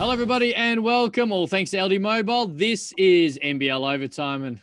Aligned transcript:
Hello, 0.00 0.12
everybody, 0.12 0.54
and 0.54 0.82
welcome. 0.82 1.30
All 1.30 1.46
thanks 1.46 1.72
to 1.72 1.84
LD 1.84 2.00
Mobile. 2.00 2.46
This 2.46 2.94
is 2.96 3.38
NBL 3.44 3.94
Overtime, 3.94 4.44
and 4.44 4.58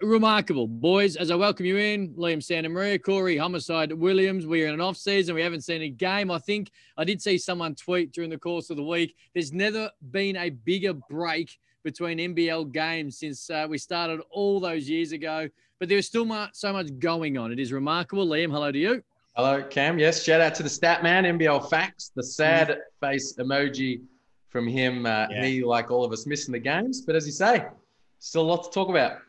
remarkable, 0.00 0.68
boys. 0.68 1.16
As 1.16 1.32
I 1.32 1.34
welcome 1.34 1.66
you 1.66 1.76
in, 1.76 2.14
Liam 2.14 2.38
Santamaria, 2.38 3.02
Corey 3.02 3.36
Homicide 3.36 3.92
Williams. 3.92 4.46
We 4.46 4.62
are 4.62 4.68
in 4.68 4.74
an 4.74 4.80
off 4.80 4.96
season. 4.96 5.34
We 5.34 5.42
haven't 5.42 5.62
seen 5.62 5.82
a 5.82 5.88
game. 5.88 6.30
I 6.30 6.38
think 6.38 6.70
I 6.96 7.02
did 7.02 7.20
see 7.20 7.36
someone 7.36 7.74
tweet 7.74 8.12
during 8.12 8.30
the 8.30 8.38
course 8.38 8.70
of 8.70 8.76
the 8.76 8.84
week. 8.84 9.16
There's 9.34 9.52
never 9.52 9.90
been 10.12 10.36
a 10.36 10.50
bigger 10.50 10.92
break 10.92 11.58
between 11.82 12.18
NBL 12.18 12.70
games 12.70 13.18
since 13.18 13.50
uh, 13.50 13.66
we 13.68 13.76
started 13.76 14.20
all 14.30 14.60
those 14.60 14.88
years 14.88 15.10
ago. 15.10 15.48
But 15.80 15.88
there's 15.88 16.06
still 16.06 16.28
so 16.52 16.72
much 16.72 16.96
going 17.00 17.38
on. 17.38 17.50
It 17.50 17.58
is 17.58 17.72
remarkable. 17.72 18.24
Liam, 18.24 18.52
hello 18.52 18.70
to 18.70 18.78
you. 18.78 19.02
Hello, 19.42 19.62
Cam. 19.62 19.98
Yes, 19.98 20.22
shout 20.22 20.42
out 20.42 20.54
to 20.56 20.62
the 20.62 20.68
stat 20.68 21.02
man, 21.02 21.24
NBL 21.24 21.70
Facts, 21.70 22.12
the 22.14 22.22
sad 22.22 22.76
face 23.00 23.36
emoji 23.38 24.02
from 24.50 24.68
him. 24.68 25.06
Uh, 25.06 25.28
Yeah. 25.30 25.46
He, 25.46 25.64
like 25.64 25.90
all 25.90 26.04
of 26.04 26.12
us, 26.12 26.26
missing 26.26 26.52
the 26.52 26.58
games. 26.58 27.00
But 27.00 27.16
as 27.16 27.24
you 27.24 27.32
say, 27.32 27.64
still 28.18 28.42
a 28.42 28.48
lot 28.52 28.64
to 28.64 28.70
talk 28.70 28.90
about. 28.90 29.22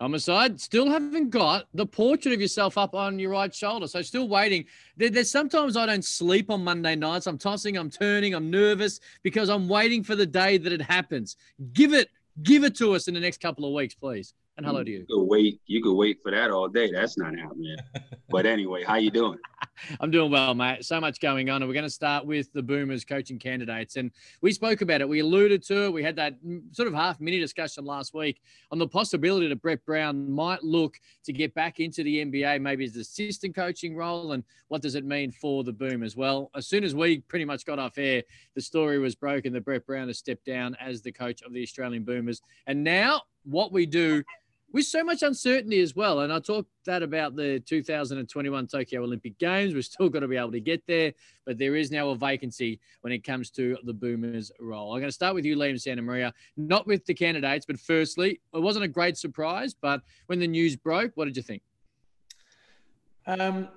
Homicide, 0.00 0.58
still 0.58 0.88
haven't 0.88 1.28
got 1.28 1.66
the 1.74 1.84
portrait 1.84 2.32
of 2.32 2.40
yourself 2.40 2.78
up 2.78 2.94
on 2.94 3.18
your 3.18 3.30
right 3.32 3.54
shoulder. 3.54 3.86
So 3.86 4.00
still 4.00 4.26
waiting. 4.26 4.64
There, 4.96 5.10
there's 5.10 5.30
sometimes 5.30 5.76
I 5.76 5.84
don't 5.84 6.02
sleep 6.02 6.48
on 6.48 6.64
Monday 6.64 6.96
nights. 6.96 7.26
I'm 7.26 7.36
tossing, 7.36 7.76
I'm 7.76 7.90
turning, 7.90 8.34
I'm 8.34 8.50
nervous 8.50 9.00
because 9.22 9.50
I'm 9.50 9.68
waiting 9.68 10.02
for 10.02 10.16
the 10.16 10.24
day 10.24 10.56
that 10.56 10.72
it 10.72 10.80
happens. 10.80 11.36
Give 11.74 11.92
it, 11.92 12.08
give 12.42 12.64
it 12.64 12.74
to 12.76 12.94
us 12.94 13.06
in 13.06 13.12
the 13.12 13.20
next 13.20 13.42
couple 13.42 13.66
of 13.66 13.74
weeks, 13.74 13.94
please. 13.94 14.32
And 14.58 14.66
hello 14.66 14.82
to 14.82 14.90
you. 14.90 15.06
You 15.08 15.16
could 15.16 15.24
wait. 15.24 15.60
You 15.66 15.80
could 15.80 15.94
wait 15.94 16.18
for 16.20 16.32
that 16.32 16.50
all 16.50 16.66
day. 16.66 16.90
That's 16.90 17.16
not 17.16 17.38
happening. 17.38 17.76
but 18.28 18.44
anyway, 18.44 18.82
how 18.82 18.96
you 18.96 19.12
doing? 19.12 19.38
I'm 20.00 20.10
doing 20.10 20.32
well, 20.32 20.52
mate. 20.52 20.84
So 20.84 21.00
much 21.00 21.20
going 21.20 21.48
on. 21.48 21.62
And 21.62 21.68
we're 21.68 21.74
going 21.74 21.84
to 21.84 21.90
start 21.90 22.26
with 22.26 22.52
the 22.52 22.62
Boomers 22.62 23.04
coaching 23.04 23.38
candidates. 23.38 23.94
And 23.94 24.10
we 24.40 24.50
spoke 24.50 24.80
about 24.80 25.00
it. 25.00 25.08
We 25.08 25.20
alluded 25.20 25.62
to 25.66 25.84
it. 25.84 25.92
We 25.92 26.02
had 26.02 26.16
that 26.16 26.34
sort 26.72 26.88
of 26.88 26.94
half 26.94 27.20
mini 27.20 27.38
discussion 27.38 27.84
last 27.84 28.14
week 28.14 28.40
on 28.72 28.80
the 28.80 28.88
possibility 28.88 29.46
that 29.46 29.62
Brett 29.62 29.86
Brown 29.86 30.28
might 30.28 30.64
look 30.64 30.98
to 31.26 31.32
get 31.32 31.54
back 31.54 31.78
into 31.78 32.02
the 32.02 32.24
NBA, 32.24 32.60
maybe 32.60 32.84
as 32.84 32.96
assistant 32.96 33.54
coaching 33.54 33.94
role. 33.94 34.32
And 34.32 34.42
what 34.66 34.82
does 34.82 34.96
it 34.96 35.04
mean 35.04 35.30
for 35.30 35.62
the 35.62 35.72
Boomers? 35.72 36.16
Well, 36.16 36.50
as 36.56 36.66
soon 36.66 36.82
as 36.82 36.96
we 36.96 37.20
pretty 37.20 37.44
much 37.44 37.64
got 37.64 37.78
off 37.78 37.96
air, 37.96 38.24
the 38.56 38.60
story 38.60 38.98
was 38.98 39.14
broken 39.14 39.52
that 39.52 39.64
Brett 39.64 39.86
Brown 39.86 40.08
has 40.08 40.18
stepped 40.18 40.46
down 40.46 40.76
as 40.80 41.00
the 41.00 41.12
coach 41.12 41.42
of 41.42 41.52
the 41.52 41.62
Australian 41.62 42.02
Boomers. 42.02 42.42
And 42.66 42.82
now 42.82 43.22
what 43.44 43.72
we 43.72 43.86
do 43.86 44.24
with 44.72 44.84
so 44.84 45.02
much 45.02 45.22
uncertainty 45.22 45.80
as 45.80 45.96
well. 45.96 46.20
And 46.20 46.32
I 46.32 46.40
talked 46.40 46.68
that 46.84 47.02
about 47.02 47.36
the 47.36 47.60
2021 47.60 48.66
Tokyo 48.66 49.02
Olympic 49.02 49.38
Games. 49.38 49.74
We're 49.74 49.82
still 49.82 50.08
going 50.08 50.22
to 50.22 50.28
be 50.28 50.36
able 50.36 50.52
to 50.52 50.60
get 50.60 50.82
there, 50.86 51.12
but 51.46 51.58
there 51.58 51.74
is 51.74 51.90
now 51.90 52.10
a 52.10 52.16
vacancy 52.16 52.78
when 53.00 53.12
it 53.12 53.24
comes 53.24 53.50
to 53.52 53.78
the 53.84 53.94
Boomers 53.94 54.52
role. 54.60 54.92
I'm 54.92 55.00
going 55.00 55.08
to 55.08 55.12
start 55.12 55.34
with 55.34 55.44
you, 55.44 55.56
Liam 55.56 55.74
Santamaria, 55.74 56.32
not 56.56 56.86
with 56.86 57.04
the 57.06 57.14
candidates, 57.14 57.64
but 57.64 57.80
firstly, 57.80 58.40
it 58.52 58.60
wasn't 58.60 58.84
a 58.84 58.88
great 58.88 59.16
surprise, 59.16 59.74
but 59.74 60.02
when 60.26 60.38
the 60.38 60.48
news 60.48 60.76
broke, 60.76 61.12
what 61.14 61.24
did 61.24 61.36
you 61.36 61.42
think? 61.42 61.62
Um, 63.26 63.68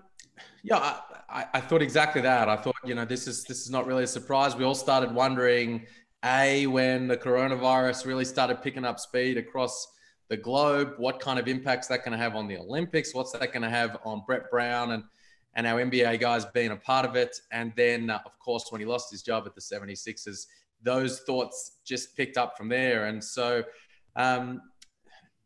yeah, 0.63 0.77
I, 0.77 0.99
I, 1.29 1.45
I 1.55 1.61
thought 1.61 1.81
exactly 1.81 2.21
that. 2.21 2.49
I 2.49 2.57
thought, 2.57 2.75
you 2.85 2.95
know, 2.95 3.05
this 3.05 3.27
is 3.27 3.43
this 3.43 3.61
is 3.61 3.69
not 3.69 3.85
really 3.85 4.03
a 4.03 4.07
surprise. 4.07 4.55
We 4.55 4.63
all 4.63 4.75
started 4.75 5.13
wondering, 5.13 5.85
a 6.23 6.67
when 6.67 7.07
the 7.07 7.17
coronavirus 7.17 8.05
really 8.05 8.25
started 8.25 8.61
picking 8.61 8.85
up 8.85 8.99
speed 8.99 9.37
across 9.37 9.87
the 10.31 10.37
globe, 10.37 10.93
what 10.95 11.19
kind 11.19 11.37
of 11.37 11.49
impacts 11.49 11.87
that 11.87 12.05
going 12.05 12.13
to 12.13 12.17
have 12.17 12.37
on 12.37 12.47
the 12.47 12.57
Olympics? 12.57 13.13
What's 13.13 13.33
that 13.33 13.51
going 13.51 13.63
to 13.63 13.69
have 13.69 13.97
on 14.05 14.23
Brett 14.25 14.49
Brown 14.49 14.93
and 14.93 15.03
and 15.55 15.67
our 15.67 15.83
NBA 15.83 16.21
guys 16.21 16.45
being 16.45 16.71
a 16.71 16.77
part 16.77 17.05
of 17.05 17.17
it? 17.17 17.37
And 17.51 17.73
then, 17.75 18.09
uh, 18.09 18.19
of 18.25 18.39
course, 18.39 18.67
when 18.69 18.79
he 18.79 18.87
lost 18.87 19.11
his 19.11 19.21
job 19.21 19.43
at 19.45 19.55
the 19.55 19.59
76ers, 19.59 20.45
those 20.81 21.19
thoughts 21.19 21.79
just 21.83 22.15
picked 22.15 22.37
up 22.37 22.57
from 22.57 22.69
there. 22.69 23.07
And 23.07 23.21
so, 23.21 23.65
um, 24.15 24.61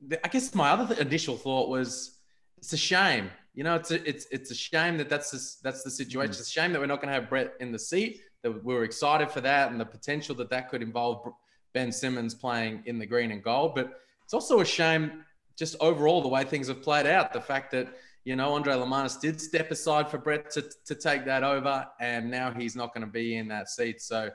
the, 0.07 0.23
I 0.23 0.29
guess 0.29 0.53
my 0.53 0.69
other 0.69 0.93
th- 0.93 0.99
initial 0.99 1.35
thought 1.35 1.67
was, 1.67 2.19
it's 2.59 2.71
a 2.71 2.77
shame. 2.77 3.31
You 3.55 3.63
know, 3.63 3.73
it's 3.73 3.89
a, 3.89 4.07
it's 4.07 4.27
it's 4.29 4.51
a 4.51 4.55
shame 4.55 4.97
that 4.99 5.09
that's 5.09 5.31
the, 5.31 5.41
that's 5.63 5.81
the 5.81 5.89
situation. 5.89 6.29
It's 6.29 6.47
a 6.47 6.51
shame 6.51 6.71
that 6.73 6.79
we're 6.79 6.85
not 6.85 7.01
going 7.01 7.11
to 7.11 7.19
have 7.19 7.27
Brett 7.27 7.53
in 7.59 7.71
the 7.71 7.79
seat. 7.79 8.21
That 8.43 8.63
we 8.63 8.75
were 8.75 8.83
excited 8.83 9.31
for 9.31 9.41
that 9.41 9.71
and 9.71 9.79
the 9.79 9.85
potential 9.85 10.35
that 10.35 10.51
that 10.51 10.69
could 10.69 10.83
involve 10.83 11.27
Ben 11.73 11.91
Simmons 11.91 12.35
playing 12.35 12.83
in 12.85 12.99
the 12.99 13.07
green 13.07 13.31
and 13.31 13.41
gold. 13.41 13.73
But 13.73 13.91
it's 14.25 14.33
also 14.33 14.59
a 14.59 14.65
shame, 14.65 15.23
just 15.55 15.77
overall, 15.79 16.21
the 16.21 16.27
way 16.27 16.43
things 16.43 16.67
have 16.67 16.81
played 16.81 17.05
out. 17.05 17.31
The 17.31 17.39
fact 17.39 17.71
that 17.71 17.95
you 18.25 18.35
know 18.35 18.53
Andre 18.53 18.73
Lemanis 18.73 19.19
did 19.21 19.39
step 19.39 19.71
aside 19.71 20.09
for 20.09 20.17
Brett 20.17 20.51
to 20.51 20.65
to 20.85 20.95
take 20.95 21.25
that 21.25 21.43
over, 21.43 21.87
and 22.01 22.29
now 22.29 22.51
he's 22.51 22.75
not 22.75 22.93
going 22.93 23.05
to 23.05 23.11
be 23.11 23.37
in 23.37 23.47
that 23.47 23.69
seat. 23.69 24.01
So 24.01 24.29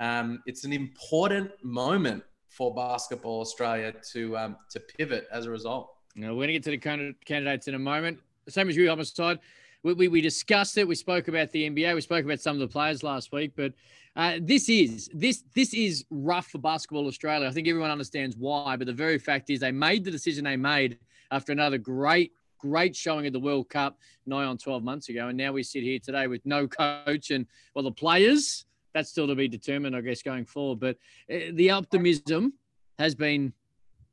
um, 0.00 0.42
it's 0.46 0.64
an 0.64 0.72
important 0.72 1.50
moment 1.62 2.24
for 2.48 2.74
Basketball 2.74 3.40
Australia 3.40 3.94
to 4.12 4.36
um, 4.36 4.56
to 4.70 4.80
pivot 4.80 5.28
as 5.30 5.46
a 5.46 5.50
result. 5.50 5.92
Now, 6.16 6.28
we're 6.28 6.46
going 6.46 6.48
to 6.48 6.52
get 6.54 6.64
to 6.64 6.70
the 6.70 7.14
candidates 7.26 7.68
in 7.68 7.74
a 7.74 7.78
moment. 7.78 8.18
Same 8.48 8.70
as 8.70 8.76
you, 8.76 8.88
Homicide. 8.88 9.38
We, 9.82 9.92
we, 9.92 10.08
we 10.08 10.20
discussed 10.22 10.78
it. 10.78 10.88
We 10.88 10.94
spoke 10.94 11.28
about 11.28 11.50
the 11.52 11.68
NBA. 11.68 11.94
We 11.94 12.00
spoke 12.00 12.24
about 12.24 12.40
some 12.40 12.56
of 12.56 12.60
the 12.60 12.68
players 12.68 13.02
last 13.02 13.32
week. 13.32 13.52
But 13.54 13.74
uh, 14.16 14.38
this 14.40 14.68
is 14.68 15.10
this 15.12 15.44
this 15.54 15.74
is 15.74 16.04
rough 16.10 16.46
for 16.46 16.58
Basketball 16.58 17.06
Australia. 17.06 17.46
I 17.46 17.52
think 17.52 17.68
everyone 17.68 17.90
understands 17.90 18.36
why. 18.36 18.76
But 18.76 18.86
the 18.86 18.92
very 18.92 19.18
fact 19.18 19.50
is, 19.50 19.60
they 19.60 19.72
made 19.72 20.04
the 20.04 20.10
decision 20.10 20.44
they 20.44 20.56
made 20.56 20.98
after 21.30 21.52
another 21.52 21.76
great 21.78 22.32
great 22.58 22.96
showing 22.96 23.26
at 23.26 23.34
the 23.34 23.40
World 23.40 23.68
Cup 23.68 23.98
nigh 24.24 24.44
on 24.44 24.56
12 24.56 24.82
months 24.82 25.10
ago, 25.10 25.28
and 25.28 25.36
now 25.36 25.52
we 25.52 25.62
sit 25.62 25.82
here 25.82 25.98
today 25.98 26.26
with 26.26 26.40
no 26.46 26.66
coach 26.66 27.30
and 27.30 27.46
well, 27.74 27.84
the 27.84 27.92
players. 27.92 28.64
That's 28.94 29.10
still 29.10 29.26
to 29.26 29.34
be 29.34 29.46
determined, 29.46 29.94
I 29.94 30.00
guess, 30.00 30.22
going 30.22 30.46
forward. 30.46 30.80
But 30.80 30.96
uh, 31.30 31.52
the 31.52 31.70
optimism 31.70 32.54
has 32.98 33.14
been 33.14 33.52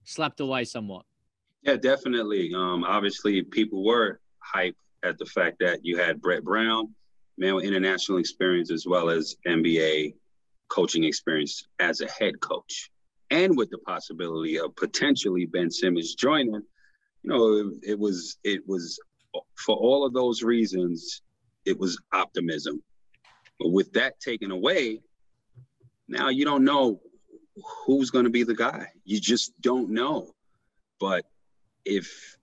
slapped 0.03 0.41
away 0.41 0.66
somewhat. 0.66 1.06
Yeah, 1.62 1.78
definitely. 1.78 2.52
Um, 2.53 2.84
obviously, 2.84 3.41
people 3.44 3.85
were 3.85 4.20
hyped 4.53 4.75
at 5.03 5.18
the 5.18 5.25
fact 5.25 5.59
that 5.59 5.85
you 5.85 5.97
had 5.97 6.22
Brett 6.22 6.44
Brown, 6.44 6.94
man 7.38 7.56
with 7.56 7.66
international 7.66 8.18
experience 8.18 8.72
as 8.72 8.86
well 8.86 9.10
as 9.10 9.36
NBA 9.48 10.16
coaching 10.70 11.04
experience 11.04 11.68
as 11.80 12.02
a 12.02 12.10
head 12.10 12.40
coach, 12.40 12.90
and 13.30 13.58
with 13.58 13.70
the 13.70 13.78
possibility 13.80 14.60
of 14.60 14.76
potentially 14.76 15.46
Ben 15.46 15.70
Simmons 15.70 16.16
joining. 16.16 16.54
You 16.54 17.30
know, 17.30 17.54
it, 17.54 17.92
it 17.92 18.00
was 18.00 18.38
it 18.44 18.62
was 18.68 19.00
for 19.56 19.76
all 19.76 20.06
of 20.06 20.14
those 20.14 20.44
reasons, 20.44 21.22
it 21.66 21.80
was 21.80 22.00
optimism. 22.12 22.82
But 23.60 23.70
with 23.70 23.94
that 23.94 24.20
taken 24.20 24.52
away, 24.52 25.02
now 26.08 26.30
you 26.30 26.46
don't 26.46 26.64
know 26.64 27.00
who's 27.86 28.10
going 28.10 28.26
to 28.26 28.32
be 28.32 28.44
the 28.44 28.56
guy. 28.56 28.88
You 29.06 29.20
just 29.20 29.60
don't 29.62 29.92
know. 29.92 30.34
But 31.00 31.26
if, 31.86 32.38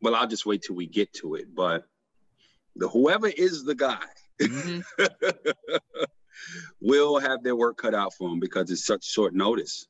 well, 0.00 0.14
I'll 0.14 0.26
just 0.26 0.46
wait 0.46 0.62
till 0.62 0.76
we 0.76 0.86
get 0.86 1.12
to 1.14 1.34
it. 1.34 1.54
But 1.54 1.84
the 2.76 2.88
whoever 2.88 3.28
is 3.28 3.64
the 3.64 3.74
guy 3.74 4.04
will 6.80 7.18
have 7.18 7.42
their 7.42 7.56
work 7.56 7.76
cut 7.76 7.94
out 7.94 8.14
for 8.14 8.28
them 8.28 8.40
because 8.40 8.70
it's 8.70 8.86
such 8.86 9.04
short 9.04 9.34
notice. 9.34 9.86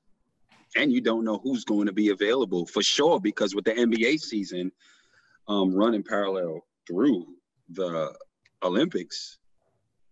And 0.76 0.92
you 0.92 1.00
don't 1.00 1.25
know 1.25 1.38
who's 1.42 1.65
going 1.65 1.87
to 1.87 1.92
be 1.92 2.09
available 2.10 2.66
for 2.66 2.82
sure 2.82 3.21
because 3.21 3.54
with 3.54 3.65
the 3.65 3.72
NBA 3.72 4.19
season 4.21 4.72
um, 5.48 5.75
running 5.75 6.03
parallel 6.03 6.65
through 6.87 7.26
the 7.71 8.12
Olympics, 8.62 9.38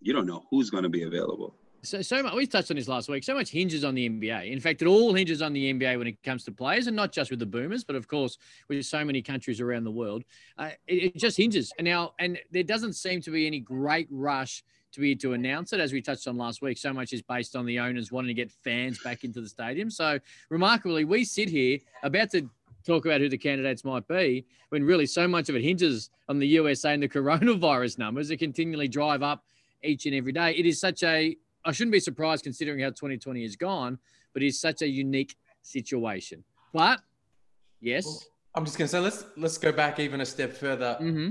you 0.00 0.12
don't 0.12 0.26
know 0.26 0.44
who's 0.50 0.70
going 0.70 0.82
to 0.82 0.90
be 0.90 1.04
available. 1.04 1.56
So, 1.82 2.02
so 2.02 2.22
much, 2.22 2.34
we 2.34 2.46
touched 2.46 2.70
on 2.70 2.76
this 2.76 2.88
last 2.88 3.08
week. 3.08 3.24
So 3.24 3.34
much 3.34 3.50
hinges 3.50 3.84
on 3.84 3.94
the 3.94 4.06
NBA. 4.06 4.50
In 4.50 4.60
fact, 4.60 4.82
it 4.82 4.86
all 4.86 5.14
hinges 5.14 5.40
on 5.40 5.54
the 5.54 5.72
NBA 5.72 5.96
when 5.96 6.06
it 6.06 6.22
comes 6.22 6.44
to 6.44 6.52
players, 6.52 6.86
and 6.86 6.96
not 6.96 7.10
just 7.10 7.30
with 7.30 7.38
the 7.38 7.46
Boomers, 7.46 7.84
but 7.84 7.96
of 7.96 8.06
course 8.06 8.36
with 8.68 8.84
so 8.84 9.02
many 9.02 9.22
countries 9.22 9.60
around 9.60 9.84
the 9.84 9.90
world. 9.90 10.24
Uh, 10.58 10.70
it, 10.86 11.14
it 11.14 11.16
just 11.16 11.38
hinges. 11.38 11.72
And 11.78 11.86
now, 11.86 12.12
and 12.18 12.38
there 12.50 12.62
doesn't 12.62 12.94
seem 12.94 13.22
to 13.22 13.30
be 13.30 13.46
any 13.46 13.60
great 13.60 14.08
rush 14.10 14.62
to 14.92 15.00
be 15.00 15.16
to 15.16 15.32
announce 15.32 15.72
it, 15.72 15.80
as 15.80 15.92
we 15.92 16.02
touched 16.02 16.26
on 16.26 16.36
last 16.36 16.60
week. 16.60 16.76
So 16.76 16.92
much 16.92 17.12
is 17.12 17.22
based 17.22 17.56
on 17.56 17.64
the 17.64 17.78
owners 17.78 18.12
wanting 18.12 18.28
to 18.28 18.34
get 18.34 18.50
fans 18.50 18.98
back 19.02 19.24
into 19.24 19.40
the 19.40 19.48
stadium. 19.48 19.88
So, 19.90 20.18
remarkably, 20.50 21.04
we 21.04 21.24
sit 21.24 21.48
here 21.48 21.78
about 22.02 22.30
to 22.32 22.50
talk 22.84 23.06
about 23.06 23.20
who 23.20 23.28
the 23.28 23.38
candidates 23.38 23.84
might 23.84 24.06
be 24.06 24.44
when 24.68 24.84
really 24.84 25.06
so 25.06 25.28
much 25.28 25.48
of 25.48 25.56
it 25.56 25.62
hinges 25.62 26.10
on 26.28 26.38
the 26.38 26.46
USA 26.48 26.92
and 26.92 27.02
the 27.02 27.08
coronavirus 27.18 27.98
numbers 27.98 28.28
that 28.28 28.38
continually 28.38 28.88
drive 28.88 29.22
up 29.22 29.44
each 29.82 30.04
and 30.04 30.14
every 30.14 30.32
day. 30.32 30.52
It 30.52 30.66
is 30.66 30.78
such 30.78 31.02
a 31.02 31.36
I 31.64 31.72
shouldn't 31.72 31.92
be 31.92 32.00
surprised 32.00 32.44
considering 32.44 32.80
how 32.80 32.88
2020 32.88 33.42
has 33.42 33.56
gone, 33.56 33.98
but 34.32 34.42
it's 34.42 34.58
such 34.60 34.82
a 34.82 34.88
unique 34.88 35.36
situation. 35.62 36.44
But 36.72 37.00
yes, 37.80 38.26
I'm 38.54 38.64
just 38.64 38.78
going 38.78 38.86
to 38.86 38.92
say 38.92 38.98
let's 39.00 39.24
let's 39.36 39.58
go 39.58 39.72
back 39.72 39.98
even 39.98 40.20
a 40.20 40.26
step 40.26 40.52
further 40.52 40.96
hmm 40.98 41.28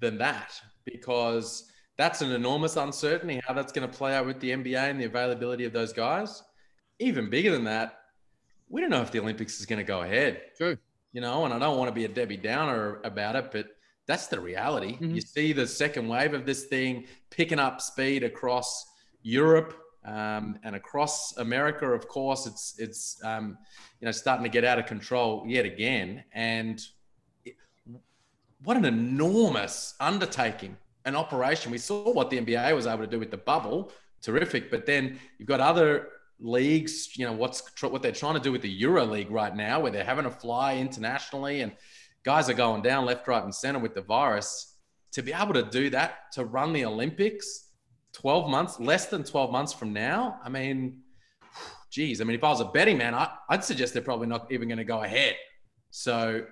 than 0.00 0.16
that 0.16 0.52
because 0.84 1.72
that's 1.96 2.22
an 2.22 2.30
enormous 2.30 2.76
uncertainty 2.76 3.40
how 3.44 3.52
that's 3.52 3.72
going 3.72 3.88
to 3.90 3.92
play 3.92 4.14
out 4.14 4.24
with 4.26 4.38
the 4.38 4.50
NBA 4.52 4.90
and 4.90 5.00
the 5.00 5.06
availability 5.06 5.64
of 5.64 5.72
those 5.72 5.92
guys. 5.92 6.40
Even 7.00 7.28
bigger 7.28 7.50
than 7.50 7.64
that, 7.64 7.98
we 8.68 8.80
don't 8.80 8.90
know 8.90 9.02
if 9.02 9.10
the 9.10 9.18
Olympics 9.18 9.58
is 9.58 9.66
going 9.66 9.78
to 9.80 9.84
go 9.84 10.02
ahead. 10.02 10.40
true. 10.56 10.78
You 11.12 11.20
know, 11.20 11.44
and 11.44 11.52
I 11.54 11.58
don't 11.58 11.76
want 11.78 11.88
to 11.88 11.94
be 11.94 12.04
a 12.04 12.08
Debbie 12.08 12.36
Downer 12.36 13.00
about 13.02 13.34
it, 13.34 13.50
but 13.50 13.66
that's 14.06 14.28
the 14.28 14.38
reality. 14.38 14.98
Mhm. 14.98 15.14
You 15.16 15.20
see 15.20 15.52
the 15.52 15.66
second 15.66 16.06
wave 16.06 16.32
of 16.34 16.46
this 16.46 16.66
thing 16.66 17.06
picking 17.30 17.58
up 17.58 17.80
speed 17.80 18.22
across 18.22 18.86
Europe, 19.22 19.74
Um, 20.04 20.58
and 20.62 20.74
across 20.76 21.36
America, 21.36 21.86
of 21.86 22.08
course, 22.08 22.46
it's 22.46 22.78
it's 22.78 23.20
um, 23.24 23.58
you 24.00 24.06
know 24.06 24.12
starting 24.12 24.44
to 24.44 24.48
get 24.48 24.64
out 24.64 24.78
of 24.78 24.86
control 24.86 25.44
yet 25.46 25.66
again. 25.66 26.24
And 26.32 26.80
it, 27.44 27.56
what 28.62 28.76
an 28.76 28.84
enormous 28.84 29.94
undertaking, 30.00 30.76
an 31.04 31.14
operation. 31.16 31.72
We 31.72 31.78
saw 31.78 32.12
what 32.12 32.30
the 32.30 32.40
NBA 32.40 32.74
was 32.74 32.86
able 32.86 33.04
to 33.04 33.06
do 33.06 33.18
with 33.18 33.30
the 33.30 33.36
bubble, 33.36 33.92
terrific. 34.22 34.70
But 34.70 34.86
then 34.86 35.18
you've 35.38 35.48
got 35.48 35.60
other 35.60 36.08
leagues. 36.40 37.16
You 37.18 37.26
know 37.26 37.32
what's 37.32 37.62
what 37.82 38.00
they're 38.00 38.12
trying 38.12 38.34
to 38.34 38.40
do 38.40 38.52
with 38.52 38.62
the 38.62 38.70
Euro 38.70 39.04
League 39.04 39.30
right 39.30 39.54
now, 39.54 39.80
where 39.80 39.92
they're 39.92 40.04
having 40.04 40.24
to 40.24 40.30
fly 40.30 40.76
internationally, 40.76 41.60
and 41.62 41.72
guys 42.22 42.48
are 42.48 42.54
going 42.54 42.82
down 42.82 43.04
left, 43.04 43.26
right, 43.28 43.42
and 43.42 43.54
center 43.54 43.80
with 43.80 43.94
the 43.94 44.02
virus. 44.02 44.76
To 45.12 45.22
be 45.22 45.32
able 45.32 45.54
to 45.54 45.64
do 45.64 45.90
that, 45.90 46.32
to 46.32 46.44
run 46.44 46.72
the 46.72 46.84
Olympics 46.84 47.67
12 48.12 48.50
months, 48.50 48.80
less 48.80 49.06
than 49.06 49.24
12 49.24 49.52
months 49.52 49.72
from 49.72 49.92
now, 49.92 50.40
I 50.44 50.48
mean, 50.48 51.00
geez, 51.90 52.20
I 52.20 52.24
mean, 52.24 52.36
if 52.36 52.44
I 52.44 52.48
was 52.48 52.60
a 52.60 52.66
betting 52.66 52.98
man, 52.98 53.14
I, 53.14 53.30
would 53.50 53.64
suggest 53.64 53.92
they're 53.92 54.02
probably 54.02 54.26
not 54.26 54.50
even 54.50 54.68
going 54.68 54.78
to 54.78 54.84
go 54.84 55.02
ahead. 55.02 55.36
So 55.90 56.44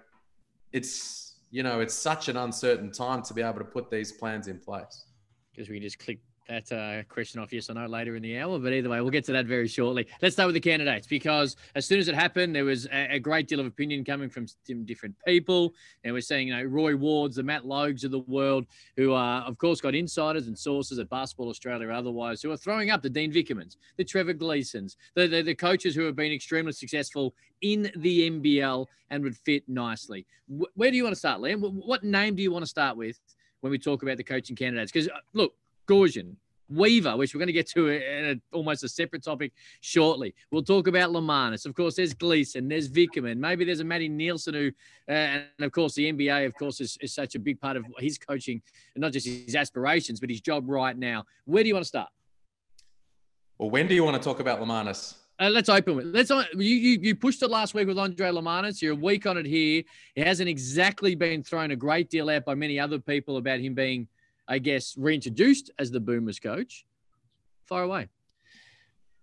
it's, 0.73 1.39
you 1.51 1.63
know, 1.63 1.81
it's 1.81 1.95
such 1.95 2.29
an 2.29 2.37
uncertain 2.37 2.91
time 2.91 3.23
to 3.23 3.35
be 3.35 3.43
able 3.43 3.59
to 3.59 3.65
put 3.65 3.91
these 3.91 4.13
plans 4.13 4.49
in 4.49 4.59
place. 4.59 5.05
Because 5.53 5.69
we 5.71 5.81
just 5.81 5.99
click 5.99 6.21
that 6.49 6.71
uh, 6.73 7.03
question 7.09 7.41
off 7.41 7.53
yes 7.53 7.69
or 7.71 7.75
no 7.75 7.87
later 7.87 8.17
in 8.17 8.23
the 8.23 8.39
hour. 8.39 8.59
But 8.59 8.73
either 8.73 8.89
way, 8.89 9.01
we'll 9.01 9.11
get 9.11 9.25
to 9.27 9.33
that 9.33 9.47
very 9.47 9.69
shortly. 9.69 10.07
Let's 10.23 10.35
start 10.35 10.47
with 10.47 10.55
the 10.55 10.61
candidates 10.61 11.07
because 11.07 11.57
as 11.75 11.87
soon 11.87 11.99
as 11.99 12.09
it 12.09 12.15
happened, 12.15 12.55
there 12.55 12.65
was 12.65 12.87
a, 12.87 13.15
a 13.15 13.19
great 13.19 13.49
deal 13.49 13.61
of 13.61 13.67
opinion 13.67 14.05
coming 14.05 14.29
from 14.29 14.47
different 14.85 15.15
people. 15.27 15.75
And 16.05 16.15
we're 16.15 16.21
seeing, 16.21 16.49
you 16.49 16.57
know, 16.57 16.63
Roy 16.63 16.97
Wards, 16.97 17.37
the 17.37 17.43
Matt 17.43 17.65
Logues 17.65 18.05
of 18.05 18.11
the 18.11 18.21
world, 18.21 18.67
who 18.97 19.13
are, 19.13 19.43
of 19.43 19.59
course, 19.59 19.81
got 19.81 19.95
insiders 19.95 20.47
and 20.47 20.57
sources 20.59 20.99
at 20.99 21.09
Basketball 21.11 21.49
Australia 21.49 21.89
or 21.89 21.93
otherwise, 21.93 22.43
who 22.43 22.51
are 22.53 22.57
throwing 22.57 22.91
up 22.91 23.03
the 23.03 23.11
Dean 23.11 23.33
Vickermans, 23.33 23.77
the 23.97 24.05
Trevor 24.05 24.35
Gleesons, 24.35 24.97
the, 25.15 25.27
the, 25.27 25.43
the 25.43 25.55
coaches 25.55 25.95
who 25.95 26.05
have 26.05 26.17
been 26.17 26.33
extremely 26.33 26.73
successful 26.73 27.35
in 27.63 27.91
the 27.97 28.31
NBL 28.31 28.87
and 29.11 29.23
would 29.23 29.37
fit 29.37 29.65
nicely. 29.69 30.27
Where 30.49 30.91
do 30.91 30.97
you 30.97 31.03
want 31.03 31.15
to 31.15 31.19
start, 31.19 31.41
Liam? 31.41 31.61
What 31.61 32.05
name 32.05 32.37
do 32.37 32.43
you 32.43 32.53
want 32.53 32.65
to 32.65 32.69
start 32.69 32.97
with 32.97 33.19
when 33.61 33.71
we 33.71 33.79
talk 33.79 34.03
about 34.03 34.17
the 34.17 34.25
coaching 34.25 34.57
candidates? 34.57 34.93
Because, 34.93 35.09
uh, 35.09 35.19
look, 35.33 35.55
Goorjian, 35.87 36.37
Weaver, 36.69 37.17
which 37.17 37.35
we're 37.35 37.39
going 37.39 37.47
to 37.47 37.53
get 37.53 37.69
to 37.69 37.89
in 37.89 38.25
a, 38.25 38.57
almost 38.57 38.83
a 38.83 38.89
separate 38.89 39.23
topic 39.23 39.53
shortly. 39.81 40.35
We'll 40.51 40.63
talk 40.63 40.89
about 40.89 41.11
Lemanis. 41.11 41.65
Of 41.67 41.75
course, 41.75 41.95
there's 41.97 42.15
Gleeson, 42.15 42.69
there's 42.69 42.89
Vickerman. 42.89 43.37
Maybe 43.37 43.65
there's 43.65 43.81
a 43.81 43.85
Matty 43.85 44.09
Nielsen 44.09 44.55
who, 44.55 44.71
uh, 45.09 45.13
and 45.13 45.45
of 45.61 45.73
course, 45.73 45.95
the 45.95 46.13
NBA, 46.13 46.47
of 46.47 46.55
course, 46.55 46.81
is, 46.81 46.99
is 47.01 47.15
such 47.15 47.35
a 47.35 47.39
big 47.39 47.61
part 47.61 47.77
of 47.77 47.85
his 47.99 48.19
coaching, 48.19 48.61
and 48.95 49.03
not 49.03 49.13
just 49.13 49.27
his 49.27 49.55
aspirations, 49.55 50.21
but 50.21 50.29
his 50.29 50.41
job 50.41 50.69
right 50.69 50.97
now. 50.97 51.25
Where 51.45 51.63
do 51.63 51.69
you 51.69 51.75
want 51.75 51.85
to 51.85 51.89
start? 51.89 52.09
Well, 53.59 53.71
when 53.71 53.87
do 53.87 53.95
you 53.95 54.05
want 54.05 54.21
to 54.21 54.23
talk 54.23 54.41
about 54.41 54.61
Lemanis? 54.61 55.15
Uh, 55.39 55.51
let's 55.51 55.69
open 55.69 55.97
with 55.97 56.07
let's 56.07 56.31
you, 56.31 56.41
you 56.55 56.99
you 57.03 57.15
pushed 57.15 57.43
it 57.43 57.49
last 57.49 57.75
week 57.75 57.87
with 57.87 57.99
Andre 57.99 58.31
Lemanis. 58.31 58.81
You're 58.81 58.95
a 58.95 58.97
week 58.97 59.27
on 59.27 59.37
it 59.37 59.45
here. 59.45 59.83
It 60.15 60.27
hasn't 60.27 60.49
exactly 60.49 61.15
been 61.15 61.43
thrown 61.43 61.73
a 61.73 61.77
great 61.77 62.09
deal 62.09 62.31
out 62.31 62.47
by 62.47 62.55
many 62.55 62.81
other 62.81 62.99
people 62.99 63.37
about 63.37 63.61
him 63.61 63.75
being 63.75 64.09
I 64.49 64.59
guess, 64.59 64.95
reintroduced 64.97 65.71
as 65.79 65.91
the 65.91 66.01
Boomers 66.01 66.39
coach. 66.39 66.85
Far 67.67 67.83
away. 67.83 68.09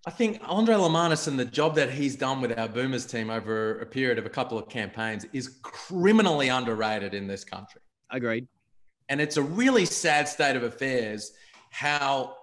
I 0.05 0.11
think 0.11 0.41
Andre 0.43 0.75
Lemanis 0.75 1.29
and 1.29 1.39
the 1.39 1.45
job 1.45 1.75
that 1.75 1.89
he's 1.89 2.17
done 2.17 2.41
with 2.41 2.57
our 2.59 2.67
Boomers 2.67 3.05
team 3.05 3.29
over 3.29 3.79
a 3.79 3.85
period 3.85 4.17
of 4.17 4.25
a 4.25 4.29
couple 4.29 4.57
of 4.57 4.67
campaigns 4.67 5.25
is 5.31 5.59
criminally 5.61 6.49
underrated 6.49 7.13
in 7.13 7.25
this 7.25 7.45
country. 7.45 7.79
Agreed. 8.09 8.47
And 9.07 9.21
it's 9.21 9.37
a 9.37 9.41
really 9.41 9.85
sad 9.85 10.27
state 10.27 10.57
of 10.57 10.63
affairs 10.63 11.31
how 11.69 12.35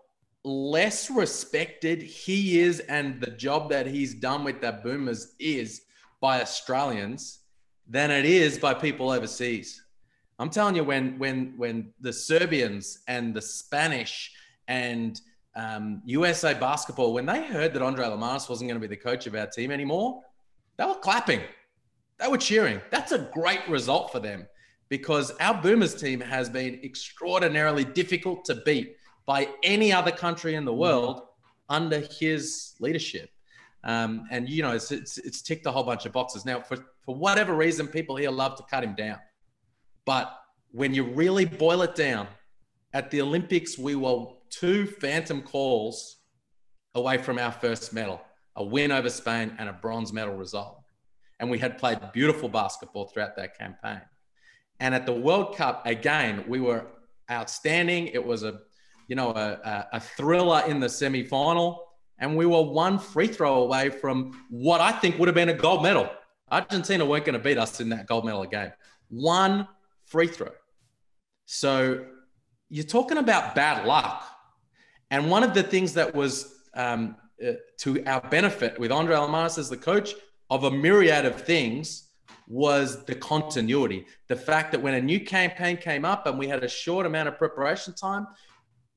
less 0.43 1.11
respected 1.11 2.01
he 2.01 2.61
is 2.61 2.81
and 2.81 3.21
the 3.21 3.31
job 3.31 3.69
that 3.71 3.87
he's 3.87 4.15
done 4.15 4.43
with 4.43 4.63
the 4.63 4.81
Boomers 4.83 5.35
is 5.39 5.83
by 6.21 6.41
Australians 6.41 7.41
than 7.87 8.11
it 8.11 8.25
is 8.25 8.59
by 8.59 8.73
people 8.73 9.11
overseas. 9.11 9.83
I'm 10.41 10.49
telling 10.49 10.75
you, 10.75 10.85
when 10.85 11.19
when 11.19 11.53
when 11.59 11.93
the 12.01 12.13
Serbians 12.13 13.01
and 13.07 13.35
the 13.35 13.43
Spanish 13.43 14.33
and 14.69 15.21
um, 15.55 16.01
USA 16.07 16.55
basketball, 16.55 17.13
when 17.13 17.27
they 17.27 17.45
heard 17.45 17.75
that 17.75 17.83
Andre 17.83 18.07
Lemanis 18.07 18.49
wasn't 18.49 18.71
going 18.71 18.81
to 18.81 18.89
be 18.89 18.93
the 18.93 19.01
coach 19.01 19.27
of 19.27 19.35
our 19.35 19.47
team 19.47 19.71
anymore, 19.71 20.23
they 20.79 20.87
were 20.87 20.95
clapping, 20.95 21.43
they 22.19 22.27
were 22.27 22.39
cheering. 22.39 22.81
That's 22.91 23.13
a 23.13 23.31
great 23.35 23.61
result 23.69 24.13
for 24.13 24.19
them 24.19 24.47
because 24.89 25.31
our 25.41 25.61
Boomers 25.61 25.95
team 25.95 26.21
has 26.21 26.49
been 26.49 26.81
extraordinarily 26.83 27.85
difficult 27.85 28.47
to 28.47 28.55
beat 28.65 28.97
by 29.27 29.47
any 29.63 29.93
other 29.93 30.11
country 30.11 30.55
in 30.55 30.65
the 30.65 30.73
world 30.75 31.21
under 31.69 32.01
his 32.19 32.77
leadership. 32.81 33.29
Um, 33.85 34.27
and 34.31 34.49
you 34.49 34.63
know, 34.63 34.73
it's, 34.73 34.91
it's, 34.91 35.19
it's 35.19 35.43
ticked 35.43 35.67
a 35.67 35.71
whole 35.71 35.85
bunch 35.85 36.07
of 36.07 36.13
boxes. 36.13 36.47
Now, 36.47 36.61
for 36.61 36.79
for 37.05 37.15
whatever 37.15 37.55
reason, 37.55 37.89
people 37.89 38.17
here 38.17 38.31
love 38.31 38.57
to 38.57 38.63
cut 38.71 38.83
him 38.85 38.95
down. 38.95 39.19
But 40.11 40.37
when 40.73 40.93
you 40.93 41.05
really 41.05 41.45
boil 41.45 41.83
it 41.83 41.95
down, 41.95 42.27
at 42.93 43.13
the 43.13 43.23
Olympics, 43.23 43.79
we 43.79 43.95
were 43.95 44.27
two 44.51 44.85
phantom 44.85 45.41
calls 45.41 46.17
away 46.97 47.17
from 47.17 47.39
our 47.39 47.53
first 47.53 47.93
medal 47.93 48.21
a 48.57 48.65
win 48.65 48.91
over 48.91 49.09
Spain 49.09 49.55
and 49.61 49.69
a 49.69 49.73
bronze 49.73 50.13
medal 50.13 50.35
result. 50.35 50.83
And 51.39 51.49
we 51.49 51.61
had 51.61 51.79
played 51.79 52.01
beautiful 52.13 52.49
basketball 52.49 53.07
throughout 53.07 53.37
that 53.37 53.57
campaign. 53.57 54.01
And 54.81 54.97
at 54.97 55.07
the 55.07 55.13
World 55.13 55.57
Cup, 55.57 55.87
again, 55.87 56.43
we 56.49 56.59
were 56.59 56.87
outstanding. 57.31 58.09
It 58.09 58.27
was 58.27 58.43
a, 58.43 58.63
you 59.07 59.15
know, 59.15 59.31
a, 59.31 59.87
a 59.93 60.01
thriller 60.01 60.65
in 60.67 60.81
the 60.81 60.89
semi-final, 60.89 61.87
and 62.19 62.37
we 62.37 62.47
were 62.47 62.63
one 62.63 62.99
free 62.99 63.29
throw 63.29 63.63
away 63.63 63.91
from 63.91 64.45
what 64.51 64.81
I 64.81 64.91
think 64.91 65.21
would 65.21 65.29
have 65.29 65.37
been 65.37 65.51
a 65.51 65.55
gold 65.55 65.85
medal. 65.85 66.11
Argentina 66.51 67.07
weren't 67.07 67.25
going 67.25 67.39
to 67.39 67.45
beat 67.45 67.59
us 67.59 67.79
in 67.79 67.91
that 67.91 68.07
gold 68.09 68.25
medal 68.25 68.45
game. 68.45 68.73
One 69.09 69.69
free 70.11 70.27
throw. 70.27 70.51
So 71.47 72.05
you're 72.69 72.85
talking 72.85 73.19
about 73.19 73.55
bad 73.55 73.87
luck. 73.87 74.25
And 75.11 75.31
one 75.31 75.43
of 75.43 75.55
the 75.55 75.63
things 75.63 75.95
that 75.95 76.15
was 76.15 76.55
um, 76.75 77.17
uh, 77.45 77.53
to 77.79 78.05
our 78.05 78.21
benefit 78.21 78.79
with 78.79 78.93
Andre 78.93 79.17
Lemanis 79.17 79.59
as 79.59 79.71
the 79.71 79.77
coach 79.77 80.15
of 80.51 80.65
a 80.65 80.71
myriad 80.71 81.25
of 81.25 81.41
things 81.41 82.09
was 82.47 83.05
the 83.05 83.15
continuity. 83.15 84.05
The 84.29 84.37
fact 84.37 84.73
that 84.73 84.83
when 84.83 84.95
a 84.95 85.01
new 85.01 85.21
campaign 85.21 85.77
came 85.77 86.05
up 86.05 86.27
and 86.27 86.39
we 86.39 86.49
had 86.49 86.63
a 86.65 86.69
short 86.69 87.07
amount 87.07 87.29
of 87.29 87.39
preparation 87.39 87.95
time, 87.95 88.27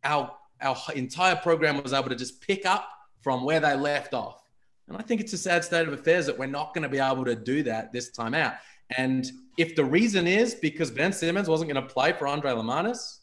our, 0.03 0.31
our 0.61 0.75
entire 0.95 1.35
program 1.35 1.81
was 1.81 1.93
able 1.93 2.09
to 2.09 2.15
just 2.15 2.41
pick 2.41 2.65
up 2.65 2.87
from 3.21 3.45
where 3.45 3.59
they 3.59 3.75
left 3.75 4.13
off. 4.13 4.43
And 4.87 4.97
I 4.97 5.01
think 5.01 5.21
it's 5.21 5.33
a 5.33 5.37
sad 5.37 5.63
state 5.63 5.87
of 5.87 5.93
affairs 5.93 6.25
that 6.25 6.37
we're 6.37 6.47
not 6.47 6.73
going 6.73 6.83
to 6.83 6.89
be 6.89 6.99
able 6.99 7.25
to 7.25 7.35
do 7.35 7.63
that 7.63 7.93
this 7.93 8.11
time 8.11 8.33
out. 8.33 8.53
And 8.97 9.25
if 9.57 9.75
the 9.75 9.85
reason 9.85 10.27
is 10.27 10.55
because 10.55 10.91
Ben 10.91 11.13
Simmons 11.13 11.47
wasn't 11.47 11.71
going 11.71 11.85
to 11.85 11.93
play 11.93 12.13
for 12.13 12.27
Andre 12.27 12.51
Lemanis, 12.51 13.19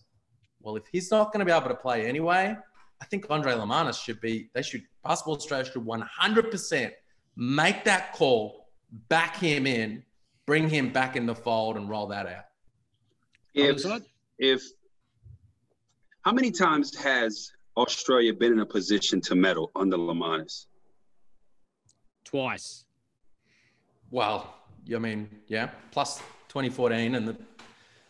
well, 0.60 0.76
if 0.76 0.84
he's 0.90 1.10
not 1.10 1.32
going 1.32 1.40
to 1.40 1.44
be 1.44 1.52
able 1.52 1.68
to 1.68 1.74
play 1.74 2.06
anyway, 2.06 2.56
I 3.00 3.04
think 3.06 3.26
Andre 3.30 3.52
Lemanis 3.52 4.02
should 4.02 4.20
be, 4.20 4.50
they 4.54 4.62
should, 4.62 4.82
Basketball 5.02 5.36
Australia 5.36 5.64
should 5.64 5.84
100% 5.84 6.90
make 7.36 7.84
that 7.84 8.12
call, 8.12 8.68
back 9.08 9.36
him 9.36 9.66
in, 9.66 10.02
bring 10.46 10.68
him 10.68 10.92
back 10.92 11.16
in 11.16 11.26
the 11.26 11.34
fold 11.34 11.76
and 11.76 11.88
roll 11.88 12.06
that 12.08 12.26
out. 12.26 12.44
If, 13.54 13.84
if, 14.38 14.62
how 16.22 16.32
many 16.32 16.50
times 16.50 16.96
has 16.96 17.52
Australia 17.76 18.34
been 18.34 18.52
in 18.52 18.60
a 18.60 18.66
position 18.66 19.20
to 19.22 19.34
medal 19.34 19.70
under 19.74 19.96
Lemanis? 19.96 20.66
Twice. 22.24 22.84
Well, 24.10 24.54
I 24.94 24.98
mean, 24.98 25.28
yeah, 25.46 25.70
plus 25.90 26.18
2014 26.48 27.14
and 27.14 27.28
the 27.28 27.36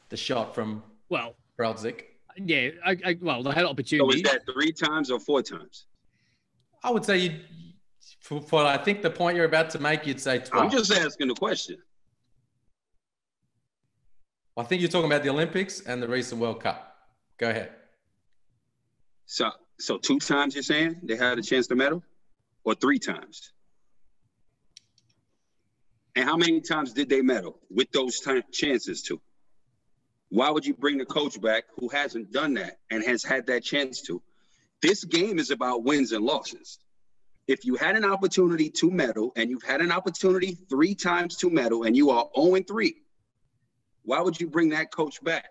the 0.08 0.16
shot 0.16 0.54
from 0.54 0.82
well 1.08 1.34
Preldžić. 1.58 2.02
Yeah, 2.36 2.70
I, 2.84 2.96
I, 3.04 3.16
well, 3.20 3.42
they 3.42 3.50
had 3.50 3.64
opportunity. 3.64 4.12
So 4.12 4.16
is 4.16 4.22
that 4.22 4.42
three 4.52 4.72
times 4.72 5.10
or 5.10 5.18
four 5.18 5.42
times? 5.42 5.86
I 6.82 6.90
would 6.90 7.04
say 7.04 7.18
you. 7.18 7.40
For, 8.20 8.40
for 8.40 8.64
I 8.64 8.76
think 8.76 9.02
the 9.02 9.10
point 9.10 9.36
you're 9.36 9.46
about 9.46 9.70
to 9.70 9.78
make, 9.78 10.06
you'd 10.06 10.20
say 10.20 10.38
12. 10.38 10.64
I'm 10.64 10.70
just 10.70 10.92
asking 10.92 11.28
the 11.28 11.34
question. 11.34 11.78
I 14.56 14.62
think 14.62 14.80
you're 14.82 14.90
talking 14.90 15.10
about 15.10 15.22
the 15.22 15.30
Olympics 15.30 15.80
and 15.80 16.02
the 16.02 16.08
recent 16.08 16.40
World 16.40 16.60
Cup. 16.60 16.96
Go 17.38 17.50
ahead. 17.50 17.70
So, 19.26 19.50
so 19.78 19.96
two 19.96 20.18
times 20.18 20.54
you're 20.54 20.62
saying 20.62 21.00
they 21.02 21.16
had 21.16 21.38
a 21.38 21.42
chance 21.42 21.66
to 21.68 21.76
medal, 21.76 22.02
or 22.64 22.74
three 22.74 22.98
times? 22.98 23.52
And 26.16 26.24
how 26.24 26.36
many 26.36 26.60
times 26.60 26.92
did 26.92 27.08
they 27.08 27.22
medal 27.22 27.58
with 27.70 27.90
those 27.92 28.20
t- 28.20 28.42
chances 28.52 29.02
to? 29.02 29.20
Why 30.28 30.50
would 30.50 30.64
you 30.64 30.74
bring 30.74 30.98
the 30.98 31.04
coach 31.04 31.40
back 31.40 31.64
who 31.78 31.88
hasn't 31.88 32.32
done 32.32 32.54
that 32.54 32.78
and 32.90 33.04
has 33.04 33.24
had 33.24 33.46
that 33.46 33.64
chance 33.64 34.02
to? 34.02 34.22
This 34.82 35.04
game 35.04 35.38
is 35.38 35.50
about 35.50 35.84
wins 35.84 36.12
and 36.12 36.24
losses. 36.24 36.78
If 37.46 37.64
you 37.64 37.74
had 37.74 37.96
an 37.96 38.04
opportunity 38.04 38.70
to 38.70 38.90
medal 38.90 39.32
and 39.36 39.50
you've 39.50 39.64
had 39.64 39.80
an 39.80 39.90
opportunity 39.90 40.56
three 40.68 40.94
times 40.94 41.36
to 41.38 41.50
medal 41.50 41.82
and 41.82 41.96
you 41.96 42.10
are 42.10 42.28
0 42.38 42.62
3, 42.62 42.94
why 44.04 44.20
would 44.20 44.40
you 44.40 44.48
bring 44.48 44.70
that 44.70 44.92
coach 44.92 45.22
back? 45.22 45.48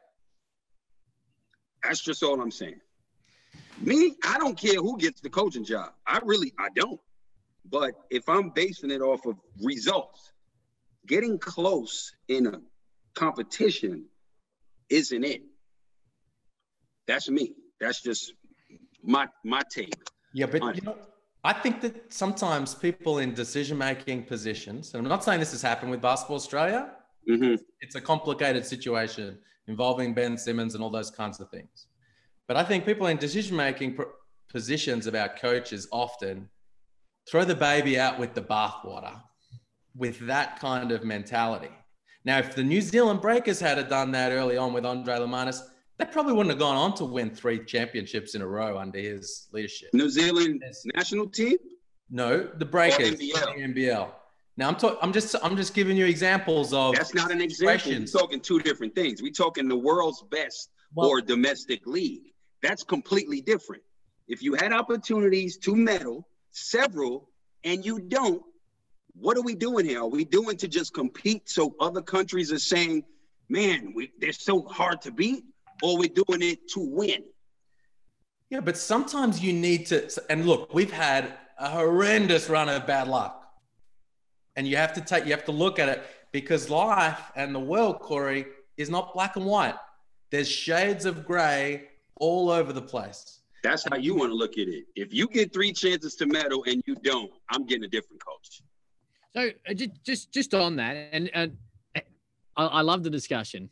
That's 1.83 2.01
just 2.01 2.23
all 2.23 2.41
I'm 2.41 2.51
saying. 2.51 2.79
Me, 3.81 4.15
I 4.25 4.37
don't 4.37 4.57
care 4.57 4.75
who 4.75 4.97
gets 4.97 5.21
the 5.21 5.29
coaching 5.29 5.63
job. 5.63 5.91
I 6.05 6.19
really, 6.23 6.53
I 6.57 6.67
don't. 6.75 6.99
But 7.69 7.93
if 8.09 8.27
I'm 8.27 8.49
basing 8.49 8.91
it 8.91 9.01
off 9.01 9.25
of 9.25 9.35
results, 9.61 10.33
getting 11.07 11.37
close 11.39 12.11
in 12.27 12.47
a 12.47 12.61
competition 13.15 14.05
isn't 14.89 15.23
it. 15.23 15.41
That's 17.07 17.29
me. 17.29 17.53
That's 17.79 18.01
just 18.01 18.33
my 19.03 19.27
my 19.43 19.61
take. 19.71 19.93
Yeah, 20.33 20.45
but 20.45 20.75
you 20.75 20.81
know, 20.83 20.97
I 21.43 21.53
think 21.53 21.81
that 21.81 22.13
sometimes 22.13 22.75
people 22.75 23.19
in 23.19 23.33
decision 23.33 23.77
making 23.77 24.23
positions, 24.23 24.93
and 24.93 25.03
I'm 25.03 25.09
not 25.09 25.23
saying 25.23 25.39
this 25.39 25.51
has 25.51 25.61
happened 25.61 25.91
with 25.91 26.01
Basketball 26.01 26.35
Australia. 26.35 26.91
Mm-hmm. 27.29 27.55
It's 27.81 27.95
a 27.95 28.01
complicated 28.01 28.65
situation 28.65 29.39
involving 29.67 30.13
Ben 30.13 30.37
Simmons 30.37 30.75
and 30.75 30.83
all 30.83 30.89
those 30.89 31.11
kinds 31.11 31.39
of 31.39 31.49
things. 31.49 31.87
But 32.47 32.57
I 32.57 32.63
think 32.63 32.85
people 32.85 33.07
in 33.07 33.17
decision 33.17 33.55
making 33.55 33.97
positions 34.49 35.05
about 35.05 35.37
coaches 35.37 35.87
often 35.91 36.49
throw 37.29 37.45
the 37.45 37.55
baby 37.55 37.99
out 37.99 38.19
with 38.19 38.33
the 38.33 38.41
bathwater 38.41 39.21
with 39.99 40.25
that 40.27 40.59
kind 40.59 40.91
of 40.91 41.03
mentality. 41.03 41.69
Now, 42.25 42.39
if 42.39 42.55
the 42.55 42.63
New 42.63 42.81
Zealand 42.81 43.21
Breakers 43.21 43.59
had 43.59 43.87
done 43.89 44.11
that 44.13 44.31
early 44.31 44.57
on 44.57 44.73
with 44.73 44.85
Andre 44.85 45.15
Lemanis, 45.15 45.59
they 45.97 46.05
probably 46.05 46.33
wouldn't 46.33 46.51
have 46.51 46.59
gone 46.59 46.77
on 46.77 46.95
to 46.95 47.05
win 47.05 47.29
three 47.29 47.63
championships 47.65 48.33
in 48.33 48.41
a 48.41 48.47
row 48.47 48.77
under 48.77 48.97
his 48.97 49.49
leadership. 49.51 49.89
New 49.93 50.09
Zealand 50.09 50.63
national 50.95 51.27
team? 51.27 51.57
No, 52.09 52.49
the 52.57 52.65
Breakers, 52.65 53.11
NBL. 53.11 53.75
The 53.75 53.81
NBL. 53.81 54.09
Now 54.55 54.69
I'm 54.69 54.75
talking. 54.75 54.97
I'm 55.01 55.13
just. 55.13 55.35
I'm 55.43 55.55
just 55.55 55.73
giving 55.73 55.95
you 55.95 56.05
examples 56.05 56.73
of. 56.73 56.95
That's 56.95 57.13
not 57.13 57.31
an 57.31 57.41
example. 57.41 57.91
We're 57.91 58.05
talking 58.05 58.39
two 58.39 58.59
different 58.59 58.95
things. 58.95 59.21
We're 59.21 59.31
talking 59.31 59.67
the 59.67 59.77
world's 59.77 60.23
best 60.23 60.71
well, 60.95 61.09
or 61.09 61.21
domestic 61.21 61.85
league. 61.85 62.33
That's 62.63 62.83
completely 62.83 63.41
different. 63.41 63.83
If 64.27 64.41
you 64.41 64.55
had 64.55 64.73
opportunities 64.73 65.57
to 65.59 65.75
medal, 65.75 66.27
several, 66.51 67.29
and 67.63 67.85
you 67.85 67.99
don't, 67.99 68.41
what 69.19 69.37
are 69.37 69.41
we 69.41 69.55
doing 69.55 69.85
here? 69.85 70.01
Are 70.01 70.07
we 70.07 70.25
doing 70.25 70.57
to 70.57 70.67
just 70.67 70.93
compete 70.93 71.49
so 71.49 71.75
other 71.79 72.01
countries 72.01 72.51
are 72.51 72.59
saying, 72.59 73.03
man, 73.49 73.93
we, 73.93 74.11
they're 74.19 74.31
so 74.31 74.63
hard 74.63 75.01
to 75.01 75.11
beat, 75.11 75.43
or 75.83 75.97
we're 75.97 76.09
doing 76.09 76.41
it 76.41 76.69
to 76.69 76.79
win? 76.79 77.23
Yeah, 78.49 78.61
but 78.61 78.77
sometimes 78.77 79.41
you 79.41 79.53
need 79.53 79.85
to, 79.87 80.09
and 80.29 80.45
look, 80.45 80.73
we've 80.73 80.91
had 80.91 81.33
a 81.59 81.69
horrendous 81.69 82.49
run 82.49 82.69
of 82.69 82.87
bad 82.87 83.07
luck. 83.07 83.35
And 84.55 84.67
you 84.67 84.77
have 84.77 84.93
to 84.93 85.01
take, 85.01 85.25
you 85.25 85.31
have 85.31 85.45
to 85.45 85.51
look 85.51 85.79
at 85.79 85.89
it 85.89 86.03
because 86.31 86.69
life 86.69 87.31
and 87.35 87.53
the 87.53 87.59
world, 87.59 87.99
Corey, 87.99 88.45
is 88.77 88.89
not 88.89 89.13
black 89.13 89.35
and 89.35 89.45
white. 89.45 89.75
There's 90.31 90.47
shades 90.47 91.05
of 91.05 91.25
gray 91.25 91.89
all 92.19 92.49
over 92.49 92.73
the 92.73 92.81
place. 92.81 93.39
That's 93.63 93.85
how 93.89 93.97
you 93.97 94.15
want 94.15 94.31
to 94.31 94.35
look 94.35 94.53
at 94.53 94.67
it. 94.67 94.85
If 94.95 95.13
you 95.13 95.27
get 95.27 95.53
three 95.53 95.73
chances 95.73 96.15
to 96.15 96.25
medal 96.25 96.63
and 96.65 96.81
you 96.85 96.95
don't, 96.95 97.31
I'm 97.49 97.65
getting 97.65 97.83
a 97.83 97.87
different 97.87 98.23
coach. 98.25 98.61
So 99.35 99.49
uh, 99.69 99.73
just 99.73 100.03
just 100.03 100.31
just 100.31 100.53
on 100.53 100.75
that, 100.77 101.09
and, 101.11 101.29
and 101.33 101.57
I, 102.57 102.65
I 102.65 102.81
love 102.81 103.03
the 103.03 103.09
discussion. 103.09 103.69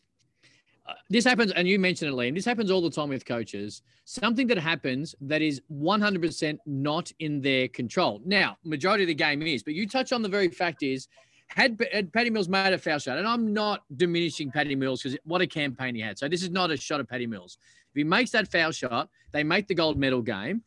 Uh, 0.88 0.94
this 1.10 1.26
happens, 1.26 1.52
and 1.52 1.68
you 1.68 1.80
mentioned 1.80 2.12
it, 2.12 2.16
Liam. 2.16 2.34
This 2.34 2.46
happens 2.46 2.72
all 2.72 2.82
the 2.82 2.90
time 2.90 3.10
with 3.10 3.26
coaches. 3.26 3.82
Something 4.06 4.48
that 4.48 4.58
happens 4.58 5.16
that 5.20 5.42
is 5.42 5.62
100% 5.70 6.58
not 6.66 7.12
in 7.20 7.42
their 7.42 7.68
control. 7.68 8.22
Now, 8.24 8.58
majority 8.64 9.04
of 9.04 9.08
the 9.08 9.16
game 9.16 9.42
is, 9.42 9.64
but 9.64 9.74
you 9.74 9.86
touch 9.86 10.14
on 10.14 10.22
the 10.22 10.30
very 10.30 10.48
fact 10.48 10.84
is, 10.84 11.10
had, 11.48 11.78
had 11.92 12.14
Mills 12.32 12.48
made 12.48 12.74
a 12.74 12.78
foul 12.78 13.00
shot, 13.00 13.18
and 13.18 13.28
I'm 13.28 13.54
not 13.54 13.84
diminishing 13.98 14.50
Patty 14.50 14.76
Mills 14.76 15.02
because 15.04 15.18
what 15.26 15.42
a 15.42 15.48
campaign 15.48 15.96
he 15.96 16.02
had. 16.02 16.18
So 16.18 16.30
this 16.30 16.44
is 16.44 16.52
not 16.52 16.72
a 16.72 16.78
shot 16.78 17.02
at 17.02 17.10
Patty 17.10 17.28
Mills. 17.28 17.58
If 17.92 17.96
he 17.96 18.04
makes 18.04 18.32
that 18.32 18.50
foul 18.50 18.72
shot, 18.72 19.10
they 19.34 19.44
make 19.44 19.68
the 19.68 19.76
gold 19.76 19.98
medal 19.98 20.22
game. 20.22 20.64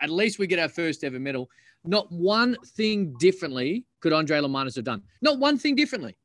At 0.00 0.10
least 0.10 0.38
we 0.38 0.46
get 0.46 0.58
our 0.58 0.68
first 0.68 1.02
ever 1.04 1.18
medal. 1.18 1.48
Not 1.84 2.10
one 2.12 2.56
thing 2.74 3.14
differently 3.18 3.84
could 4.06 4.12
Andre 4.12 4.38
Lemanis 4.38 4.76
have 4.76 4.84
done. 4.84 5.02
Not 5.20 5.40
one 5.40 5.58
thing 5.58 5.74
differently. 5.74 6.16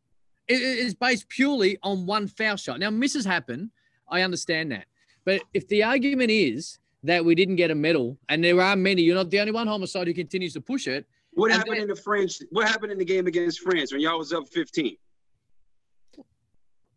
It 0.47 0.61
is 0.61 0.93
based 0.93 1.27
purely 1.29 1.79
on 1.81 2.05
one 2.05 2.27
foul 2.27 2.55
shot. 2.55 2.79
Now, 2.79 2.91
misses 2.91 3.25
happen. 3.25 3.71
I 4.07 4.21
understand 4.21 4.71
that. 4.71 4.85
But 5.25 5.41
if 5.55 5.67
the 5.67 5.83
argument 5.83 6.29
is 6.29 6.77
that 7.03 7.25
we 7.25 7.33
didn't 7.33 7.55
get 7.55 7.71
a 7.71 7.75
medal, 7.75 8.19
and 8.29 8.43
there 8.43 8.61
are 8.61 8.75
many, 8.75 9.01
you're 9.01 9.15
not 9.15 9.31
the 9.31 9.39
only 9.39 9.51
one 9.51 9.65
homicide 9.65 10.05
who 10.05 10.13
continues 10.13 10.53
to 10.53 10.61
push 10.61 10.87
it. 10.87 11.07
What 11.31 11.51
happened 11.51 11.77
then, 11.77 11.83
in 11.83 11.87
the 11.87 11.95
French? 11.95 12.39
What 12.51 12.67
happened 12.67 12.91
in 12.91 12.99
the 12.99 13.05
game 13.05 13.25
against 13.25 13.61
France 13.61 13.91
when 13.91 14.01
y'all 14.01 14.19
was 14.19 14.31
up 14.31 14.47
15? 14.49 14.97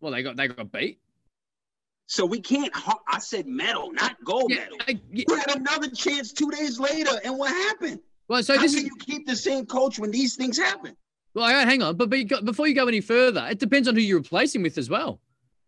Well, 0.00 0.12
they 0.12 0.22
got 0.22 0.36
they 0.36 0.48
got 0.48 0.70
beat. 0.70 1.00
So 2.06 2.26
we 2.26 2.40
can't. 2.40 2.70
I 3.08 3.18
said 3.20 3.46
medal, 3.46 3.90
not 3.92 4.16
gold 4.22 4.50
yeah, 4.50 4.64
medal. 4.64 4.76
I, 4.86 5.00
yeah. 5.10 5.24
We 5.28 5.36
had 5.36 5.56
another 5.56 5.88
chance 5.88 6.32
two 6.32 6.50
days 6.50 6.78
later, 6.78 7.12
and 7.24 7.38
what 7.38 7.50
happened? 7.50 8.00
Well, 8.28 8.42
so 8.42 8.56
How 8.56 8.62
this 8.62 8.74
can 8.74 8.84
is, 8.84 8.90
you 8.90 8.96
keep 8.98 9.26
the 9.26 9.36
same 9.36 9.66
coach 9.66 9.98
when 9.98 10.10
these 10.10 10.36
things 10.36 10.58
happen? 10.58 10.96
Well, 11.34 11.46
hang 11.46 11.82
on, 11.82 11.96
but, 11.96 12.10
but 12.10 12.44
before 12.44 12.68
you 12.68 12.74
go 12.74 12.86
any 12.86 13.00
further, 13.00 13.46
it 13.50 13.58
depends 13.58 13.88
on 13.88 13.96
who 13.96 14.00
you 14.00 14.16
replace 14.16 14.54
him 14.54 14.62
with 14.62 14.78
as 14.78 14.88
well. 14.88 15.20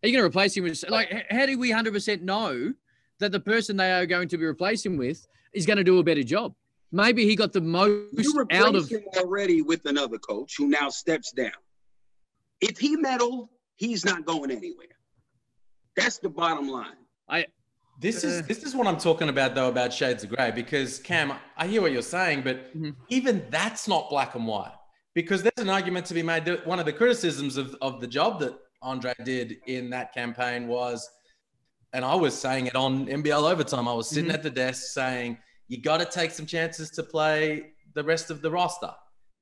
Are 0.02 0.08
you 0.08 0.12
going 0.12 0.22
to 0.22 0.26
replace 0.26 0.56
him 0.56 0.64
with 0.64 0.84
like? 0.88 1.26
How 1.30 1.46
do 1.46 1.58
we 1.58 1.70
hundred 1.70 1.92
percent 1.94 2.22
know 2.22 2.72
that 3.18 3.32
the 3.32 3.40
person 3.40 3.76
they 3.76 3.92
are 3.92 4.06
going 4.06 4.28
to 4.28 4.38
be 4.38 4.44
replacing 4.44 4.96
with 4.96 5.26
is 5.52 5.66
going 5.66 5.78
to 5.78 5.84
do 5.84 5.98
a 5.98 6.04
better 6.04 6.22
job? 6.22 6.54
Maybe 6.92 7.24
he 7.24 7.34
got 7.34 7.52
the 7.52 7.60
most 7.60 8.12
you 8.12 8.46
out 8.52 8.76
of 8.76 8.88
him 8.88 9.02
already 9.16 9.62
with 9.62 9.84
another 9.86 10.18
coach 10.18 10.54
who 10.56 10.68
now 10.68 10.88
steps 10.88 11.32
down. 11.32 11.50
If 12.60 12.78
he 12.78 12.96
meddled, 12.96 13.48
he's 13.74 14.04
not 14.04 14.24
going 14.24 14.50
anywhere. 14.50 14.86
That's 15.96 16.18
the 16.18 16.28
bottom 16.28 16.68
line. 16.68 16.96
I 17.28 17.46
this 17.98 18.24
is 18.24 18.46
this 18.46 18.62
is 18.62 18.74
what 18.74 18.86
I'm 18.86 18.98
talking 18.98 19.28
about 19.28 19.54
though 19.54 19.68
about 19.68 19.92
shades 19.92 20.22
of 20.24 20.30
grey 20.30 20.50
because 20.50 20.98
Cam, 20.98 21.32
I 21.56 21.66
hear 21.66 21.80
what 21.80 21.92
you're 21.92 22.02
saying, 22.02 22.42
but 22.42 22.76
mm-hmm. 22.76 22.90
even 23.08 23.44
that's 23.50 23.88
not 23.88 24.10
black 24.10 24.34
and 24.34 24.46
white 24.46 24.74
because 25.14 25.42
there's 25.42 25.58
an 25.58 25.70
argument 25.70 26.06
to 26.06 26.14
be 26.14 26.22
made 26.22 26.44
that 26.44 26.66
one 26.66 26.78
of 26.78 26.84
the 26.84 26.92
criticisms 26.92 27.56
of, 27.56 27.74
of 27.80 28.00
the 28.00 28.06
job 28.06 28.38
that 28.40 28.54
Andre 28.82 29.14
did 29.24 29.56
in 29.66 29.88
that 29.90 30.12
campaign 30.12 30.68
was, 30.68 31.08
and 31.94 32.04
I 32.04 32.14
was 32.14 32.38
saying 32.38 32.66
it 32.66 32.76
on 32.76 33.06
NBL 33.06 33.50
overtime. 33.50 33.88
I 33.88 33.94
was 33.94 34.08
sitting 34.08 34.26
mm-hmm. 34.26 34.34
at 34.34 34.42
the 34.42 34.50
desk 34.50 34.92
saying 34.92 35.38
you 35.68 35.80
got 35.80 35.98
to 35.98 36.04
take 36.04 36.30
some 36.32 36.46
chances 36.46 36.90
to 36.90 37.02
play 37.02 37.72
the 37.94 38.04
rest 38.04 38.30
of 38.30 38.42
the 38.42 38.50
roster 38.50 38.92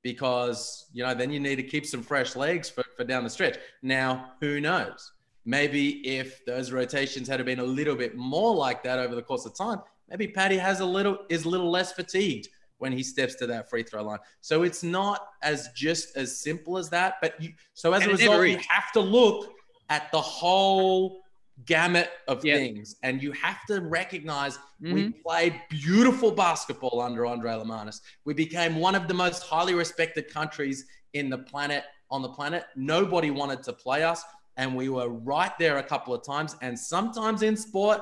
because 0.01 0.85
you 0.93 1.03
know 1.03 1.13
then 1.13 1.31
you 1.31 1.39
need 1.39 1.57
to 1.57 1.63
keep 1.63 1.85
some 1.85 2.01
fresh 2.01 2.35
legs 2.35 2.69
for, 2.69 2.83
for 2.95 3.03
down 3.03 3.23
the 3.23 3.29
stretch. 3.29 3.57
Now 3.83 4.31
who 4.39 4.61
knows? 4.61 5.11
Maybe 5.45 6.05
if 6.07 6.43
those 6.45 6.71
rotations 6.71 7.27
had 7.27 7.43
been 7.45 7.59
a 7.59 7.63
little 7.63 7.95
bit 7.95 8.15
more 8.15 8.53
like 8.53 8.83
that 8.83 8.99
over 8.99 9.15
the 9.15 9.21
course 9.21 9.45
of 9.45 9.55
time, 9.55 9.79
maybe 10.09 10.27
Patty 10.27 10.57
has 10.57 10.79
a 10.79 10.85
little 10.85 11.19
is 11.29 11.45
a 11.45 11.49
little 11.49 11.69
less 11.69 11.93
fatigued 11.93 12.49
when 12.77 12.91
he 12.91 13.03
steps 13.03 13.35
to 13.35 13.47
that 13.47 13.69
free 13.69 13.83
throw 13.83 14.03
line. 14.03 14.19
So 14.41 14.63
it's 14.63 14.83
not 14.83 15.27
as 15.41 15.69
just 15.75 16.17
as 16.17 16.37
simple 16.37 16.77
as 16.77 16.89
that. 16.89 17.15
But 17.21 17.41
you, 17.41 17.53
so 17.73 17.93
as 17.93 18.01
and 18.01 18.11
a 18.11 18.15
result, 18.15 18.47
you 18.47 18.59
have 18.67 18.91
to 18.93 18.99
look 18.99 19.53
at 19.89 20.11
the 20.11 20.21
whole 20.21 21.21
gamut 21.65 22.09
of 22.27 22.43
yep. 22.43 22.57
things, 22.57 22.97
and 23.03 23.23
you 23.23 23.31
have 23.31 23.65
to 23.67 23.79
recognize 23.79 24.57
mm-hmm. 24.57 24.93
we 24.93 25.09
played 25.11 25.61
beautiful 25.69 26.31
basketball 26.31 26.99
under 26.99 27.25
Andre 27.25 27.53
Lemanis. 27.53 28.01
We 28.25 28.33
became 28.33 28.75
one 28.75 28.93
of 28.93 29.07
the 29.07 29.13
most 29.13 29.43
highly 29.43 29.73
respected 29.73 30.27
countries 30.27 30.85
in 31.13 31.29
the 31.29 31.37
planet 31.37 31.85
on 32.11 32.21
the 32.21 32.29
planet. 32.29 32.65
Nobody 32.75 33.31
wanted 33.31 33.63
to 33.63 33.73
play 33.73 34.03
us 34.03 34.23
and 34.57 34.75
we 34.75 34.89
were 34.89 35.09
right 35.09 35.57
there 35.59 35.77
a 35.77 35.83
couple 35.83 36.13
of 36.13 36.23
times. 36.23 36.55
And 36.61 36.77
sometimes 36.77 37.41
in 37.41 37.57
sport, 37.57 38.01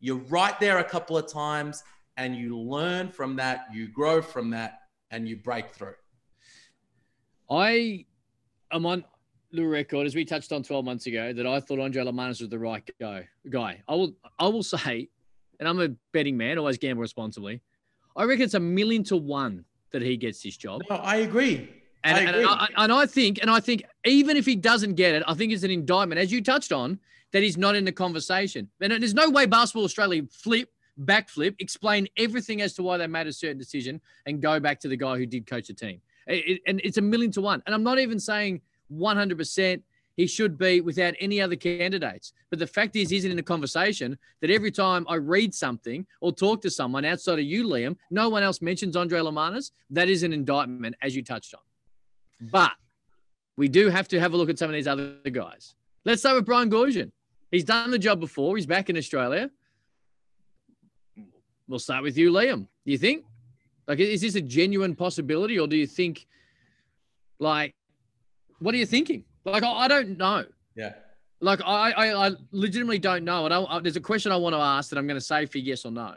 you're 0.00 0.16
right 0.28 0.58
there 0.60 0.78
a 0.78 0.84
couple 0.84 1.16
of 1.16 1.30
times 1.30 1.82
and 2.16 2.34
you 2.34 2.58
learn 2.58 3.10
from 3.10 3.36
that, 3.36 3.66
you 3.72 3.88
grow 3.88 4.22
from 4.22 4.50
that, 4.50 4.80
and 5.10 5.28
you 5.28 5.36
break 5.36 5.70
through. 5.70 5.94
I 7.50 8.06
am 8.72 8.86
on 8.86 9.04
the 9.52 9.64
record, 9.64 10.06
as 10.06 10.14
we 10.14 10.24
touched 10.24 10.50
on 10.52 10.62
12 10.62 10.84
months 10.84 11.06
ago, 11.06 11.32
that 11.32 11.46
I 11.46 11.60
thought 11.60 11.78
Andre 11.78 12.04
Lemanis 12.04 12.40
was 12.40 12.48
the 12.48 12.58
right 12.58 12.88
guy. 12.98 13.28
Guy, 13.48 13.82
I 13.86 13.94
will, 13.94 14.14
I 14.38 14.48
will 14.48 14.62
say, 14.62 15.08
and 15.60 15.68
I'm 15.68 15.80
a 15.80 15.88
betting 16.12 16.36
man, 16.36 16.58
always 16.58 16.78
gamble 16.78 17.02
responsibly. 17.02 17.60
I 18.16 18.24
reckon 18.24 18.44
it's 18.44 18.54
a 18.54 18.60
million 18.60 19.04
to 19.04 19.16
one 19.16 19.64
that 19.92 20.02
he 20.02 20.16
gets 20.16 20.42
this 20.42 20.56
job. 20.56 20.82
No, 20.90 20.96
I 20.96 21.16
agree. 21.16 21.70
And 22.04 22.16
I, 22.16 22.20
and 22.20 22.46
I, 22.46 22.68
and 22.76 22.92
I 22.92 23.06
think, 23.06 23.38
and 23.42 23.50
I 23.50 23.60
think, 23.60 23.84
even 24.04 24.36
if 24.36 24.46
he 24.46 24.54
doesn't 24.54 24.94
get 24.94 25.14
it, 25.14 25.22
I 25.26 25.34
think 25.34 25.52
it's 25.52 25.64
an 25.64 25.70
indictment, 25.70 26.20
as 26.20 26.30
you 26.30 26.42
touched 26.42 26.72
on, 26.72 27.00
that 27.32 27.42
he's 27.42 27.56
not 27.56 27.74
in 27.74 27.84
the 27.84 27.92
conversation. 27.92 28.68
And 28.80 28.92
there's 28.92 29.14
no 29.14 29.28
way 29.28 29.46
Basketball 29.46 29.84
Australia 29.84 30.22
flip, 30.30 30.70
backflip, 31.02 31.56
explain 31.58 32.06
everything 32.16 32.62
as 32.62 32.74
to 32.74 32.82
why 32.82 32.96
they 32.96 33.06
made 33.06 33.26
a 33.26 33.32
certain 33.32 33.58
decision, 33.58 34.00
and 34.26 34.40
go 34.40 34.60
back 34.60 34.80
to 34.80 34.88
the 34.88 34.96
guy 34.96 35.18
who 35.18 35.26
did 35.26 35.46
coach 35.46 35.66
the 35.66 35.74
team. 35.74 36.00
It, 36.26 36.48
it, 36.48 36.60
and 36.66 36.80
it's 36.84 36.98
a 36.98 37.02
million 37.02 37.32
to 37.32 37.40
one. 37.40 37.62
And 37.66 37.74
I'm 37.74 37.82
not 37.82 37.98
even 37.98 38.20
saying 38.20 38.60
100% 38.92 39.82
he 40.16 40.26
should 40.26 40.56
be 40.56 40.80
without 40.80 41.14
any 41.20 41.40
other 41.40 41.56
candidates. 41.56 42.32
But 42.48 42.58
the 42.58 42.66
fact 42.66 42.96
is, 42.96 43.10
he's 43.10 43.24
not 43.24 43.32
in 43.32 43.38
a 43.38 43.42
conversation 43.42 44.18
that 44.40 44.50
every 44.50 44.70
time 44.70 45.04
I 45.08 45.16
read 45.16 45.54
something 45.54 46.06
or 46.20 46.32
talk 46.32 46.62
to 46.62 46.70
someone 46.70 47.04
outside 47.04 47.38
of 47.38 47.44
you, 47.44 47.64
Liam, 47.64 47.96
no 48.10 48.28
one 48.28 48.42
else 48.42 48.62
mentions 48.62 48.96
Andre 48.96 49.20
Lemanis. 49.20 49.72
That 49.90 50.08
is 50.08 50.22
an 50.22 50.32
indictment, 50.32 50.96
as 51.02 51.14
you 51.14 51.22
touched 51.22 51.54
on. 51.54 51.60
But 52.40 52.72
we 53.56 53.68
do 53.68 53.88
have 53.88 54.08
to 54.08 54.20
have 54.20 54.32
a 54.32 54.36
look 54.36 54.50
at 54.50 54.58
some 54.58 54.68
of 54.68 54.74
these 54.74 54.86
other 54.86 55.16
guys. 55.32 55.74
Let's 56.04 56.20
start 56.20 56.36
with 56.36 56.46
Brian 56.46 56.70
Goorjian. 56.70 57.10
He's 57.50 57.64
done 57.64 57.90
the 57.90 57.98
job 57.98 58.20
before. 58.20 58.56
He's 58.56 58.66
back 58.66 58.90
in 58.90 58.96
Australia. 58.96 59.50
we'll 61.68 61.78
start 61.78 62.02
with 62.02 62.18
you, 62.18 62.32
Liam. 62.32 62.66
Do 62.84 62.92
you 62.92 62.98
think? 62.98 63.24
Like, 63.88 64.00
is 64.00 64.20
this 64.20 64.34
a 64.34 64.40
genuine 64.40 64.94
possibility, 64.96 65.58
or 65.58 65.66
do 65.68 65.76
you 65.76 65.86
think, 65.86 66.26
like, 67.38 67.74
what 68.58 68.74
are 68.74 68.78
you 68.78 68.86
thinking? 68.86 69.24
Like, 69.44 69.62
I, 69.62 69.72
I 69.72 69.88
don't 69.88 70.18
know. 70.18 70.44
Yeah. 70.74 70.94
Like, 71.40 71.60
I, 71.64 71.92
I, 71.92 72.28
I 72.28 72.32
legitimately 72.50 72.98
don't 72.98 73.24
know. 73.24 73.46
I 73.46 73.48
don't, 73.48 73.66
I, 73.70 73.78
there's 73.80 73.96
a 73.96 74.00
question 74.00 74.32
I 74.32 74.36
want 74.36 74.54
to 74.54 74.60
ask 74.60 74.90
that 74.90 74.98
I'm 74.98 75.06
going 75.06 75.18
to 75.18 75.24
say 75.24 75.46
for 75.46 75.58
yes 75.58 75.84
or 75.84 75.92
no, 75.92 76.14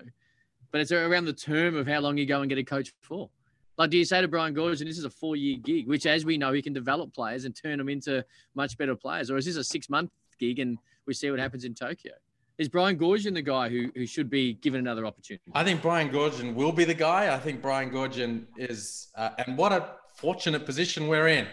but 0.72 0.82
it's 0.82 0.92
around 0.92 1.26
the 1.26 1.34
term 1.34 1.76
of 1.76 1.88
how 1.88 2.00
long 2.00 2.18
you 2.18 2.26
go 2.26 2.42
and 2.42 2.50
get 2.50 2.58
a 2.58 2.64
coach 2.64 2.92
for. 3.02 3.30
Like, 3.80 3.92
do 3.92 3.98
you 3.98 4.04
say 4.04 4.20
to 4.20 4.28
Brian 4.28 4.54
Goorjian, 4.54 4.86
this 4.86 4.98
is 4.98 5.06
a 5.06 5.10
four 5.10 5.38
year 5.38 5.58
gig, 5.58 5.88
which, 5.88 6.06
as 6.06 6.26
we 6.26 6.38
know, 6.38 6.52
he 6.52 6.62
can 6.62 6.74
develop 6.74 7.14
players 7.14 7.46
and 7.46 7.56
turn 7.56 7.78
them 7.78 7.88
into 7.88 8.26
much 8.54 8.78
better 8.78 8.94
players? 8.94 9.32
Or 9.32 9.38
is 9.38 9.46
this 9.46 9.56
a 9.56 9.64
six 9.64 9.90
month 9.90 10.12
gig 10.38 10.60
and 10.60 10.78
we 11.08 11.14
see 11.14 11.32
what 11.32 11.40
happens 11.40 11.64
in 11.64 11.74
Tokyo? 11.74 12.12
Is 12.58 12.68
Brian 12.68 13.00
Goorjian 13.00 13.34
the 13.34 13.42
guy 13.42 13.70
who, 13.70 13.90
who 13.96 14.06
should 14.06 14.30
be 14.30 14.56
given 14.56 14.82
another 14.82 15.06
opportunity? 15.06 15.42
I 15.56 15.64
think 15.64 15.82
Brian 15.82 16.10
Goorjian 16.10 16.56
will 16.56 16.74
be 16.74 16.84
the 16.84 16.94
guy. 16.94 17.34
I 17.34 17.40
think 17.40 17.62
Brian 17.62 17.90
Goorjian 17.90 18.48
is, 18.58 19.08
uh, 19.16 19.30
and 19.46 19.58
what 19.58 19.72
a 19.72 19.92
fortunate 20.14 20.66
position 20.66 21.08
we're 21.08 21.30
in 21.30 21.48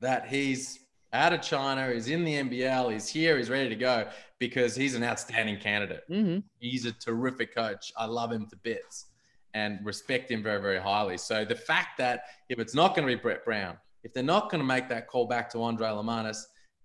that 0.00 0.26
he's 0.26 0.78
out 1.12 1.34
of 1.34 1.42
China, 1.42 1.92
he's 1.92 2.08
in 2.08 2.24
the 2.24 2.32
NBL, 2.32 2.90
he's 2.90 3.06
here, 3.06 3.36
he's 3.36 3.50
ready 3.50 3.68
to 3.68 3.76
go 3.76 4.08
because 4.38 4.74
he's 4.74 4.94
an 4.94 5.04
outstanding 5.04 5.58
candidate. 5.58 6.04
Mm-hmm. 6.10 6.38
He's 6.58 6.86
a 6.86 6.92
terrific 6.92 7.54
coach. 7.54 7.92
I 7.98 8.06
love 8.06 8.32
him 8.32 8.46
to 8.48 8.56
bits 8.56 9.08
and 9.54 9.78
respect 9.84 10.30
him 10.30 10.42
very, 10.42 10.60
very 10.60 10.80
highly. 10.80 11.16
So 11.16 11.44
the 11.44 11.54
fact 11.54 11.96
that 11.98 12.24
if 12.48 12.58
it's 12.58 12.74
not 12.74 12.94
going 12.94 13.08
to 13.08 13.16
be 13.16 13.20
Brett 13.20 13.44
Brown, 13.44 13.78
if 14.02 14.12
they're 14.12 14.22
not 14.22 14.50
going 14.50 14.60
to 14.60 14.66
make 14.66 14.88
that 14.88 15.06
call 15.06 15.26
back 15.26 15.48
to 15.50 15.62
Andre 15.62 15.88
Lemanis, 15.88 16.42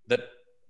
that 0.08 0.22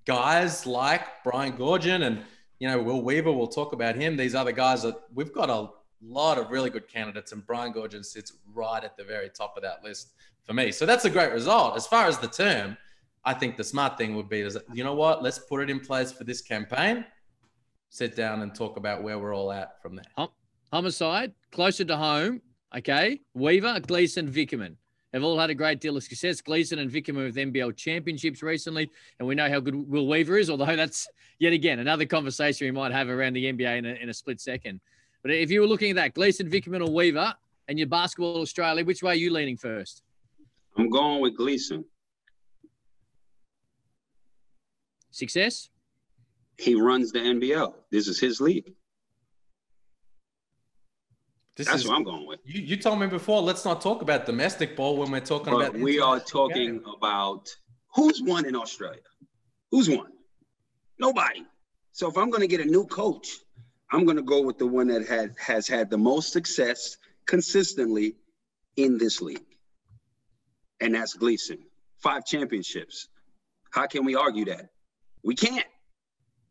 guys 0.05 0.65
like 0.65 1.01
Brian 1.23 1.53
Goorjian 1.53 2.07
and 2.07 2.23
you 2.59 2.67
know 2.67 2.81
Will 2.81 3.01
Weaver, 3.03 3.31
we'll 3.31 3.47
talk 3.47 3.73
about 3.73 3.95
him. 3.95 4.17
These 4.17 4.33
other 4.33 4.51
guys 4.51 4.81
that 4.81 4.95
we've 5.13 5.33
got 5.33 5.49
a 5.49 5.69
lot 6.01 6.37
of 6.37 6.49
really 6.49 6.69
good 6.69 6.87
candidates, 6.87 7.31
and 7.31 7.45
Brian 7.45 7.73
Goorjian 7.73 8.03
sits 8.03 8.33
right 8.53 8.83
at 8.83 8.97
the 8.97 9.03
very 9.03 9.29
top 9.29 9.55
of 9.55 9.63
that 9.63 9.83
list 9.83 10.13
for 10.43 10.53
me. 10.53 10.71
So 10.71 10.85
that's 10.85 11.05
a 11.05 11.09
great 11.09 11.31
result. 11.31 11.75
As 11.75 11.85
far 11.85 12.05
as 12.07 12.17
the 12.17 12.27
term, 12.27 12.77
I 13.25 13.33
think 13.33 13.57
the 13.57 13.63
smart 13.63 13.97
thing 13.97 14.15
would 14.15 14.29
be 14.29 14.41
is 14.41 14.57
you 14.73 14.83
know 14.83 14.95
what? 14.95 15.21
Let's 15.21 15.39
put 15.39 15.61
it 15.61 15.69
in 15.69 15.79
place 15.79 16.11
for 16.11 16.23
this 16.23 16.41
campaign. 16.41 17.05
Sit 17.89 18.15
down 18.15 18.41
and 18.41 18.53
talk 18.53 18.77
about 18.77 19.03
where 19.03 19.19
we're 19.19 19.35
all 19.35 19.51
at 19.51 19.81
from 19.81 19.95
there. 19.95 20.05
Oh, 20.17 20.31
Homicide, 20.71 21.33
closer 21.51 21.83
to 21.85 21.97
home. 21.97 22.41
Okay. 22.75 23.21
Weaver, 23.33 23.79
Gleeson, 23.79 24.31
Vickerman 24.31 24.75
have 25.13 25.23
all 25.23 25.39
had 25.39 25.49
a 25.49 25.55
great 25.55 25.81
deal 25.81 25.97
of 25.97 26.03
success. 26.03 26.41
Gleeson 26.41 26.79
and 26.79 26.91
Vickerman 26.91 27.25
with 27.25 27.35
NBL 27.35 27.75
championships 27.75 28.43
recently, 28.43 28.89
and 29.17 29.27
we 29.27 29.35
know 29.35 29.49
how 29.49 29.59
good 29.59 29.75
Will 29.75 30.07
Weaver 30.07 30.37
is, 30.37 30.49
although 30.49 30.75
that's 30.75 31.07
yet 31.39 31.53
again 31.53 31.79
another 31.79 32.05
conversation 32.05 32.67
we 32.67 32.71
might 32.71 32.91
have 32.91 33.09
around 33.09 33.33
the 33.33 33.45
NBA 33.45 33.77
in 33.79 33.85
a, 33.85 33.93
in 33.95 34.09
a 34.09 34.13
split 34.13 34.39
second. 34.39 34.79
But 35.23 35.31
if 35.31 35.49
you 35.49 35.61
were 35.61 35.67
looking 35.67 35.89
at 35.91 35.95
that, 35.95 36.13
Gleeson, 36.13 36.49
Vickerman, 36.49 36.87
or 36.87 36.91
Weaver, 36.91 37.33
and 37.67 37.77
your 37.77 37.87
basketball 37.87 38.41
Australia, 38.41 38.85
which 38.85 39.03
way 39.03 39.13
are 39.13 39.15
you 39.15 39.31
leaning 39.31 39.57
first? 39.57 40.03
I'm 40.77 40.89
going 40.89 41.21
with 41.21 41.35
Gleeson. 41.35 41.85
Success? 45.11 45.69
He 46.57 46.75
runs 46.75 47.11
the 47.11 47.19
NBL. 47.19 47.73
This 47.91 48.07
is 48.07 48.19
his 48.19 48.39
league. 48.39 48.73
This 51.55 51.67
That's 51.67 51.81
is, 51.81 51.87
what 51.87 51.95
I'm 51.97 52.03
going 52.03 52.25
with. 52.25 52.39
You, 52.45 52.61
you 52.61 52.77
told 52.77 52.99
me 52.99 53.07
before, 53.07 53.41
let's 53.41 53.65
not 53.65 53.81
talk 53.81 54.01
about 54.01 54.25
domestic 54.25 54.75
ball 54.77 54.97
when 54.97 55.11
we're 55.11 55.19
talking 55.19 55.53
But 55.53 55.69
about. 55.69 55.81
we 55.81 55.99
are 55.99 56.19
talking 56.19 56.79
game. 56.79 56.85
about 56.95 57.49
who's 57.93 58.21
won 58.21 58.45
in 58.45 58.55
Australia. 58.55 59.01
Who's 59.71 59.89
won? 59.89 60.07
Nobody. 60.99 61.45
So 61.91 62.09
if 62.09 62.17
I'm 62.17 62.29
going 62.29 62.41
to 62.41 62.47
get 62.47 62.61
a 62.61 62.65
new 62.69 62.85
coach, 62.85 63.27
I'm 63.91 64.05
going 64.05 64.17
to 64.17 64.23
go 64.23 64.41
with 64.41 64.57
the 64.57 64.67
one 64.67 64.87
that 64.87 65.05
had 65.07 65.35
has 65.37 65.67
had 65.67 65.89
the 65.89 65.97
most 65.97 66.31
success 66.31 66.97
consistently 67.25 68.15
in 68.77 68.97
this 68.97 69.21
league, 69.21 69.45
and 70.79 70.95
that's 70.95 71.13
Gleeson. 71.13 71.59
Five 71.97 72.25
championships. 72.25 73.09
How 73.71 73.87
can 73.87 74.05
we 74.05 74.15
argue 74.15 74.45
that? 74.45 74.69
We 75.23 75.35
can't. 75.35 75.65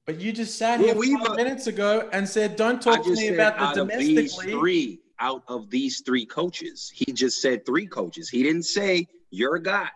But 0.09 0.23
you 0.23 0.33
just 0.33 0.57
sat 0.57 0.81
Will 0.81 0.87
here 0.87 0.95
Weaver- 0.95 1.27
five 1.27 1.37
minutes 1.37 1.67
ago 1.67 2.09
and 2.15 2.27
said, 2.27 2.57
"Don't 2.57 2.81
talk 2.81 3.05
to 3.05 3.11
me 3.11 3.27
said 3.29 3.35
about 3.35 3.75
the 3.75 3.83
of 3.83 3.89
domestic 3.89 4.07
these 4.17 4.39
league." 4.39 4.59
three, 4.59 5.01
out 5.21 5.43
of 5.49 5.69
these 5.69 6.01
three 6.01 6.25
coaches, 6.25 6.91
he 6.95 7.13
just 7.13 7.43
said 7.43 7.67
three 7.67 7.87
coaches. 7.87 8.31
He 8.31 8.43
didn't 8.43 8.63
say 8.63 9.07
you're 9.29 9.57
a 9.57 9.63
guy. 9.63 9.91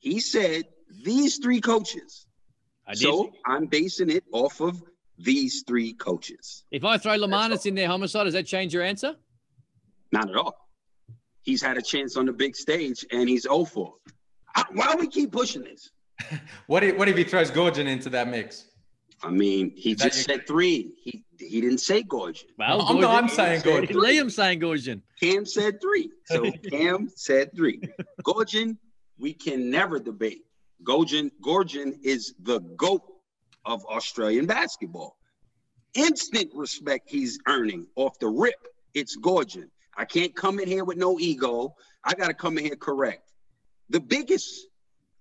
He 0.00 0.20
said 0.20 0.66
these 1.02 1.38
three 1.38 1.62
coaches. 1.62 2.26
I 2.86 2.92
did. 2.92 3.04
So 3.04 3.32
I'm 3.46 3.64
basing 3.64 4.10
it 4.10 4.24
off 4.32 4.60
of 4.60 4.82
these 5.16 5.64
three 5.66 5.94
coaches. 5.94 6.64
if 6.70 6.84
I 6.84 6.98
throw 6.98 7.16
Lemanis 7.16 7.64
in 7.64 7.74
there, 7.74 7.88
homicide, 7.88 8.24
does 8.24 8.34
that 8.34 8.44
change 8.46 8.74
your 8.74 8.82
answer? 8.82 9.16
Not 10.12 10.28
at 10.28 10.36
all. 10.36 10.68
He's 11.40 11.62
had 11.62 11.78
a 11.78 11.82
chance 11.82 12.18
on 12.18 12.26
the 12.26 12.34
big 12.34 12.54
stage 12.54 13.02
and 13.10 13.26
he's 13.26 13.44
0 13.44 13.64
for. 13.64 13.94
I- 14.54 14.66
Why 14.72 14.92
do 14.92 14.98
we 14.98 15.06
keep 15.08 15.32
pushing 15.32 15.62
this? 15.62 15.90
What 16.66 16.84
if, 16.84 16.98
what 16.98 17.08
if 17.08 17.16
he 17.16 17.24
throws 17.24 17.50
Gorgon 17.50 17.86
into 17.86 18.10
that 18.10 18.28
mix? 18.28 18.66
I 19.22 19.30
mean, 19.30 19.72
he 19.76 19.94
that 19.94 20.04
just 20.12 20.28
your- 20.28 20.36
said 20.36 20.46
three. 20.46 20.92
He 21.02 21.24
he 21.38 21.60
didn't 21.60 21.78
say 21.78 22.02
Gorgon. 22.02 22.42
Well, 22.58 22.82
I'm, 22.82 22.96
Gorgian- 22.96 23.08
I'm 23.14 23.28
saying 23.28 23.62
Gorgon. 23.62 23.92
Gorgon. 23.92 24.10
Liam's 24.10 24.34
saying 24.34 24.60
Gorgian. 24.60 25.02
Cam 25.20 25.46
said 25.46 25.80
three. 25.80 26.10
So 26.26 26.50
Cam 26.70 27.08
said 27.14 27.54
three. 27.54 27.80
Gorgon, 28.24 28.78
we 29.18 29.32
can 29.34 29.70
never 29.70 29.98
debate. 29.98 30.42
Gorgon, 30.84 31.30
Gorgon 31.42 31.98
is 32.02 32.34
the 32.42 32.60
GOAT 32.60 33.02
of 33.64 33.84
Australian 33.86 34.46
basketball. 34.46 35.16
Instant 35.94 36.50
respect 36.54 37.08
he's 37.10 37.38
earning 37.46 37.86
off 37.96 38.18
the 38.18 38.28
rip. 38.28 38.54
It's 38.94 39.16
Gorgon. 39.16 39.70
I 39.96 40.04
can't 40.04 40.34
come 40.34 40.60
in 40.60 40.68
here 40.68 40.84
with 40.84 40.96
no 40.96 41.18
ego. 41.18 41.74
I 42.04 42.14
got 42.14 42.28
to 42.28 42.34
come 42.34 42.58
in 42.58 42.64
here 42.64 42.76
correct. 42.76 43.32
The 43.90 44.00
biggest 44.00 44.66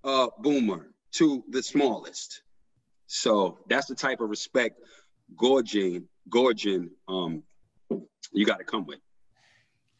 uh, 0.04 0.28
boomer 0.40 0.92
to 1.14 1.44
the 1.50 1.64
smallest. 1.64 2.42
So 3.08 3.60
that's 3.68 3.88
the 3.88 3.96
type 3.96 4.22
of 4.22 4.30
respect 4.30 4.80
gorging, 5.36 6.08
gorging, 6.30 6.90
um, 7.08 7.44
you 8.32 8.46
got 8.46 8.60
to 8.60 8.64
come 8.64 8.86
with. 8.86 9.00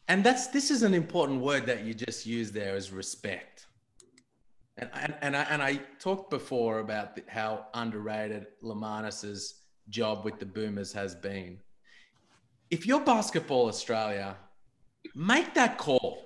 And 0.06 0.24
that's 0.24 0.46
this 0.46 0.70
is 0.70 0.82
an 0.82 0.94
important 0.94 1.40
word 1.40 1.66
that 1.66 1.84
you 1.84 1.92
just 1.92 2.24
used 2.24 2.54
there 2.54 2.76
is 2.76 2.90
respect. 2.90 3.66
And 4.78 4.90
and, 4.94 5.14
and 5.20 5.36
I 5.36 5.42
and 5.50 5.62
I 5.62 5.80
talked 5.98 6.30
before 6.30 6.78
about 6.78 7.14
the, 7.14 7.24
how 7.28 7.66
underrated 7.74 8.46
Lemanis's 8.62 9.62
job 9.90 10.24
with 10.24 10.38
the 10.38 10.46
Boomers 10.46 10.92
has 10.92 11.14
been. 11.14 11.58
If 12.70 12.86
you're 12.86 13.00
Basketball 13.00 13.68
Australia, 13.68 14.36
make 15.14 15.54
that 15.54 15.78
call. 15.78 16.24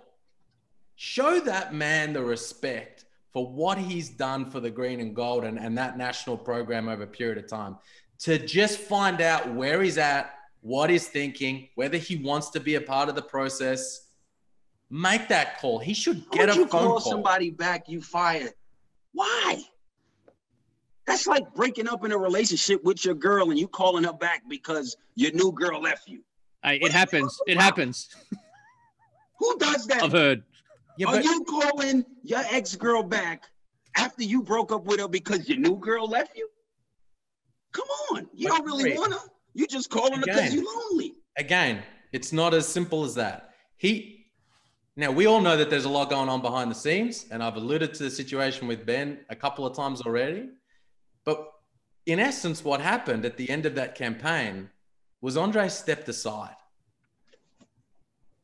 Show 0.95 1.40
that 1.40 1.75
man 1.75 2.12
the 2.12 2.23
respect 2.23 3.07
for 3.33 3.47
what 3.51 3.79
he's 3.79 4.11
done 4.11 4.51
for 4.51 4.61
the 4.61 4.71
green 4.71 5.01
and 5.01 5.14
gold 5.16 5.45
and, 5.45 5.59
and 5.59 5.77
that 5.79 5.97
national 5.97 6.37
program 6.37 6.88
over 6.88 7.05
a 7.05 7.07
period 7.07 7.38
of 7.38 7.49
time. 7.49 7.77
To 8.21 8.38
just 8.38 8.79
find 8.79 9.21
out 9.21 9.53
where 9.55 9.83
he's 9.83 9.99
at, 9.99 10.35
what 10.61 10.90
he's 10.90 11.09
thinking, 11.09 11.68
whether 11.75 11.97
he 11.97 12.16
wants 12.16 12.51
to 12.51 12.61
be 12.61 12.75
a 12.77 12.81
part 12.81 13.09
of 13.09 13.14
the 13.14 13.23
process. 13.23 14.09
Make 14.90 15.29
that 15.29 15.59
call. 15.59 15.79
He 15.79 15.95
should 15.95 16.31
get 16.31 16.49
Would 16.49 16.51
a 16.51 16.55
you 16.55 16.61
phone 16.66 16.68
call 16.68 17.01
call. 17.01 17.12
somebody 17.12 17.51
back 17.51 17.88
you 17.88 18.03
fired? 18.03 18.53
Why? 19.12 19.62
That's 21.07 21.27
like 21.27 21.53
breaking 21.55 21.88
up 21.88 22.05
in 22.05 22.12
a 22.12 22.18
relationship 22.18 22.85
with 22.85 23.05
your 23.05 23.14
girl 23.14 23.51
and 23.51 23.59
you 23.59 23.66
calling 23.66 24.05
her 24.05 24.12
back 24.12 24.42
because 24.49 24.97
your 25.14 25.33
new 25.33 25.51
girl 25.53 25.81
left 25.81 26.09
you. 26.09 26.23
Hey, 26.62 26.79
What 26.79 26.90
it 26.90 26.95
happens. 26.95 27.40
It 27.47 27.59
happens. 27.59 28.09
Who 29.38 29.59
does 29.59 29.87
that? 29.87 30.03
I've 30.05 30.12
heard. 30.12 30.45
Yeah, 30.96 31.09
Are 31.09 31.14
but 31.14 31.24
you 31.24 31.44
calling 31.44 32.05
your 32.22 32.42
ex-girl 32.50 33.02
back 33.02 33.44
after 33.96 34.22
you 34.22 34.42
broke 34.42 34.72
up 34.72 34.85
with 34.85 35.00
her 35.00 35.09
because 35.09 35.48
your 35.48 35.59
new 35.59 35.76
girl 35.76 36.07
left 36.09 36.37
you? 36.37 36.48
Come 37.72 37.87
on. 38.12 38.28
You 38.35 38.48
don't 38.48 38.64
really 38.64 38.85
wait. 38.85 38.98
want 38.98 39.12
her. 39.14 39.20
You 39.55 39.66
just 39.66 39.90
calling 39.90 40.20
her 40.20 40.24
because 40.24 40.55
you're 40.55 40.64
lonely. 40.64 41.14
again, 41.37 41.83
it's 42.12 42.33
not 42.33 42.52
as 42.55 42.66
simple 42.68 43.05
as 43.05 43.14
that. 43.14 43.50
He 43.76 44.26
now 44.96 45.11
we 45.11 45.26
all 45.26 45.40
know 45.40 45.57
that 45.57 45.70
there's 45.70 45.87
a 45.87 45.88
lot 45.88 46.11
going 46.11 46.28
on 46.28 46.42
behind 46.42 46.70
the 46.70 46.74
scenes, 46.74 47.26
and 47.31 47.42
I've 47.42 47.57
alluded 47.57 47.94
to 47.94 48.02
the 48.02 48.11
situation 48.11 48.68
with 48.68 48.85
Ben 48.85 49.20
a 49.31 49.37
couple 49.37 49.66
of 49.66 49.74
times 49.74 50.02
already. 50.02 50.50
But 51.24 51.50
in 52.05 52.18
essence, 52.18 52.62
what 52.64 52.81
happened 52.81 53.24
at 53.24 53.37
the 53.38 53.48
end 53.48 53.64
of 53.64 53.74
that 53.76 53.94
campaign 53.94 54.68
was 55.22 55.37
Andre 55.37 55.68
stepped 55.68 56.09
aside. 56.09 56.57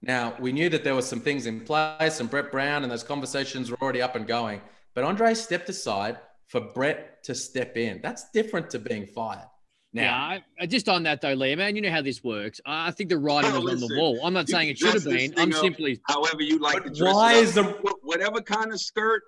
Now 0.02 0.36
we 0.38 0.52
knew 0.52 0.68
that 0.70 0.84
there 0.84 0.94
were 0.94 1.02
some 1.02 1.20
things 1.20 1.46
in 1.46 1.60
place, 1.60 2.20
and 2.20 2.30
Brett 2.30 2.52
Brown 2.52 2.82
and 2.82 2.90
those 2.92 3.02
conversations 3.02 3.70
were 3.70 3.76
already 3.82 4.00
up 4.02 4.14
and 4.16 4.26
going. 4.26 4.60
But 4.94 5.04
Andre 5.04 5.34
stepped 5.34 5.68
aside 5.68 6.18
for 6.48 6.60
Brett 6.60 7.22
to 7.24 7.34
step 7.34 7.76
in. 7.76 8.00
That's 8.02 8.30
different 8.32 8.70
to 8.70 8.78
being 8.78 9.06
fired. 9.06 9.48
Now, 9.92 10.02
yeah, 10.02 10.14
I, 10.16 10.44
I- 10.60 10.66
just 10.66 10.88
on 10.88 11.02
that 11.04 11.20
though, 11.20 11.34
Liam, 11.34 11.58
man, 11.58 11.74
you 11.74 11.82
know 11.82 11.90
how 11.90 12.02
this 12.02 12.22
works. 12.22 12.60
I 12.66 12.88
I 12.88 12.90
think 12.90 13.08
the 13.10 13.18
writing 13.18 13.52
was 13.62 13.82
on 13.82 13.88
the 13.88 13.96
wall. 13.98 14.20
I'm 14.24 14.34
not 14.34 14.48
saying 14.48 14.68
it 14.68 14.78
should 14.78 14.94
have 14.94 15.04
been. 15.04 15.34
I'm 15.36 15.52
up. 15.52 15.60
simply 15.60 16.00
However 16.06 16.42
you 16.42 16.58
like 16.58 16.84
to 16.84 16.90
dress 16.90 17.14
why 17.14 17.36
up. 17.36 17.42
is 17.42 17.54
the 17.54 17.64
whatever 18.02 18.40
kind 18.40 18.72
of 18.72 18.80
skirt 18.80 19.22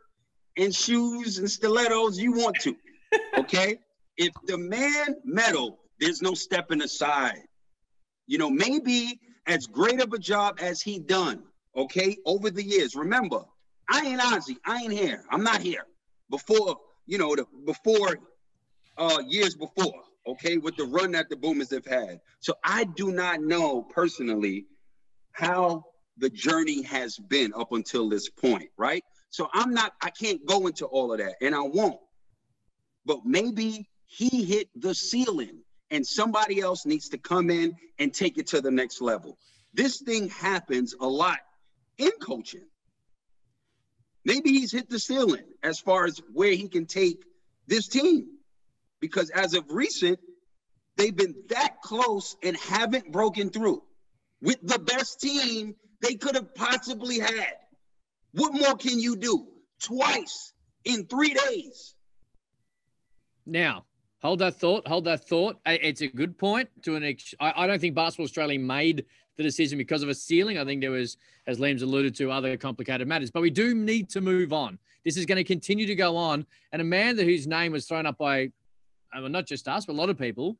and 0.56 0.74
shoes 0.74 1.38
and 1.38 1.50
stilettos 1.50 2.18
you 2.18 2.32
want 2.32 2.56
to. 2.60 2.76
Okay? 3.38 3.78
if 4.18 4.32
the 4.46 4.58
man 4.58 5.16
meddle, 5.24 5.78
there's 5.98 6.20
no 6.20 6.34
stepping 6.34 6.82
aside. 6.82 7.40
You 8.26 8.36
know, 8.38 8.50
maybe 8.50 9.18
as 9.50 9.66
great 9.66 10.00
of 10.00 10.12
a 10.12 10.18
job 10.18 10.58
as 10.62 10.80
he 10.80 11.00
done, 11.00 11.42
okay, 11.76 12.16
over 12.24 12.50
the 12.50 12.62
years. 12.62 12.94
Remember, 12.94 13.44
I 13.90 14.06
ain't 14.06 14.20
Ozzy. 14.20 14.56
I 14.64 14.82
ain't 14.82 14.92
here. 14.92 15.24
I'm 15.28 15.42
not 15.42 15.60
here. 15.60 15.86
Before, 16.30 16.76
you 17.06 17.18
know, 17.18 17.34
the 17.34 17.44
before 17.66 18.16
uh 18.96 19.18
years 19.26 19.56
before, 19.56 20.02
okay, 20.26 20.56
with 20.56 20.76
the 20.76 20.84
run 20.84 21.10
that 21.12 21.28
the 21.28 21.36
boomers 21.36 21.70
have 21.72 21.84
had. 21.84 22.20
So 22.38 22.54
I 22.62 22.84
do 22.84 23.10
not 23.10 23.40
know 23.42 23.82
personally 23.82 24.66
how 25.32 25.84
the 26.18 26.30
journey 26.30 26.82
has 26.82 27.18
been 27.18 27.52
up 27.54 27.72
until 27.72 28.08
this 28.08 28.28
point, 28.28 28.70
right? 28.76 29.02
So 29.30 29.48
I'm 29.52 29.72
not, 29.72 29.94
I 30.02 30.10
can't 30.10 30.44
go 30.46 30.66
into 30.66 30.86
all 30.86 31.12
of 31.12 31.18
that, 31.18 31.34
and 31.40 31.54
I 31.54 31.62
won't. 31.62 31.98
But 33.04 33.24
maybe 33.24 33.88
he 34.06 34.44
hit 34.44 34.68
the 34.76 34.94
ceiling 34.94 35.62
and 35.90 36.06
somebody 36.06 36.60
else 36.60 36.86
needs 36.86 37.08
to 37.10 37.18
come 37.18 37.50
in 37.50 37.76
and 37.98 38.14
take 38.14 38.38
it 38.38 38.48
to 38.48 38.60
the 38.60 38.70
next 38.70 39.00
level. 39.00 39.38
This 39.74 40.00
thing 40.00 40.28
happens 40.28 40.94
a 41.00 41.06
lot 41.06 41.38
in 41.98 42.10
coaching. 42.20 42.66
Maybe 44.24 44.50
he's 44.50 44.72
hit 44.72 44.88
the 44.88 44.98
ceiling 44.98 45.44
as 45.62 45.80
far 45.80 46.04
as 46.04 46.20
where 46.32 46.52
he 46.52 46.68
can 46.68 46.86
take 46.86 47.24
this 47.66 47.88
team. 47.88 48.26
Because 49.00 49.30
as 49.30 49.54
of 49.54 49.64
recent, 49.70 50.18
they've 50.96 51.16
been 51.16 51.34
that 51.48 51.80
close 51.82 52.36
and 52.42 52.56
haven't 52.56 53.10
broken 53.12 53.50
through 53.50 53.82
with 54.42 54.58
the 54.62 54.78
best 54.78 55.20
team 55.20 55.74
they 56.02 56.14
could 56.14 56.34
have 56.34 56.54
possibly 56.54 57.18
had. 57.18 57.54
What 58.32 58.54
more 58.54 58.76
can 58.76 58.98
you 58.98 59.16
do? 59.16 59.46
Twice 59.82 60.52
in 60.84 61.06
three 61.06 61.34
days. 61.34 61.94
Now, 63.46 63.84
hold 64.20 64.38
that 64.40 64.56
thought. 64.56 64.86
Hold 64.86 65.04
that 65.04 65.26
thought. 65.26 65.58
It's 65.66 66.00
a 66.00 66.06
good 66.06 66.38
point. 66.38 66.68
To 66.82 66.96
an, 66.96 67.04
ex- 67.04 67.34
I, 67.40 67.64
I 67.64 67.66
don't 67.66 67.80
think 67.80 67.94
Basketball 67.94 68.24
Australia 68.24 68.58
made 68.58 69.04
the 69.36 69.42
decision 69.42 69.78
because 69.78 70.02
of 70.02 70.08
a 70.08 70.14
ceiling. 70.14 70.58
I 70.58 70.64
think 70.64 70.80
there 70.80 70.90
was, 70.90 71.16
as 71.46 71.58
Liam's 71.58 71.82
alluded 71.82 72.14
to, 72.16 72.30
other 72.30 72.56
complicated 72.56 73.08
matters. 73.08 73.30
But 73.30 73.42
we 73.42 73.50
do 73.50 73.74
need 73.74 74.08
to 74.10 74.20
move 74.20 74.52
on. 74.52 74.78
This 75.04 75.16
is 75.16 75.24
going 75.26 75.36
to 75.36 75.44
continue 75.44 75.86
to 75.86 75.94
go 75.94 76.16
on. 76.16 76.46
And 76.72 76.82
a 76.82 76.84
man 76.84 77.16
that 77.16 77.24
whose 77.24 77.46
name 77.46 77.72
was 77.72 77.86
thrown 77.86 78.06
up 78.06 78.18
by, 78.18 78.46
uh, 79.16 79.20
well, 79.20 79.28
not 79.28 79.46
just 79.46 79.66
us, 79.66 79.86
but 79.86 79.94
a 79.94 79.94
lot 79.94 80.10
of 80.10 80.18
people, 80.18 80.56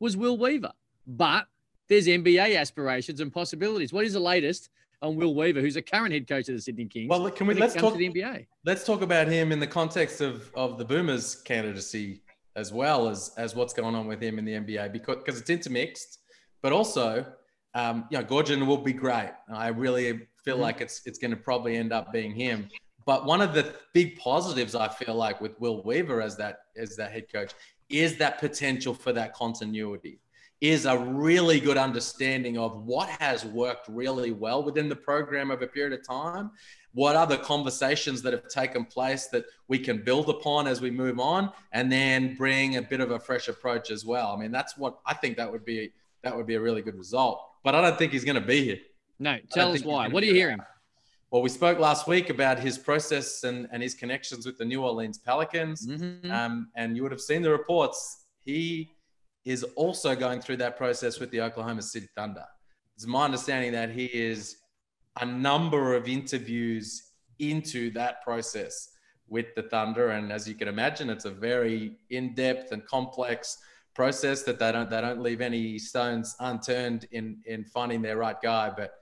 was 0.00 0.16
Will 0.16 0.38
Weaver. 0.38 0.72
But 1.06 1.46
there's 1.88 2.06
NBA 2.06 2.56
aspirations 2.58 3.20
and 3.20 3.32
possibilities. 3.32 3.92
What 3.92 4.04
is 4.06 4.14
the 4.14 4.20
latest 4.20 4.70
on 5.02 5.16
Will 5.16 5.34
Weaver, 5.34 5.60
who's 5.60 5.76
a 5.76 5.82
current 5.82 6.12
head 6.12 6.26
coach 6.26 6.48
of 6.48 6.54
the 6.54 6.60
Sydney 6.60 6.86
Kings? 6.86 7.10
Well, 7.10 7.28
can 7.30 7.46
we 7.46 7.54
let's 7.54 7.74
talk 7.74 7.92
to 7.92 7.98
the 7.98 8.08
NBA? 8.08 8.46
Let's 8.64 8.84
talk 8.84 9.02
about 9.02 9.26
him 9.26 9.52
in 9.52 9.60
the 9.60 9.66
context 9.66 10.20
of 10.20 10.50
of 10.54 10.78
the 10.78 10.84
Boomers' 10.84 11.34
candidacy 11.34 12.22
as 12.56 12.72
well 12.72 13.08
as 13.08 13.32
as 13.36 13.54
what's 13.54 13.72
going 13.72 13.94
on 13.94 14.06
with 14.06 14.22
him 14.22 14.38
in 14.38 14.44
the 14.44 14.52
NBA 14.52 14.92
because 14.92 15.16
because 15.16 15.40
it's 15.40 15.50
intermixed, 15.50 16.18
but 16.62 16.72
also 16.72 17.26
um, 17.74 18.06
you 18.10 18.18
know 18.18 18.24
Goorjian 18.24 18.66
will 18.66 18.78
be 18.78 18.92
great. 18.92 19.32
I 19.52 19.68
really 19.68 20.26
feel 20.44 20.54
mm-hmm. 20.54 20.62
like 20.62 20.80
it's 20.80 21.02
it's 21.06 21.18
going 21.18 21.30
to 21.30 21.36
probably 21.36 21.76
end 21.76 21.92
up 21.92 22.12
being 22.12 22.32
him. 22.32 22.68
But 23.04 23.26
one 23.26 23.40
of 23.40 23.52
the 23.52 23.74
big 23.94 24.18
positives 24.18 24.74
I 24.74 24.88
feel 24.88 25.14
like 25.14 25.40
with 25.40 25.58
Will 25.60 25.82
Weaver 25.82 26.20
as 26.20 26.36
that 26.36 26.58
as 26.76 26.96
that 26.96 27.12
head 27.12 27.32
coach 27.32 27.52
is 27.88 28.16
that 28.18 28.38
potential 28.38 28.94
for 28.94 29.12
that 29.12 29.34
continuity 29.34 30.20
is 30.62 30.86
a 30.86 30.96
really 30.96 31.58
good 31.58 31.76
understanding 31.76 32.56
of 32.56 32.84
what 32.84 33.08
has 33.08 33.44
worked 33.44 33.88
really 33.88 34.30
well 34.30 34.62
within 34.62 34.88
the 34.88 34.94
program 34.94 35.50
over 35.50 35.64
a 35.64 35.68
period 35.68 35.92
of 35.98 36.06
time. 36.06 36.52
What 36.94 37.16
are 37.16 37.26
the 37.26 37.38
conversations 37.38 38.20
that 38.22 38.32
have 38.32 38.48
taken 38.48 38.84
place 38.84 39.28
that 39.28 39.44
we 39.68 39.78
can 39.78 40.04
build 40.04 40.28
upon 40.28 40.66
as 40.66 40.80
we 40.80 40.90
move 40.90 41.18
on, 41.18 41.50
and 41.72 41.90
then 41.90 42.34
bring 42.34 42.76
a 42.76 42.82
bit 42.82 43.00
of 43.00 43.10
a 43.10 43.18
fresh 43.18 43.48
approach 43.48 43.90
as 43.90 44.04
well. 44.04 44.28
I 44.32 44.36
mean, 44.36 44.52
that's 44.52 44.76
what 44.76 44.98
I 45.06 45.14
think 45.14 45.36
that 45.38 45.50
would 45.50 45.64
be. 45.64 45.92
That 46.22 46.36
would 46.36 46.46
be 46.46 46.54
a 46.54 46.60
really 46.60 46.82
good 46.82 46.96
result. 46.96 47.42
But 47.64 47.74
I 47.74 47.80
don't 47.80 47.98
think 47.98 48.12
he's 48.12 48.24
going 48.24 48.40
to 48.40 48.46
be 48.46 48.62
here. 48.64 48.78
No, 49.18 49.38
tell 49.50 49.72
us 49.72 49.82
why. 49.82 50.08
What 50.08 50.22
are 50.22 50.26
you 50.26 50.34
hearing? 50.34 50.58
Well, 51.32 51.42
we 51.42 51.48
spoke 51.48 51.78
last 51.78 52.06
week 52.06 52.28
about 52.28 52.58
his 52.58 52.76
process 52.76 53.42
and, 53.44 53.66
and 53.72 53.82
his 53.82 53.94
connections 53.94 54.44
with 54.44 54.58
the 54.58 54.64
New 54.64 54.84
Orleans 54.84 55.18
Pelicans. 55.18 55.86
Mm-hmm. 55.86 56.30
Um, 56.30 56.68
and 56.76 56.94
you 56.94 57.02
would 57.02 57.10
have 57.10 57.20
seen 57.20 57.40
the 57.40 57.50
reports. 57.50 58.26
He 58.44 58.92
is 59.44 59.64
also 59.74 60.14
going 60.14 60.40
through 60.40 60.58
that 60.58 60.76
process 60.76 61.18
with 61.18 61.30
the 61.30 61.40
Oklahoma 61.40 61.82
City 61.82 62.08
Thunder. 62.14 62.44
It's 62.94 63.06
my 63.06 63.24
understanding 63.24 63.72
that 63.72 63.90
he 63.90 64.04
is 64.04 64.58
a 65.20 65.26
number 65.26 65.94
of 65.94 66.08
interviews 66.08 67.12
into 67.38 67.90
that 67.92 68.22
process 68.22 68.88
with 69.28 69.54
the 69.54 69.62
Thunder, 69.62 70.10
and 70.10 70.30
as 70.30 70.48
you 70.48 70.54
can 70.54 70.68
imagine, 70.68 71.10
it's 71.10 71.24
a 71.24 71.30
very 71.30 71.96
in-depth 72.10 72.72
and 72.72 72.84
complex 72.86 73.58
process 73.94 74.42
that 74.42 74.58
they 74.58 74.72
don't 74.72 74.88
they 74.88 75.00
don't 75.00 75.22
leave 75.22 75.40
any 75.40 75.78
stones 75.78 76.34
unturned 76.40 77.06
in 77.12 77.38
in 77.46 77.64
finding 77.64 78.02
their 78.02 78.16
right 78.16 78.40
guy. 78.42 78.70
But 78.74 78.94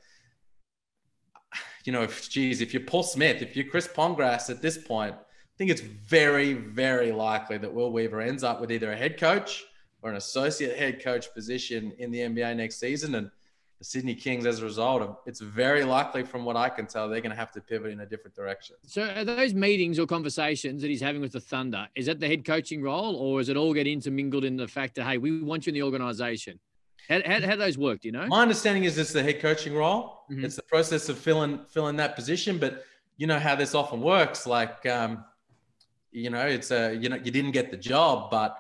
you 1.85 1.93
know, 1.93 2.03
if 2.03 2.29
geez, 2.31 2.61
if 2.61 2.73
you're 2.73 2.85
Paul 2.85 3.03
Smith, 3.03 3.43
if 3.43 3.57
you're 3.57 3.67
Chris 3.67 3.89
Pongrass 3.89 4.51
at 4.51 4.63
this 4.63 4.79
point, 4.79 5.15
I 5.15 5.57
think 5.59 5.71
it's 5.71 5.81
very 5.81 6.55
very 6.55 7.13
likely 7.13 7.59
that 7.59 7.73
Will 7.73 7.93
Weaver 7.93 8.21
ends 8.21 8.45
up 8.45 8.61
with 8.61 8.73
either 8.73 8.93
a 8.93 8.97
head 8.97 9.19
coach 9.19 9.65
or 10.03 10.11
an 10.11 10.17
associate 10.17 10.79
head 10.79 11.03
coach 11.03 11.33
position 11.35 11.93
in 11.99 12.11
the 12.11 12.21
NBA 12.21 12.57
next 12.57 12.79
season. 12.81 13.15
And 13.17 13.31
the 13.81 13.85
Sydney 13.87 14.15
Kings, 14.15 14.45
as 14.45 14.61
a 14.61 14.65
result 14.65 15.01
of 15.01 15.17
it's 15.25 15.41
very 15.41 15.85
likely, 15.85 16.23
from 16.23 16.45
what 16.45 16.55
I 16.55 16.69
can 16.69 16.87
tell, 16.87 17.09
they're 17.09 17.23
going 17.23 17.31
to 17.31 17.37
have 17.37 17.51
to 17.53 17.63
pivot 17.63 17.91
in 17.91 18.01
a 18.01 18.07
different 18.07 18.37
direction. 18.37 18.77
So, 18.87 19.03
are 19.03 19.25
those 19.25 19.55
meetings 19.55 19.99
or 19.99 20.07
conversations 20.07 20.83
that 20.83 20.89
he's 20.89 21.01
having 21.01 21.23
with 21.23 21.33
the 21.33 21.41
Thunder, 21.41 21.89
is 21.95 22.05
that 22.05 22.21
the 22.21 22.29
head 22.29 22.45
coaching 22.45 22.83
role, 22.83 23.17
or 23.17 23.41
is 23.41 23.49
it 23.49 23.57
all 23.57 23.73
get 23.73 23.87
intermingled 23.87 24.45
in 24.45 24.59
the 24.59 24.69
fact 24.69 24.97
that, 24.97 25.05
hey, 25.05 25.17
we 25.17 25.41
want 25.41 25.67
you 25.67 25.71
in 25.71 25.75
the 25.75 25.83
organization? 25.83 26.61
How, 27.09 27.23
how, 27.25 27.41
how 27.41 27.57
those 27.57 27.79
work, 27.79 28.03
do 28.03 28.09
you 28.09 28.13
know? 28.13 28.27
My 28.27 28.43
understanding 28.43 28.85
is 28.85 28.99
it's 28.99 29.15
the 29.15 29.23
head 29.23 29.41
coaching 29.41 29.75
role. 29.75 30.25
Mm-hmm. 30.31 30.45
It's 30.45 30.57
the 30.57 30.63
process 30.63 31.09
of 31.09 31.19
filling 31.19 31.65
filling 31.65 31.97
that 31.97 32.15
position. 32.15 32.59
But 32.59 32.85
you 33.17 33.27
know 33.27 33.39
how 33.39 33.55
this 33.57 33.75
often 33.75 34.03
works. 34.03 34.47
Like, 34.47 34.85
um, 34.85 35.25
you 36.13 36.29
know, 36.29 36.47
it's 36.47 36.71
a 36.71 36.95
you 36.95 37.09
know 37.09 37.17
you 37.17 37.31
didn't 37.31 37.53
get 37.53 37.71
the 37.71 37.79
job, 37.79 38.31
but 38.31 38.55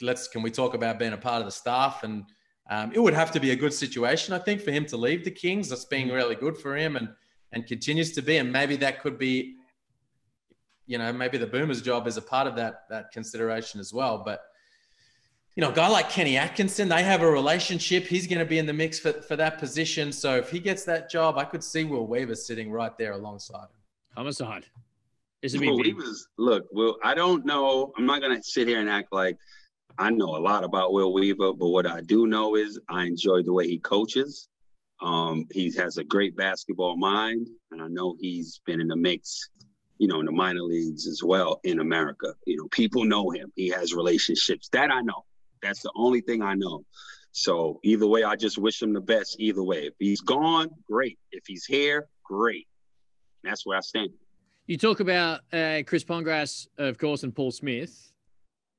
let's 0.00 0.28
can 0.28 0.42
we 0.42 0.52
talk 0.52 0.74
about 0.74 1.00
being 1.00 1.14
a 1.14 1.18
part 1.18 1.40
of 1.40 1.46
the 1.46 1.52
staff 1.52 2.04
and 2.04 2.26
um, 2.68 2.92
it 2.92 2.98
would 3.00 3.14
have 3.14 3.30
to 3.32 3.40
be 3.40 3.52
a 3.52 3.56
good 3.56 3.72
situation 3.72 4.34
i 4.34 4.38
think 4.38 4.60
for 4.60 4.70
him 4.70 4.84
to 4.86 4.96
leave 4.96 5.24
the 5.24 5.30
kings. 5.30 5.68
That's 5.68 5.84
being 5.84 6.08
really 6.08 6.34
good 6.34 6.56
for 6.56 6.76
him 6.76 6.96
and 6.96 7.08
and 7.52 7.66
continues 7.66 8.12
to 8.12 8.22
be. 8.22 8.36
And 8.38 8.52
maybe 8.52 8.76
that 8.76 9.00
could 9.00 9.18
be 9.18 9.56
you 10.86 10.98
know 10.98 11.12
maybe 11.12 11.38
the 11.38 11.46
boomers 11.46 11.82
job 11.82 12.06
is 12.06 12.16
a 12.16 12.22
part 12.22 12.46
of 12.46 12.56
that 12.56 12.84
that 12.90 13.10
consideration 13.12 13.80
as 13.80 13.92
well. 13.92 14.22
But 14.24 14.42
you 15.54 15.62
know 15.62 15.70
a 15.70 15.74
guy 15.74 15.88
like 15.88 16.10
kenny 16.10 16.36
atkinson 16.36 16.88
they 16.88 17.02
have 17.02 17.22
a 17.22 17.30
relationship. 17.30 18.04
He's 18.04 18.26
going 18.26 18.38
to 18.38 18.44
be 18.44 18.58
in 18.58 18.66
the 18.66 18.72
mix 18.72 18.98
for, 18.98 19.12
for 19.12 19.36
that 19.36 19.58
position. 19.58 20.12
So 20.12 20.36
if 20.36 20.50
he 20.50 20.58
gets 20.58 20.84
that 20.84 21.10
job 21.10 21.38
i 21.38 21.44
could 21.44 21.64
see 21.64 21.84
will 21.84 22.06
weaver 22.06 22.34
sitting 22.34 22.70
right 22.70 22.96
there 22.98 23.12
alongside 23.12 23.64
him. 23.64 23.80
Homicide. 24.16 24.66
Is 25.42 25.54
it 25.54 25.60
well, 25.60 25.76
was, 25.76 26.28
look 26.38 26.66
Will, 26.72 26.96
i 27.04 27.14
don't 27.14 27.44
know. 27.44 27.92
I'm 27.96 28.06
not 28.06 28.20
going 28.20 28.36
to 28.36 28.42
sit 28.42 28.68
here 28.68 28.80
and 28.80 28.88
act 28.88 29.12
like 29.12 29.36
I 29.98 30.10
know 30.10 30.36
a 30.36 30.38
lot 30.38 30.64
about 30.64 30.92
Will 30.92 31.12
Weaver, 31.12 31.54
but 31.54 31.68
what 31.68 31.86
I 31.86 32.02
do 32.02 32.26
know 32.26 32.54
is 32.56 32.78
I 32.88 33.04
enjoy 33.04 33.42
the 33.42 33.52
way 33.52 33.66
he 33.66 33.78
coaches. 33.78 34.48
Um, 35.00 35.46
he 35.52 35.72
has 35.76 35.96
a 35.96 36.04
great 36.04 36.36
basketball 36.36 36.96
mind, 36.96 37.48
and 37.70 37.82
I 37.82 37.88
know 37.88 38.16
he's 38.18 38.60
been 38.66 38.80
in 38.80 38.88
the 38.88 38.96
mix, 38.96 39.50
you 39.98 40.08
know, 40.08 40.20
in 40.20 40.26
the 40.26 40.32
minor 40.32 40.62
leagues 40.62 41.06
as 41.06 41.22
well 41.22 41.60
in 41.64 41.80
America. 41.80 42.34
You 42.46 42.56
know, 42.56 42.68
people 42.70 43.04
know 43.04 43.30
him. 43.30 43.52
He 43.56 43.68
has 43.70 43.94
relationships. 43.94 44.68
That 44.72 44.90
I 44.90 45.00
know. 45.00 45.24
That's 45.62 45.82
the 45.82 45.92
only 45.96 46.20
thing 46.20 46.42
I 46.42 46.54
know. 46.54 46.84
So 47.32 47.80
either 47.82 48.06
way, 48.06 48.22
I 48.22 48.36
just 48.36 48.58
wish 48.58 48.80
him 48.80 48.92
the 48.92 49.00
best. 49.00 49.36
Either 49.38 49.62
way, 49.62 49.86
if 49.86 49.94
he's 49.98 50.20
gone, 50.20 50.70
great. 50.88 51.18
If 51.32 51.44
he's 51.46 51.64
here, 51.64 52.08
great. 52.24 52.66
that's 53.42 53.66
where 53.66 53.76
I 53.76 53.80
stand. 53.80 54.10
You 54.66 54.76
talk 54.76 55.00
about 55.00 55.40
uh, 55.52 55.82
Chris 55.86 56.04
Pongrass, 56.04 56.66
of 56.78 56.98
course, 56.98 57.22
and 57.22 57.34
Paul 57.34 57.50
Smith. 57.50 58.12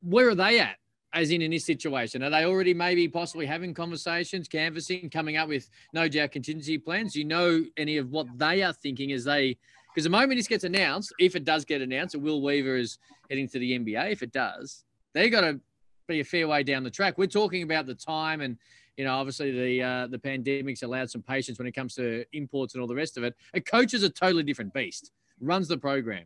Where 0.01 0.29
are 0.29 0.35
they 0.35 0.59
at? 0.59 0.77
As 1.13 1.31
in 1.31 1.41
in 1.41 1.51
this 1.51 1.65
situation? 1.65 2.23
Are 2.23 2.29
they 2.29 2.45
already 2.45 2.73
maybe 2.73 3.07
possibly 3.07 3.45
having 3.45 3.73
conversations, 3.73 4.47
canvassing, 4.47 5.09
coming 5.09 5.37
up 5.37 5.47
with 5.47 5.69
no 5.93 6.07
doubt 6.07 6.31
contingency 6.31 6.77
plans? 6.77 7.13
Do 7.13 7.19
you 7.19 7.25
know 7.25 7.63
any 7.77 7.97
of 7.97 8.11
what 8.11 8.27
they 8.37 8.63
are 8.63 8.73
thinking 8.73 9.11
as 9.11 9.23
they 9.23 9.57
because 9.93 10.03
the 10.03 10.11
moment 10.11 10.37
this 10.37 10.47
gets 10.47 10.63
announced, 10.63 11.11
if 11.17 11.35
it 11.35 11.43
does 11.43 11.65
get 11.65 11.81
announced, 11.81 12.13
and 12.13 12.23
Will 12.23 12.43
Weaver 12.43 12.75
is 12.75 12.99
heading 13.31 13.47
to 13.47 13.57
the 13.57 13.79
NBA, 13.79 14.11
if 14.11 14.21
it 14.21 14.31
does, 14.31 14.83
they've 15.15 15.31
got 15.31 15.41
to 15.41 15.59
be 16.07 16.19
a 16.19 16.23
fair 16.23 16.47
way 16.47 16.61
down 16.61 16.83
the 16.83 16.91
track. 16.91 17.17
We're 17.17 17.25
talking 17.25 17.63
about 17.63 17.87
the 17.87 17.95
time 17.95 18.41
and 18.41 18.57
you 18.95 19.05
know, 19.05 19.15
obviously 19.15 19.51
the 19.51 19.83
uh, 19.83 20.07
the 20.07 20.19
pandemic's 20.19 20.81
allowed 20.81 21.09
some 21.09 21.21
patience 21.21 21.59
when 21.59 21.67
it 21.67 21.73
comes 21.73 21.93
to 21.95 22.25
imports 22.33 22.73
and 22.73 22.81
all 22.81 22.87
the 22.87 22.95
rest 22.95 23.17
of 23.17 23.23
it. 23.23 23.35
A 23.53 23.61
coach 23.61 23.93
is 23.93 24.03
a 24.03 24.09
totally 24.09 24.43
different 24.43 24.73
beast. 24.73 25.11
Runs 25.39 25.67
the 25.67 25.77
program. 25.77 26.25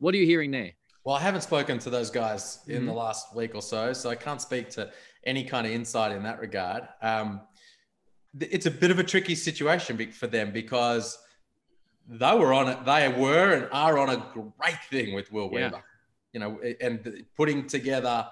What 0.00 0.14
are 0.14 0.18
you 0.18 0.26
hearing 0.26 0.50
there? 0.50 0.72
Well, 1.04 1.16
I 1.16 1.20
haven't 1.20 1.42
spoken 1.42 1.78
to 1.80 1.90
those 1.90 2.10
guys 2.10 2.60
in 2.66 2.78
mm-hmm. 2.78 2.86
the 2.86 2.92
last 2.92 3.34
week 3.34 3.54
or 3.54 3.62
so, 3.62 3.92
so 3.92 4.10
I 4.10 4.14
can't 4.14 4.40
speak 4.40 4.68
to 4.70 4.90
any 5.24 5.44
kind 5.44 5.66
of 5.66 5.72
insight 5.72 6.12
in 6.12 6.22
that 6.24 6.40
regard. 6.40 6.88
Um, 7.00 7.40
it's 8.38 8.66
a 8.66 8.70
bit 8.70 8.90
of 8.90 8.98
a 8.98 9.04
tricky 9.04 9.34
situation 9.34 10.12
for 10.12 10.26
them 10.26 10.52
because 10.52 11.18
they 12.06 12.34
were 12.34 12.52
on 12.52 12.68
it. 12.68 12.84
They 12.84 13.08
were 13.08 13.54
and 13.54 13.68
are 13.72 13.98
on 13.98 14.10
a 14.10 14.26
great 14.34 14.82
thing 14.90 15.14
with 15.14 15.32
Will. 15.32 15.50
Yeah. 15.52 15.70
You 16.32 16.40
know, 16.40 16.60
and 16.80 17.24
putting 17.36 17.66
together 17.66 18.26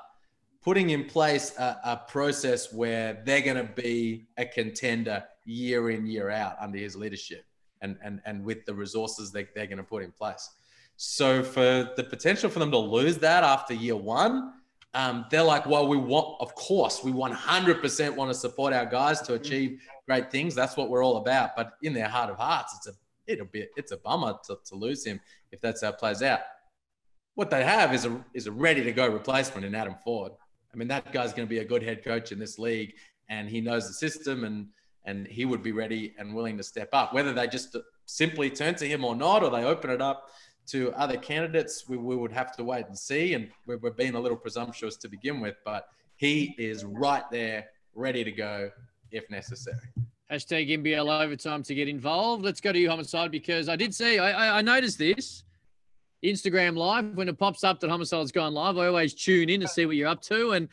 putting 0.63 0.91
in 0.91 1.05
place 1.05 1.57
a, 1.59 1.79
a 1.85 1.97
process 2.09 2.73
where 2.73 3.23
they're 3.25 3.41
going 3.41 3.57
to 3.57 3.73
be 3.75 4.27
a 4.37 4.45
contender 4.45 5.25
year 5.45 5.91
in 5.91 6.07
year 6.07 6.31
out 6.31 6.57
under 6.61 6.79
his 6.79 6.95
leadership 6.95 7.45
and 7.81 7.97
and 8.03 8.21
and 8.27 8.45
with 8.45 8.65
the 8.67 8.75
resources 8.75 9.33
that 9.33 9.55
they're 9.55 9.67
going 9.67 9.79
to 9.79 9.85
put 9.85 10.03
in 10.03 10.13
place. 10.13 10.51
So 11.01 11.45
for 11.45 11.93
the 11.97 12.03
potential 12.03 12.51
for 12.51 12.59
them 12.59 12.73
to 12.73 12.79
lose 12.79 13.19
that 13.19 13.45
after 13.45 13.73
year 13.73 13.95
one, 13.95 14.53
um, 14.95 15.27
they're 15.31 15.45
like, 15.45 15.65
well, 15.65 15.87
we 15.87 15.97
want, 15.97 16.41
of 16.41 16.53
course, 16.57 17.05
we 17.05 17.13
100% 17.13 18.17
want 18.17 18.31
to 18.33 18.35
support 18.35 18.73
our 18.73 18.85
guys 18.85 19.21
to 19.23 19.35
achieve 19.35 19.81
great 20.07 20.33
things. 20.33 20.57
That's 20.57 20.77
what 20.77 20.91
we're 20.91 21.05
all 21.05 21.19
about. 21.19 21.55
But 21.55 21.75
in 21.85 21.93
their 21.93 22.09
heart 22.09 22.31
of 22.31 22.37
hearts, 22.37 22.75
it's 22.77 22.89
a 22.89 22.93
it'll 23.29 23.47
be 23.47 23.67
it's 23.77 23.93
a 23.93 23.97
bummer 23.99 24.35
to, 24.47 24.59
to 24.65 24.75
lose 24.75 25.05
him 25.05 25.21
if 25.53 25.61
that's 25.61 25.83
how 25.83 25.91
it 25.91 25.99
plays 25.99 26.21
out. 26.21 26.41
What 27.37 27.49
they 27.49 27.63
have 27.63 27.95
is 27.95 28.05
a 28.05 28.25
is 28.35 28.49
a 28.49 28.53
ready 28.53 28.83
to 28.83 28.91
go 28.91 29.07
replacement 29.07 29.65
in 29.65 29.77
Adam 29.77 29.95
Forde. 30.05 30.33
I 30.75 30.77
mean, 30.77 30.89
that 30.89 31.13
guy's 31.13 31.33
going 31.33 31.47
to 31.47 31.51
be 31.51 31.61
a 31.61 31.65
good 31.65 31.85
head 31.85 32.03
coach 32.03 32.33
in 32.33 32.41
this 32.41 32.59
league, 32.59 32.95
and 33.29 33.49
he 33.49 33.61
knows 33.61 33.87
the 33.87 33.95
system, 33.95 34.43
and 34.43 34.67
and 35.05 35.29
he 35.29 35.45
would 35.45 35.63
be 35.63 35.71
ready 35.71 36.15
and 36.19 36.35
willing 36.35 36.57
to 36.57 36.65
step 36.65 36.89
up. 36.93 37.15
Whether 37.15 37.33
they 37.33 37.47
just 37.47 37.77
simply 38.07 38.51
turn 38.51 38.75
to 38.77 38.89
him 38.89 39.05
or 39.05 39.15
not, 39.15 39.45
or 39.45 39.51
they 39.51 39.63
open 39.63 39.91
it 39.91 40.03
up 40.03 40.31
to 40.69 40.93
other 40.93 41.17
candidates, 41.17 41.89
we, 41.89 41.97
we 41.97 42.17
would 42.17 42.33
have 42.33 42.55
to 42.57 42.65
wait 42.65 42.87
and 42.87 42.99
see. 42.99 43.35
And 43.35 43.49
we're, 43.67 43.79
we're 43.79 43.91
being 43.91 44.15
a 44.15 44.21
little 44.21 44.37
presumptuous 44.37 44.97
to 44.99 45.09
begin 45.09 45.41
with, 45.41 45.57
but 45.65 45.89
he 46.17 46.55
is 46.59 46.85
right 46.85 47.25
there, 47.31 47.67
ready 47.95 48.25
to 48.25 48.33
go 48.33 48.71
if 49.11 49.29
necessary. 49.31 49.79
Hashtag 50.31 50.69
NBL 50.71 51.23
overtime 51.23 51.63
to 51.63 51.75
get 51.75 51.89
involved. 51.89 52.45
Let's 52.45 52.61
go 52.61 52.73
to 52.73 52.79
you, 52.79 52.91
Homicide, 52.91 53.31
because 53.31 53.69
I 53.69 53.77
did 53.77 53.95
see, 53.95 54.19
I, 54.19 54.31
I, 54.31 54.59
I 54.59 54.63
noticed 54.63 54.99
this 54.99 55.45
Instagram 56.23 56.77
live 56.77 57.15
when 57.15 57.29
it 57.29 57.39
pops 57.39 57.65
up 57.65 57.81
that 57.81 57.89
Homicide's 57.89 58.33
gone 58.33 58.53
live. 58.53 58.77
I 58.77 58.89
always 58.89 59.15
tune 59.15 59.49
in 59.49 59.61
to 59.61 59.69
see 59.69 59.87
what 59.87 59.97
you're 59.97 60.09
up 60.09 60.21
to. 60.23 60.53
And 60.53 60.69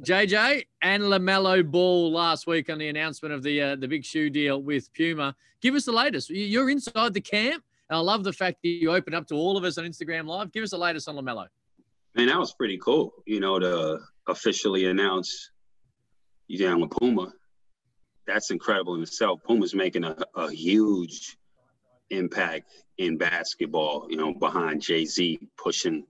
JJ 0.00 0.66
and 0.82 1.04
LaMelo 1.04 1.68
Ball 1.70 2.12
last 2.12 2.46
week 2.46 2.68
on 2.68 2.78
the 2.78 2.88
announcement 2.88 3.34
of 3.34 3.42
the 3.42 3.62
uh, 3.62 3.76
the 3.76 3.88
big 3.88 4.04
shoe 4.04 4.28
deal 4.28 4.60
with 4.60 4.92
Puma. 4.92 5.34
Give 5.62 5.74
us 5.74 5.84
the 5.84 5.92
latest. 5.92 6.28
You're 6.30 6.68
inside 6.68 7.14
the 7.14 7.20
camp. 7.20 7.62
And 7.88 7.96
I 7.96 8.00
love 8.00 8.24
the 8.24 8.32
fact 8.32 8.58
that 8.62 8.68
you 8.68 8.92
open 8.92 9.14
up 9.14 9.26
to 9.28 9.34
all 9.34 9.56
of 9.56 9.64
us 9.64 9.78
on 9.78 9.84
Instagram 9.84 10.26
Live. 10.26 10.52
Give 10.52 10.64
us 10.64 10.70
the 10.70 10.78
latest 10.78 11.08
on 11.08 11.16
LaMelo. 11.16 11.46
Man, 12.14 12.26
that 12.26 12.38
was 12.38 12.52
pretty 12.54 12.78
cool. 12.78 13.12
You 13.26 13.40
know, 13.40 13.58
to 13.58 14.00
officially 14.26 14.86
announce 14.86 15.50
you 16.48 16.58
down 16.58 16.80
with 16.80 16.90
Puma. 16.90 17.32
That's 18.26 18.50
incredible 18.50 18.96
in 18.96 19.02
itself. 19.02 19.40
Puma's 19.46 19.74
making 19.74 20.04
a, 20.04 20.16
a 20.34 20.50
huge 20.50 21.36
impact 22.10 22.72
in 22.98 23.18
basketball, 23.18 24.06
you 24.10 24.16
know, 24.16 24.34
behind 24.34 24.82
Jay 24.82 25.04
Z 25.04 25.38
pushing 25.56 26.04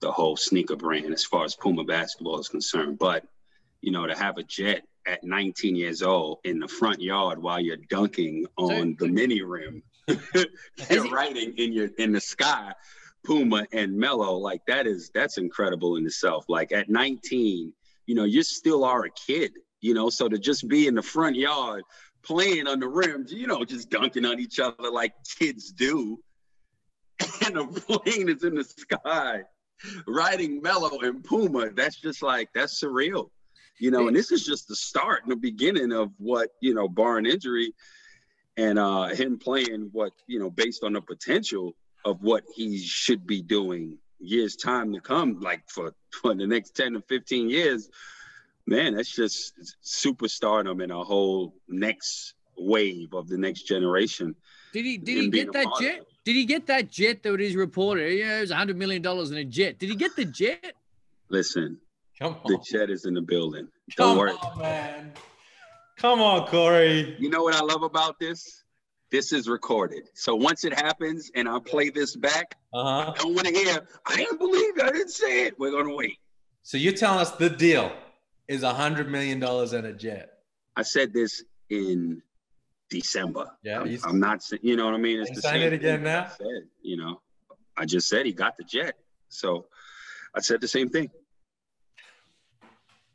the 0.00 0.10
whole 0.10 0.36
sneaker 0.36 0.76
brand 0.76 1.12
as 1.12 1.24
far 1.24 1.44
as 1.44 1.54
Puma 1.54 1.84
basketball 1.84 2.38
is 2.40 2.48
concerned. 2.48 2.98
But, 2.98 3.24
you 3.82 3.92
know, 3.92 4.06
to 4.06 4.16
have 4.16 4.38
a 4.38 4.42
jet 4.42 4.84
at 5.06 5.22
19 5.22 5.76
years 5.76 6.02
old 6.02 6.38
in 6.44 6.58
the 6.58 6.68
front 6.68 7.00
yard 7.00 7.40
while 7.40 7.60
you're 7.60 7.76
dunking 7.88 8.46
on 8.56 8.96
the 8.98 9.08
mini 9.08 9.42
rim, 9.42 9.82
you're 10.90 11.10
writing 11.10 11.54
in 11.56 11.72
your 11.72 11.88
in 11.98 12.12
the 12.12 12.20
sky, 12.20 12.72
Puma 13.24 13.66
and 13.72 13.96
Melo, 13.96 14.36
like 14.36 14.60
that 14.66 14.86
is 14.86 15.10
that's 15.14 15.38
incredible 15.38 15.96
in 15.96 16.06
itself. 16.06 16.44
Like 16.48 16.72
at 16.72 16.88
19, 16.88 17.72
you 18.06 18.14
know, 18.14 18.24
you 18.24 18.42
still 18.42 18.84
are 18.84 19.04
a 19.04 19.10
kid, 19.10 19.52
you 19.80 19.94
know, 19.94 20.10
so 20.10 20.28
to 20.28 20.38
just 20.38 20.68
be 20.68 20.86
in 20.86 20.94
the 20.94 21.02
front 21.02 21.36
yard 21.36 21.82
playing 22.22 22.66
on 22.66 22.80
the 22.80 22.88
rims, 22.88 23.32
you 23.32 23.46
know, 23.46 23.64
just 23.64 23.90
dunking 23.90 24.24
on 24.24 24.40
each 24.40 24.58
other 24.58 24.90
like 24.90 25.14
kids 25.38 25.72
do. 25.72 26.18
And 27.46 27.56
a 27.56 27.66
plane 27.66 28.28
is 28.28 28.42
in 28.42 28.54
the 28.54 28.64
sky 28.64 29.42
riding 30.06 30.62
Melo 30.62 30.98
and 31.00 31.22
Puma. 31.22 31.70
That's 31.70 32.00
just 32.00 32.22
like, 32.22 32.48
that's 32.54 32.82
surreal, 32.82 33.30
you 33.78 33.90
know, 33.90 34.08
and 34.08 34.16
this 34.16 34.32
is 34.32 34.44
just 34.44 34.68
the 34.68 34.76
start 34.76 35.22
and 35.22 35.32
the 35.32 35.36
beginning 35.36 35.92
of 35.92 36.10
what, 36.18 36.50
you 36.60 36.74
know, 36.74 36.88
barring 36.88 37.26
injury 37.26 37.72
and 38.56 38.78
uh, 38.78 39.06
him 39.08 39.38
playing 39.38 39.88
what, 39.92 40.12
you 40.26 40.38
know, 40.38 40.50
based 40.50 40.84
on 40.84 40.92
the 40.92 41.00
potential 41.00 41.74
of 42.04 42.22
what 42.22 42.44
he 42.54 42.78
should 42.78 43.26
be 43.26 43.42
doing 43.42 43.98
years 44.20 44.56
time 44.56 44.92
to 44.92 45.00
come, 45.00 45.40
like 45.40 45.62
for, 45.68 45.92
for 46.10 46.34
the 46.34 46.46
next 46.46 46.76
10 46.76 46.94
to 46.94 47.00
15 47.02 47.50
years, 47.50 47.90
man, 48.66 48.94
that's 48.94 49.14
just 49.14 49.54
superstardom 49.82 50.82
in 50.82 50.90
a 50.90 51.02
whole 51.02 51.54
next 51.68 52.34
wave 52.56 53.12
of 53.12 53.28
the 53.28 53.36
next 53.38 53.62
generation. 53.62 54.34
Did 54.72 54.84
he 54.84 54.98
did 54.98 55.18
he 55.18 55.30
get 55.30 55.52
that 55.52 55.66
jet? 55.80 56.00
Did 56.24 56.34
he 56.36 56.44
get 56.46 56.66
that 56.66 56.90
jet 56.90 57.22
that 57.22 57.40
is 57.40 57.54
reported? 57.54 58.12
Yeah, 58.12 58.38
it 58.38 58.40
was 58.42 58.50
hundred 58.50 58.76
million 58.76 59.02
dollars 59.02 59.30
in 59.30 59.36
a 59.38 59.44
jet. 59.44 59.78
Did 59.78 59.90
he 59.90 59.96
get 59.96 60.16
the 60.16 60.24
jet? 60.24 60.74
Listen, 61.28 61.78
Come 62.18 62.34
on. 62.34 62.40
the 62.52 62.58
jet 62.70 62.90
is 62.90 63.04
in 63.04 63.14
the 63.14 63.20
building. 63.20 63.68
Don't 63.96 64.08
Come 64.08 64.18
worry. 64.18 64.32
on, 64.32 64.58
man. 64.58 65.12
Come 65.96 66.20
on, 66.20 66.46
Corey. 66.48 67.16
You 67.18 67.30
know 67.30 67.42
what 67.42 67.54
I 67.54 67.60
love 67.60 67.82
about 67.82 68.18
this? 68.18 68.64
This 69.10 69.32
is 69.32 69.48
recorded. 69.48 70.08
So 70.14 70.34
once 70.34 70.64
it 70.64 70.74
happens 70.74 71.30
and 71.34 71.48
I 71.48 71.58
play 71.60 71.90
this 71.90 72.16
back, 72.16 72.56
uh-huh. 72.72 73.12
I 73.12 73.22
don't 73.22 73.34
want 73.34 73.46
to 73.46 73.54
hear, 73.54 73.86
I 74.06 74.16
didn't 74.16 74.38
believe 74.38 74.76
it. 74.76 74.82
I 74.82 74.90
didn't 74.90 75.10
say 75.10 75.44
it. 75.46 75.58
We're 75.58 75.70
going 75.70 75.86
to 75.86 75.94
wait. 75.94 76.18
So 76.62 76.78
you're 76.78 76.94
telling 76.94 77.20
us 77.20 77.30
the 77.32 77.50
deal 77.50 77.92
is 78.48 78.62
a 78.62 78.72
hundred 78.72 79.10
million 79.10 79.38
dollars 79.38 79.72
and 79.72 79.86
a 79.86 79.92
jet. 79.92 80.38
I 80.76 80.82
said 80.82 81.12
this 81.12 81.44
in 81.70 82.22
December. 82.90 83.50
Yeah, 83.62 83.80
I'm, 83.80 83.98
I'm 84.04 84.20
not. 84.20 84.44
You 84.62 84.76
know 84.76 84.86
what 84.86 84.94
I 84.94 84.98
mean? 84.98 85.20
It's 85.20 85.30
the 85.30 85.42
same 85.42 85.62
it 85.62 85.72
again 85.72 86.02
now. 86.02 86.28
Said, 86.36 86.68
you 86.82 86.96
know, 86.96 87.20
I 87.76 87.86
just 87.86 88.08
said 88.08 88.26
he 88.26 88.32
got 88.32 88.56
the 88.56 88.64
jet, 88.64 88.94
so 89.28 89.66
I 90.34 90.40
said 90.40 90.60
the 90.60 90.68
same 90.68 90.88
thing. 90.88 91.10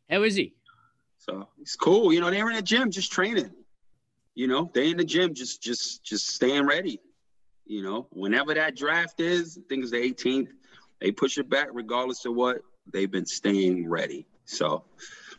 How 0.09 0.23
is 0.23 0.35
he? 0.35 0.53
So 1.29 1.47
it's 1.61 1.75
cool. 1.75 2.11
You 2.11 2.21
know, 2.21 2.31
they're 2.31 2.49
in 2.49 2.55
the 2.55 2.61
gym 2.61 2.89
just 2.91 3.11
training. 3.11 3.51
You 4.35 4.47
know, 4.47 4.71
they 4.73 4.89
in 4.89 4.97
the 4.97 5.03
gym 5.03 5.33
just 5.33 5.61
just 5.61 6.03
just 6.03 6.27
staying 6.27 6.65
ready. 6.65 6.99
You 7.65 7.83
know, 7.83 8.07
whenever 8.11 8.53
that 8.55 8.75
draft 8.75 9.19
is, 9.19 9.57
I 9.57 9.61
think 9.69 9.83
it's 9.83 9.91
the 9.91 9.97
18th. 9.97 10.47
They 10.99 11.11
push 11.11 11.37
it 11.37 11.49
back 11.49 11.67
regardless 11.71 12.25
of 12.25 12.35
what. 12.35 12.61
They've 12.91 13.11
been 13.11 13.27
staying 13.27 13.87
ready. 13.87 14.25
So 14.45 14.83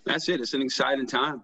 that's 0.04 0.28
it. 0.28 0.40
It's 0.40 0.54
an 0.54 0.62
exciting 0.62 1.06
time. 1.06 1.42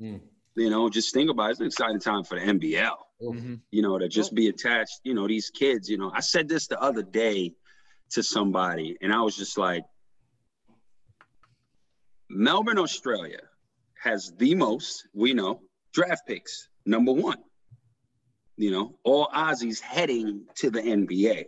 Mm. 0.00 0.20
You 0.56 0.68
know, 0.68 0.90
just 0.90 1.14
think 1.14 1.30
about 1.30 1.46
it. 1.46 1.50
It's 1.52 1.60
an 1.60 1.66
exciting 1.66 2.00
time 2.00 2.24
for 2.24 2.38
the 2.38 2.44
NBL. 2.44 2.96
Mm-hmm. 3.22 3.54
You 3.70 3.82
know, 3.82 3.98
to 3.98 4.08
just 4.08 4.34
be 4.34 4.48
attached, 4.48 5.00
you 5.04 5.14
know, 5.14 5.26
these 5.26 5.48
kids, 5.48 5.88
you 5.88 5.96
know, 5.96 6.12
I 6.14 6.20
said 6.20 6.48
this 6.48 6.66
the 6.66 6.78
other 6.80 7.02
day 7.02 7.54
to 8.10 8.22
somebody, 8.22 8.98
and 9.00 9.12
I 9.12 9.22
was 9.22 9.36
just 9.36 9.56
like, 9.56 9.84
Melbourne, 12.28 12.78
Australia 12.78 13.47
has 14.08 14.32
the 14.38 14.54
most, 14.54 15.06
we 15.12 15.34
know, 15.34 15.60
draft 15.92 16.26
picks, 16.26 16.68
number 16.86 17.12
one. 17.12 17.38
You 18.56 18.70
know, 18.70 18.98
all 19.04 19.28
Aussies 19.28 19.80
heading 19.80 20.46
to 20.56 20.70
the 20.70 20.80
NBA. 20.80 21.44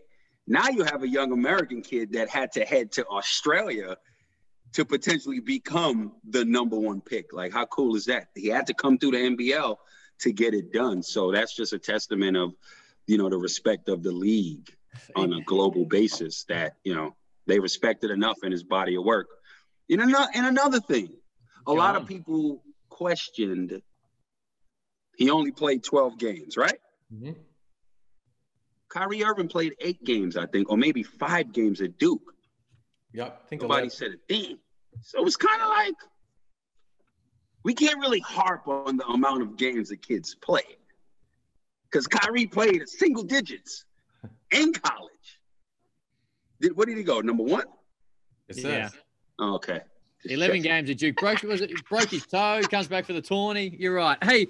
Now 0.46 0.68
you 0.68 0.84
have 0.84 1.02
a 1.02 1.08
young 1.08 1.32
American 1.32 1.82
kid 1.82 2.12
that 2.12 2.28
had 2.28 2.52
to 2.52 2.64
head 2.64 2.92
to 2.92 3.06
Australia 3.06 3.96
to 4.74 4.84
potentially 4.84 5.40
become 5.40 6.12
the 6.28 6.44
number 6.44 6.78
one 6.78 7.00
pick. 7.00 7.32
Like, 7.32 7.52
how 7.52 7.66
cool 7.66 7.96
is 7.96 8.04
that? 8.04 8.28
He 8.36 8.48
had 8.48 8.66
to 8.68 8.74
come 8.74 8.98
through 8.98 9.12
the 9.12 9.36
NBL 9.36 9.76
to 10.20 10.32
get 10.32 10.54
it 10.54 10.72
done. 10.72 11.02
So 11.02 11.32
that's 11.32 11.56
just 11.56 11.72
a 11.72 11.78
testament 11.78 12.36
of, 12.36 12.52
you 13.06 13.18
know, 13.18 13.28
the 13.28 13.38
respect 13.38 13.88
of 13.88 14.02
the 14.02 14.12
league 14.12 14.68
on 15.16 15.32
a 15.32 15.42
global 15.42 15.86
basis 15.86 16.44
that, 16.48 16.74
you 16.84 16.94
know, 16.94 17.16
they 17.46 17.58
respected 17.58 18.10
enough 18.10 18.38
in 18.44 18.52
his 18.52 18.62
body 18.62 18.96
of 18.96 19.04
work. 19.04 19.28
And 19.88 20.00
another, 20.00 20.28
and 20.34 20.46
another 20.46 20.78
thing, 20.78 21.08
a 21.66 21.72
lot 21.72 21.96
of 21.96 22.06
people 22.06 22.62
questioned 22.88 23.80
he 25.16 25.30
only 25.30 25.52
played 25.52 25.84
12 25.84 26.18
games, 26.18 26.56
right? 26.56 26.78
Mm-hmm. 27.12 27.32
Kyrie 28.88 29.22
Irving 29.22 29.48
played 29.48 29.74
eight 29.80 30.02
games, 30.02 30.36
I 30.36 30.46
think, 30.46 30.70
or 30.70 30.76
maybe 30.76 31.02
five 31.02 31.52
games 31.52 31.80
at 31.80 31.98
Duke. 31.98 32.34
Yep. 33.12 33.48
think 33.48 33.62
Nobody 33.62 33.88
said 33.88 34.12
a 34.12 34.32
thing. 34.32 34.58
So 35.02 35.24
it's 35.24 35.36
kind 35.36 35.60
of 35.62 35.68
like 35.68 35.94
we 37.64 37.74
can't 37.74 37.98
really 37.98 38.20
harp 38.20 38.66
on 38.66 38.96
the 38.96 39.06
amount 39.06 39.42
of 39.42 39.56
games 39.56 39.90
the 39.90 39.96
kids 39.96 40.34
play. 40.34 40.62
Because 41.84 42.06
Kyrie 42.06 42.46
played 42.46 42.88
single 42.88 43.22
digits 43.22 43.84
in 44.52 44.72
college. 44.72 45.10
Did, 46.60 46.76
where 46.76 46.86
did 46.86 46.96
he 46.96 47.04
go? 47.04 47.20
Number 47.20 47.42
one? 47.42 47.64
yeah. 48.54 48.88
Oh, 49.38 49.54
okay. 49.56 49.80
11 50.24 50.62
games 50.62 50.90
at 50.90 50.98
Duke. 50.98 51.16
Broke, 51.16 51.42
was 51.42 51.60
it, 51.60 51.72
broke 51.88 52.10
his 52.10 52.26
toe, 52.26 52.60
comes 52.70 52.88
back 52.88 53.06
for 53.06 53.12
the 53.12 53.22
tourney. 53.22 53.74
You're 53.78 53.94
right. 53.94 54.22
Hey, 54.22 54.48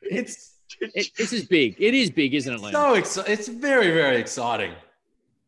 it's 0.00 0.54
it, 0.80 1.10
this 1.16 1.32
is 1.32 1.44
big. 1.44 1.76
It 1.78 1.94
is 1.94 2.10
big, 2.10 2.34
isn't 2.34 2.52
it, 2.52 2.60
Liam? 2.60 2.72
So 2.72 3.22
exci- 3.22 3.28
it's 3.28 3.48
very, 3.48 3.90
very 3.90 4.16
exciting 4.16 4.72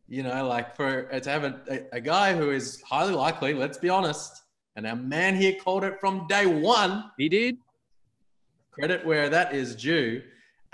you 0.07 0.23
know, 0.23 0.47
like 0.47 0.75
for 0.75 1.03
to 1.03 1.29
have 1.29 1.43
a, 1.43 1.85
a, 1.91 1.99
guy 1.99 2.35
who 2.35 2.51
is 2.51 2.81
highly 2.81 3.13
likely, 3.13 3.53
let's 3.53 3.77
be 3.77 3.89
honest, 3.89 4.43
and 4.75 4.85
our 4.85 4.95
man 4.95 5.35
here 5.35 5.55
called 5.63 5.83
it 5.83 5.99
from 5.99 6.27
day 6.27 6.45
one. 6.45 7.05
He 7.17 7.29
did. 7.29 7.57
Credit 8.71 9.05
where 9.05 9.29
that 9.29 9.55
is 9.55 9.75
due. 9.75 10.21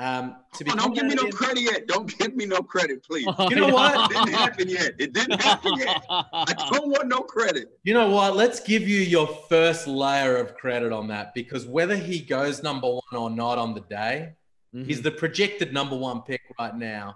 Um, 0.01 0.37
to 0.55 0.63
be 0.63 0.71
oh, 0.71 0.75
don't 0.77 0.95
give 0.95 1.05
me 1.05 1.13
no 1.13 1.29
credit 1.29 1.61
yet. 1.61 1.85
Don't 1.85 2.17
give 2.17 2.35
me 2.35 2.47
no 2.47 2.63
credit, 2.63 3.03
please. 3.03 3.27
you 3.51 3.55
know 3.55 3.67
what? 3.67 4.09
It 4.09 4.15
didn't 4.15 4.33
happen 4.33 4.67
yet. 4.67 4.91
It 4.97 5.13
didn't 5.13 5.39
happen 5.39 5.75
yet. 5.77 6.03
I 6.09 6.53
don't 6.71 6.89
want 6.89 7.07
no 7.07 7.19
credit. 7.19 7.77
You 7.83 7.93
know 7.93 8.09
what? 8.09 8.35
Let's 8.35 8.59
give 8.59 8.87
you 8.87 8.99
your 8.99 9.27
first 9.47 9.85
layer 9.85 10.37
of 10.37 10.55
credit 10.55 10.91
on 10.91 11.07
that 11.09 11.35
because 11.35 11.67
whether 11.67 11.95
he 11.95 12.19
goes 12.19 12.63
number 12.63 12.87
one 12.87 13.15
or 13.15 13.29
not 13.29 13.59
on 13.59 13.75
the 13.75 13.81
day, 13.81 14.33
mm-hmm. 14.73 14.87
he's 14.87 15.03
the 15.03 15.11
projected 15.11 15.71
number 15.71 15.95
one 15.95 16.23
pick 16.23 16.41
right 16.57 16.75
now. 16.75 17.15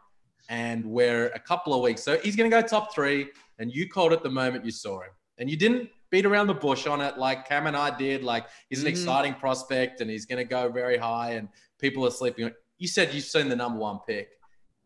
And 0.49 0.85
we're 0.85 1.29
a 1.29 1.39
couple 1.39 1.73
of 1.73 1.81
weeks. 1.81 2.03
So 2.03 2.19
he's 2.19 2.35
going 2.35 2.51
to 2.51 2.55
go 2.55 2.65
top 2.65 2.93
three. 2.93 3.29
And 3.57 3.71
you 3.73 3.89
called 3.89 4.13
it 4.13 4.21
the 4.21 4.29
moment 4.29 4.63
you 4.63 4.69
saw 4.69 4.99
him. 5.01 5.09
And 5.39 5.49
you 5.49 5.57
didn't 5.57 5.89
beat 6.11 6.27
around 6.27 6.45
the 6.45 6.53
bush 6.53 6.85
on 6.85 7.01
it 7.01 7.17
like 7.17 7.47
Cam 7.47 7.65
and 7.65 7.75
I 7.75 7.97
did. 7.97 8.23
Like 8.23 8.45
he's 8.69 8.83
an 8.83 8.85
mm-hmm. 8.85 8.91
exciting 8.91 9.33
prospect 9.33 10.01
and 10.01 10.09
he's 10.09 10.27
going 10.27 10.37
to 10.37 10.47
go 10.47 10.69
very 10.69 10.97
high 10.97 11.31
and 11.31 11.49
people 11.79 12.05
are 12.05 12.11
sleeping. 12.11 12.51
You 12.77 12.87
said 12.87 13.13
you've 13.13 13.25
seen 13.25 13.49
the 13.49 13.55
number 13.55 13.79
one 13.79 13.99
pick. 14.07 14.29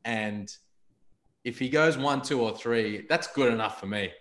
And 0.05 0.51
if 1.43 1.59
he 1.59 1.69
goes 1.69 1.97
one, 1.97 2.21
two, 2.21 2.41
or 2.41 2.55
three, 2.55 3.05
that's 3.09 3.27
good 3.27 3.51
enough 3.51 3.79
for 3.79 3.87
me. 3.87 4.11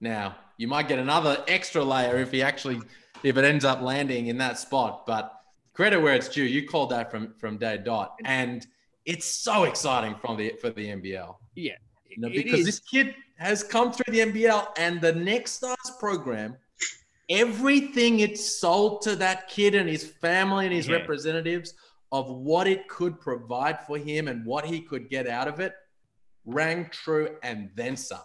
Now, 0.00 0.36
you 0.56 0.68
might 0.68 0.88
get 0.88 0.98
another 0.98 1.42
extra 1.48 1.82
layer 1.82 2.18
if 2.18 2.30
he 2.30 2.42
actually, 2.42 2.80
if 3.22 3.36
it 3.36 3.44
ends 3.44 3.64
up 3.64 3.80
landing 3.80 4.28
in 4.28 4.38
that 4.38 4.58
spot. 4.58 5.06
But 5.06 5.32
credit 5.74 6.00
where 6.00 6.14
it's 6.14 6.28
due. 6.28 6.44
You 6.44 6.68
called 6.68 6.90
that 6.90 7.10
from 7.10 7.34
from 7.38 7.58
day 7.58 7.78
dot. 7.82 8.16
And 8.24 8.66
it's 9.04 9.26
so 9.26 9.64
exciting 9.64 10.14
from 10.20 10.36
the 10.36 10.54
for 10.60 10.70
the 10.70 10.86
NBL. 10.86 11.36
Yeah. 11.54 11.72
You 12.08 12.20
know, 12.20 12.28
because 12.28 12.64
this 12.64 12.80
kid 12.80 13.14
has 13.38 13.62
come 13.62 13.92
through 13.92 14.12
the 14.12 14.20
NBL 14.20 14.66
and 14.76 15.00
the 15.00 15.12
Next 15.12 15.52
Stars 15.52 15.92
program, 15.98 16.56
everything 17.28 18.20
it's 18.20 18.58
sold 18.60 19.02
to 19.02 19.16
that 19.16 19.48
kid 19.48 19.74
and 19.74 19.88
his 19.88 20.04
family 20.04 20.66
and 20.66 20.74
his 20.74 20.88
yeah. 20.88 20.96
representatives 20.96 21.74
of 22.12 22.30
what 22.30 22.66
it 22.66 22.88
could 22.88 23.20
provide 23.20 23.86
for 23.86 23.98
him 23.98 24.28
and 24.28 24.44
what 24.44 24.64
he 24.64 24.80
could 24.80 25.08
get 25.08 25.26
out 25.28 25.48
of 25.48 25.60
it 25.60 25.74
rang 26.44 26.88
true 26.90 27.36
and 27.42 27.70
then 27.74 27.96
some. 27.96 28.18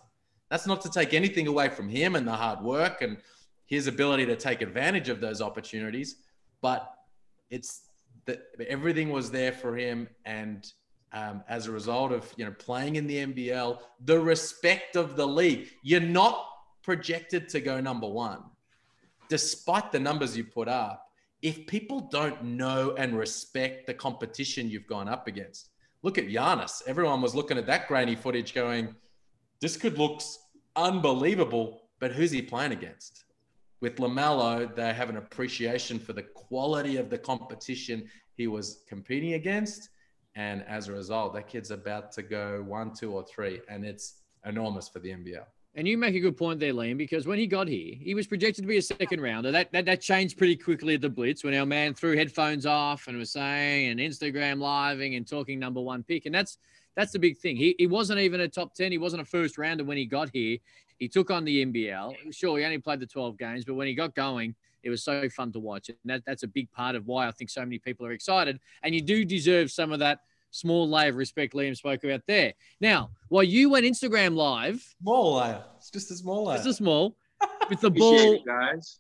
That's 0.50 0.68
not 0.68 0.82
to 0.82 0.90
take 0.90 1.14
anything 1.14 1.48
away 1.48 1.70
from 1.70 1.90
him 1.90 2.16
and 2.16 2.28
the 2.28 2.34
hard 2.34 2.62
work 2.62 3.02
and 3.02 3.18
his 3.66 3.88
ability 3.88 4.26
to 4.28 4.36
take 4.36 4.62
advantage 4.62 5.10
of 5.10 5.20
those 5.20 5.42
opportunities, 5.42 6.18
but 6.62 6.92
it's 7.50 7.90
that 8.26 8.42
everything 8.68 9.10
was 9.10 9.30
there 9.32 9.52
for 9.52 9.78
him 9.78 10.08
and 10.26 10.72
um, 11.14 11.44
as 11.48 11.68
a 11.68 11.72
result 11.72 12.12
of 12.12 12.32
you 12.36 12.46
know 12.46 12.52
playing 12.52 12.98
in 12.98 13.08
the 13.08 13.26
NBL, 13.26 13.80
the 14.04 14.20
respect 14.20 14.96
of 14.96 15.16
the 15.16 15.26
league. 15.26 15.70
You're 15.82 16.02
not 16.02 16.46
projected 16.84 17.50
to 17.50 17.62
go 17.62 17.80
number 17.80 18.08
one, 18.08 18.44
despite 19.30 19.92
the 19.92 20.00
numbers 20.00 20.36
you 20.36 20.44
put 20.44 20.68
up. 20.68 21.05
If 21.46 21.68
people 21.68 22.00
don't 22.00 22.44
know 22.44 22.96
and 22.98 23.16
respect 23.16 23.86
the 23.86 23.94
competition 23.94 24.68
you've 24.68 24.88
gone 24.88 25.08
up 25.08 25.28
against, 25.28 25.70
look 26.02 26.18
at 26.18 26.26
Giannis. 26.26 26.82
Everyone 26.88 27.22
was 27.22 27.36
looking 27.36 27.60
at 27.60 27.68
that 27.68 27.88
grainy 27.88 28.16
footage, 28.16 28.56
going, 28.56 28.96
"This 29.60 29.78
could 29.78 30.00
look 30.00 30.24
unbelievable," 30.76 31.88
but 32.00 32.12
who's 32.12 32.32
he 32.32 32.42
playing 32.42 32.72
against? 32.72 33.26
With 33.80 33.98
Lamelo, 33.98 34.76
they 34.76 34.92
have 34.92 35.12
an 35.12 35.18
appreciation 35.18 36.00
for 36.00 36.14
the 36.14 36.24
quality 36.24 36.98
of 36.98 37.12
the 37.12 37.20
competition 37.20 38.10
he 38.36 38.48
was 38.48 38.84
competing 38.90 39.34
against 39.34 39.92
and 40.36 40.64
as 40.64 40.88
a 40.88 40.94
result, 40.94 41.34
that 41.34 41.48
kid's 41.48 41.72
about 41.72 42.12
to 42.14 42.22
go 42.22 42.62
one, 42.64 42.94
two, 42.94 43.14
or 43.14 43.24
three, 43.24 43.62
and 43.70 43.86
it's 43.86 44.22
enormous 44.46 44.90
for 44.90 45.00
the 45.00 45.12
NBL. 45.12 45.46
And 45.78 45.86
you 45.86 45.98
make 45.98 46.16
a 46.16 46.20
good 46.22 46.38
point 46.38 46.62
there, 46.62 46.74
Liam, 46.74 46.98
because 46.98 47.28
when 47.28 47.38
he 47.38 47.48
got 47.48 47.68
here, 47.68 47.96
he 48.00 48.16
was 48.16 48.28
projected 48.28 48.64
to 48.64 48.68
be 48.68 48.78
a 48.78 48.82
second 48.82 49.20
rounder. 49.20 49.52
That, 49.52 49.74
that 49.74 49.84
that 49.86 50.00
changed 50.00 50.38
pretty 50.38 50.56
quickly 50.56 50.94
at 50.96 51.02
the 51.02 51.10
Blitz 51.10 51.44
when 51.44 51.54
our 51.54 51.66
man 51.66 51.94
threw 51.94 52.16
headphones 52.16 52.66
off 52.66 53.08
and 53.08 53.18
was 53.18 53.32
saying 53.32 53.90
and 53.90 54.00
Instagram 54.00 54.62
living 54.62 55.16
and 55.16 55.28
talking 55.28 55.60
number 55.60 55.82
one 55.82 56.02
pick. 56.02 56.26
And 56.28 56.34
that's 56.34 56.58
that's 56.96 57.12
the 57.12 57.20
big 57.20 57.38
thing. 57.38 57.58
He, 57.58 57.76
he 57.78 57.88
wasn't 57.88 58.20
even 58.22 58.40
a 58.40 58.48
top 58.48 58.74
10. 58.74 58.90
He 58.94 58.98
wasn't 58.98 59.22
a 59.22 59.26
first 59.26 59.58
rounder 59.58 59.84
when 59.84 59.98
he 59.98 60.06
got 60.06 60.30
here. 60.32 60.58
He 60.98 61.10
took 61.10 61.30
on 61.30 61.44
the 61.44 61.66
NBL. 61.66 62.34
Sure, 62.34 62.58
he 62.58 62.64
only 62.64 62.78
played 62.78 63.02
the 63.02 63.06
12 63.06 63.38
games, 63.38 63.66
but 63.66 63.74
when 63.74 63.88
he 63.88 63.94
got 63.94 64.16
going, 64.16 64.56
it 64.82 64.90
was 64.90 65.04
so 65.04 65.28
fun 65.30 65.52
to 65.52 65.60
watch. 65.60 65.90
And 65.90 65.98
that, 66.06 66.24
that's 66.26 66.44
a 66.44 66.48
big 66.48 66.72
part 66.72 66.96
of 66.96 67.06
why 67.06 67.28
I 67.28 67.32
think 67.32 67.50
so 67.50 67.62
many 67.62 67.80
people 67.80 68.06
are 68.06 68.14
excited. 68.14 68.62
And 68.82 68.96
you 68.96 69.02
do 69.02 69.26
deserve 69.26 69.72
some 69.72 69.92
of 69.92 70.00
that 70.00 70.20
small 70.56 70.90
layer 70.90 71.10
of 71.10 71.16
respect 71.16 71.54
Liam 71.54 71.76
spoke 71.76 72.04
about 72.04 72.22
there. 72.28 72.54
Now, 72.80 73.12
while 73.30 73.44
you 73.44 73.70
went 73.70 73.86
Instagram 73.86 74.36
live, 74.36 74.82
small 75.02 75.36
layer, 75.36 75.64
it's 75.78 75.90
just 75.90 76.12
a 76.12 76.16
small 76.16 76.46
layer, 76.46 76.58
just 76.58 76.68
a 76.68 76.74
small 76.74 77.16
with 77.70 77.82
the 77.82 77.92
ball, 77.92 78.44
guys. 78.46 79.00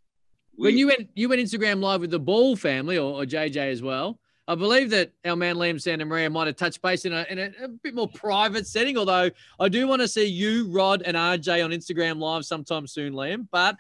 We... 0.58 0.70
When 0.70 0.78
you 0.78 0.88
went, 0.88 1.10
you 1.16 1.30
went 1.30 1.42
Instagram 1.42 1.82
live 1.82 2.02
with 2.02 2.12
the 2.12 2.20
Ball 2.20 2.56
family 2.56 2.98
or, 2.98 3.22
or 3.22 3.26
JJ 3.26 3.58
as 3.72 3.82
well. 3.82 4.20
I 4.48 4.54
believe 4.54 4.92
that 4.92 5.12
our 5.26 5.36
man 5.36 5.56
Liam 5.56 5.76
Santamaria 5.76 6.32
might 6.32 6.46
have 6.46 6.56
touched 6.56 6.82
base 6.82 7.06
in, 7.06 7.14
a, 7.14 7.26
in 7.30 7.40
a, 7.40 7.52
a, 7.64 7.68
bit 7.68 7.96
more 7.96 8.08
private 8.08 8.68
setting. 8.68 8.96
Although 8.96 9.32
I 9.60 9.70
do 9.70 9.88
want 9.88 10.04
to 10.04 10.08
see 10.08 10.28
you, 10.28 10.70
Rod, 10.70 11.02
and 11.02 11.18
RJ 11.18 11.66
on 11.66 11.72
Instagram 11.72 12.20
live 12.20 12.46
sometime 12.46 12.86
soon, 12.86 13.14
Liam. 13.14 13.48
But 13.52 13.76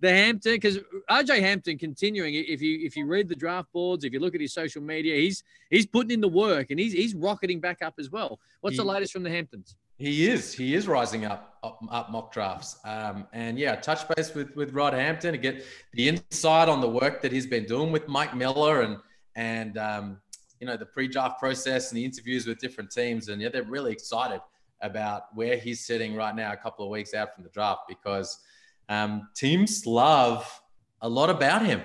the 0.00 0.10
Hampton 0.10 0.54
because 0.54 0.78
RJ 1.10 1.40
Hampton 1.40 1.78
continuing. 1.78 2.34
If 2.34 2.60
you 2.60 2.80
if 2.84 2.96
you 2.96 3.06
read 3.06 3.28
the 3.28 3.34
draft 3.34 3.72
boards, 3.72 4.04
if 4.04 4.12
you 4.12 4.20
look 4.20 4.34
at 4.34 4.40
his 4.40 4.52
social 4.52 4.82
media, 4.82 5.16
he's 5.16 5.42
he's 5.70 5.86
putting 5.86 6.10
in 6.10 6.20
the 6.20 6.28
work 6.28 6.70
and 6.70 6.78
he's 6.78 6.92
he's 6.92 7.14
rocketing 7.14 7.60
back 7.60 7.82
up 7.82 7.94
as 7.98 8.10
well. 8.10 8.38
What's 8.60 8.74
he, 8.74 8.82
the 8.82 8.84
latest 8.84 9.12
from 9.12 9.22
the 9.22 9.30
Hamptons? 9.30 9.76
He 9.96 10.28
is 10.28 10.52
he 10.52 10.74
is 10.74 10.88
rising 10.88 11.24
up 11.24 11.58
up, 11.62 11.80
up 11.90 12.10
mock 12.10 12.32
drafts. 12.32 12.78
Um, 12.84 13.26
and 13.32 13.58
yeah, 13.58 13.76
touch 13.76 14.06
base 14.08 14.34
with 14.34 14.54
with 14.56 14.72
Rod 14.72 14.92
Hampton 14.92 15.32
to 15.32 15.38
get 15.38 15.64
the 15.92 16.08
insight 16.08 16.68
on 16.68 16.80
the 16.80 16.88
work 16.88 17.22
that 17.22 17.32
he's 17.32 17.46
been 17.46 17.64
doing 17.64 17.92
with 17.92 18.08
Mike 18.08 18.34
Miller 18.36 18.82
and 18.82 18.98
and 19.36 19.78
um, 19.78 20.20
you 20.60 20.66
know 20.66 20.76
the 20.76 20.86
pre-draft 20.86 21.38
process 21.38 21.90
and 21.90 21.98
the 21.98 22.04
interviews 22.04 22.46
with 22.46 22.58
different 22.58 22.90
teams. 22.90 23.28
And 23.28 23.40
yeah, 23.40 23.48
they're 23.48 23.62
really 23.62 23.92
excited 23.92 24.40
about 24.80 25.34
where 25.34 25.56
he's 25.56 25.86
sitting 25.86 26.14
right 26.14 26.34
now, 26.34 26.52
a 26.52 26.56
couple 26.56 26.84
of 26.84 26.90
weeks 26.90 27.14
out 27.14 27.34
from 27.34 27.44
the 27.44 27.50
draft, 27.50 27.82
because 27.88 28.38
um, 28.88 29.28
teams 29.34 29.86
love 29.86 30.60
a 31.00 31.08
lot 31.08 31.30
about 31.30 31.64
him. 31.64 31.82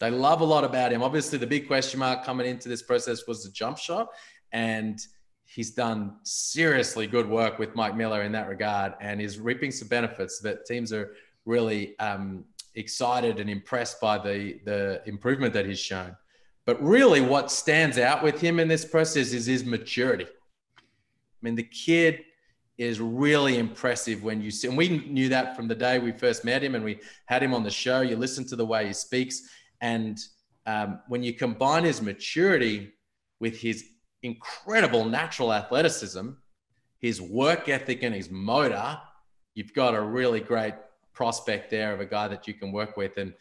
They 0.00 0.10
love 0.10 0.40
a 0.40 0.44
lot 0.44 0.64
about 0.64 0.92
him. 0.92 1.02
Obviously, 1.02 1.38
the 1.38 1.46
big 1.46 1.66
question 1.66 1.98
mark 2.00 2.24
coming 2.24 2.46
into 2.46 2.68
this 2.68 2.82
process 2.82 3.26
was 3.26 3.42
the 3.42 3.50
jump 3.50 3.78
shot. 3.78 4.08
And 4.52 4.98
he's 5.44 5.70
done 5.70 6.16
seriously 6.22 7.06
good 7.06 7.28
work 7.28 7.58
with 7.58 7.74
Mike 7.74 7.96
Miller 7.96 8.22
in 8.22 8.32
that 8.32 8.48
regard 8.48 8.94
and 9.00 9.20
is 9.20 9.38
reaping 9.38 9.70
some 9.70 9.88
benefits 9.88 10.40
that 10.40 10.66
teams 10.66 10.92
are 10.92 11.14
really 11.46 11.98
um, 11.98 12.44
excited 12.74 13.40
and 13.40 13.48
impressed 13.50 14.00
by 14.00 14.18
the, 14.18 14.60
the 14.64 15.02
improvement 15.06 15.52
that 15.54 15.66
he's 15.66 15.80
shown. 15.80 16.16
But 16.64 16.82
really, 16.82 17.22
what 17.22 17.50
stands 17.50 17.98
out 17.98 18.22
with 18.22 18.40
him 18.40 18.60
in 18.60 18.68
this 18.68 18.84
process 18.84 19.32
is 19.32 19.46
his 19.46 19.64
maturity. 19.64 20.26
I 20.26 21.40
mean, 21.40 21.54
the 21.54 21.62
kid 21.62 22.24
is 22.78 23.00
really 23.00 23.58
impressive 23.58 24.22
when 24.22 24.40
you 24.40 24.50
see, 24.50 24.68
and 24.68 24.76
we 24.76 24.88
knew 24.88 25.28
that 25.28 25.56
from 25.56 25.66
the 25.66 25.74
day 25.74 25.98
we 25.98 26.12
first 26.12 26.44
met 26.44 26.62
him 26.62 26.76
and 26.76 26.84
we 26.84 27.00
had 27.26 27.42
him 27.42 27.52
on 27.52 27.64
the 27.64 27.70
show. 27.70 28.00
You 28.00 28.16
listen 28.16 28.46
to 28.46 28.56
the 28.56 28.64
way 28.64 28.86
he 28.86 28.92
speaks, 28.92 29.42
and 29.80 30.18
um, 30.64 31.00
when 31.08 31.22
you 31.22 31.34
combine 31.34 31.84
his 31.84 32.00
maturity 32.00 32.92
with 33.40 33.58
his 33.58 33.84
incredible 34.22 35.04
natural 35.04 35.52
athleticism, 35.52 36.30
his 37.00 37.20
work 37.20 37.68
ethic, 37.68 38.02
and 38.02 38.14
his 38.14 38.30
motor, 38.30 38.98
you've 39.54 39.74
got 39.74 39.94
a 39.94 40.00
really 40.00 40.40
great 40.40 40.74
prospect 41.14 41.70
there 41.70 41.92
of 41.92 42.00
a 42.00 42.06
guy 42.06 42.28
that 42.28 42.46
you 42.46 42.54
can 42.54 42.70
work 42.70 42.96
with. 42.96 43.16
And 43.16 43.34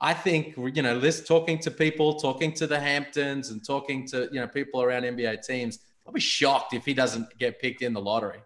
I 0.00 0.14
think 0.14 0.56
you 0.56 0.82
know, 0.82 1.00
this 1.00 1.26
talking 1.26 1.58
to 1.60 1.70
people, 1.70 2.14
talking 2.14 2.52
to 2.54 2.66
the 2.66 2.78
Hamptons, 2.78 3.50
and 3.50 3.64
talking 3.64 4.06
to 4.08 4.28
you 4.30 4.40
know 4.40 4.46
people 4.46 4.82
around 4.82 5.02
NBA 5.02 5.44
teams, 5.44 5.80
I'll 6.06 6.12
be 6.12 6.20
shocked 6.20 6.74
if 6.74 6.84
he 6.84 6.94
doesn't 6.94 7.38
get 7.38 7.60
picked 7.60 7.82
in 7.82 7.92
the 7.92 8.00
lottery. 8.00 8.40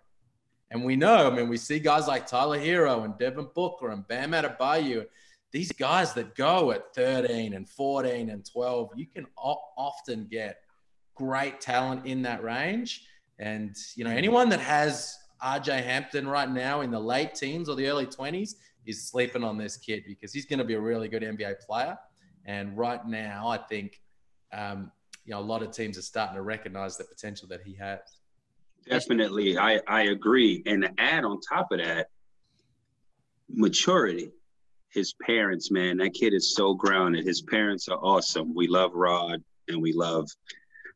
And 0.70 0.84
we 0.84 0.96
know, 0.96 1.30
I 1.30 1.34
mean, 1.34 1.48
we 1.48 1.56
see 1.56 1.78
guys 1.78 2.06
like 2.06 2.26
Tyler 2.26 2.58
Herro 2.58 3.04
and 3.04 3.16
Devin 3.18 3.48
Booker 3.54 3.90
and 3.90 4.06
Bam 4.06 4.32
Adebayo. 4.32 5.06
These 5.50 5.72
guys 5.72 6.12
that 6.14 6.34
go 6.34 6.72
at 6.72 6.94
13 6.94 7.54
and 7.54 7.68
14 7.68 8.28
and 8.28 8.44
12, 8.44 8.90
you 8.96 9.06
can 9.06 9.26
often 9.36 10.26
get 10.30 10.58
great 11.14 11.60
talent 11.60 12.04
in 12.06 12.20
that 12.22 12.42
range. 12.42 13.06
And, 13.38 13.74
you 13.94 14.04
know, 14.04 14.10
anyone 14.10 14.50
that 14.50 14.60
has 14.60 15.16
RJ 15.42 15.84
Hampton 15.84 16.28
right 16.28 16.50
now 16.50 16.82
in 16.82 16.90
the 16.90 17.00
late 17.00 17.34
teens 17.34 17.68
or 17.68 17.76
the 17.76 17.86
early 17.86 18.06
20s 18.06 18.54
is 18.84 19.08
sleeping 19.08 19.44
on 19.44 19.56
this 19.56 19.76
kid 19.76 20.04
because 20.06 20.32
he's 20.32 20.44
going 20.44 20.58
to 20.58 20.64
be 20.64 20.74
a 20.74 20.80
really 20.80 21.08
good 21.08 21.22
NBA 21.22 21.60
player. 21.60 21.96
And 22.44 22.76
right 22.76 23.04
now, 23.06 23.48
I 23.48 23.58
think, 23.58 24.00
um, 24.52 24.90
you 25.24 25.32
know, 25.32 25.40
a 25.40 25.42
lot 25.42 25.62
of 25.62 25.70
teams 25.70 25.98
are 25.98 26.02
starting 26.02 26.36
to 26.36 26.42
recognize 26.42 26.96
the 26.96 27.04
potential 27.04 27.48
that 27.48 27.60
he 27.62 27.74
has. 27.74 28.00
Definitely, 28.88 29.58
I 29.58 29.80
I 29.86 30.02
agree. 30.04 30.62
And 30.66 30.88
add 30.98 31.24
on 31.24 31.40
top 31.40 31.72
of 31.72 31.78
that, 31.78 32.08
maturity. 33.48 34.32
His 34.90 35.12
parents, 35.22 35.70
man, 35.70 35.98
that 35.98 36.14
kid 36.14 36.32
is 36.32 36.54
so 36.54 36.72
grounded. 36.72 37.26
His 37.26 37.42
parents 37.42 37.88
are 37.88 37.98
awesome. 37.98 38.54
We 38.54 38.68
love 38.68 38.92
Rod 38.94 39.42
and 39.68 39.82
we 39.82 39.92
love, 39.92 40.28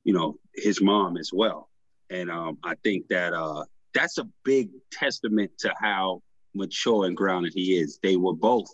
you 0.05 0.15
know, 0.15 0.39
his 0.55 0.81
mom 0.81 1.19
as 1.19 1.31
well. 1.31 1.69
And 2.09 2.31
um, 2.31 2.57
I 2.65 2.75
think 2.83 3.09
that 3.09 3.35
uh, 3.35 3.65
that's 3.93 4.17
a 4.17 4.27
big 4.45 4.71
testament 4.91 5.51
to 5.59 5.75
how 5.79 6.23
mature 6.55 7.05
and 7.05 7.15
grounded 7.17 7.53
he 7.55 7.77
is. 7.79 7.99
They 8.03 8.17
were 8.17 8.35
both 8.35 8.69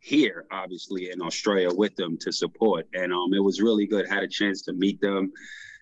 here, 0.00 0.46
obviously, 0.50 1.10
in 1.10 1.22
Australia 1.22 1.72
with 1.72 1.94
them 1.94 2.18
to 2.18 2.32
support. 2.32 2.88
And 2.92 3.12
um, 3.12 3.32
it 3.32 3.42
was 3.42 3.60
really 3.60 3.86
good. 3.86 4.08
Had 4.08 4.24
a 4.24 4.28
chance 4.28 4.62
to 4.62 4.72
meet 4.72 5.00
them 5.00 5.32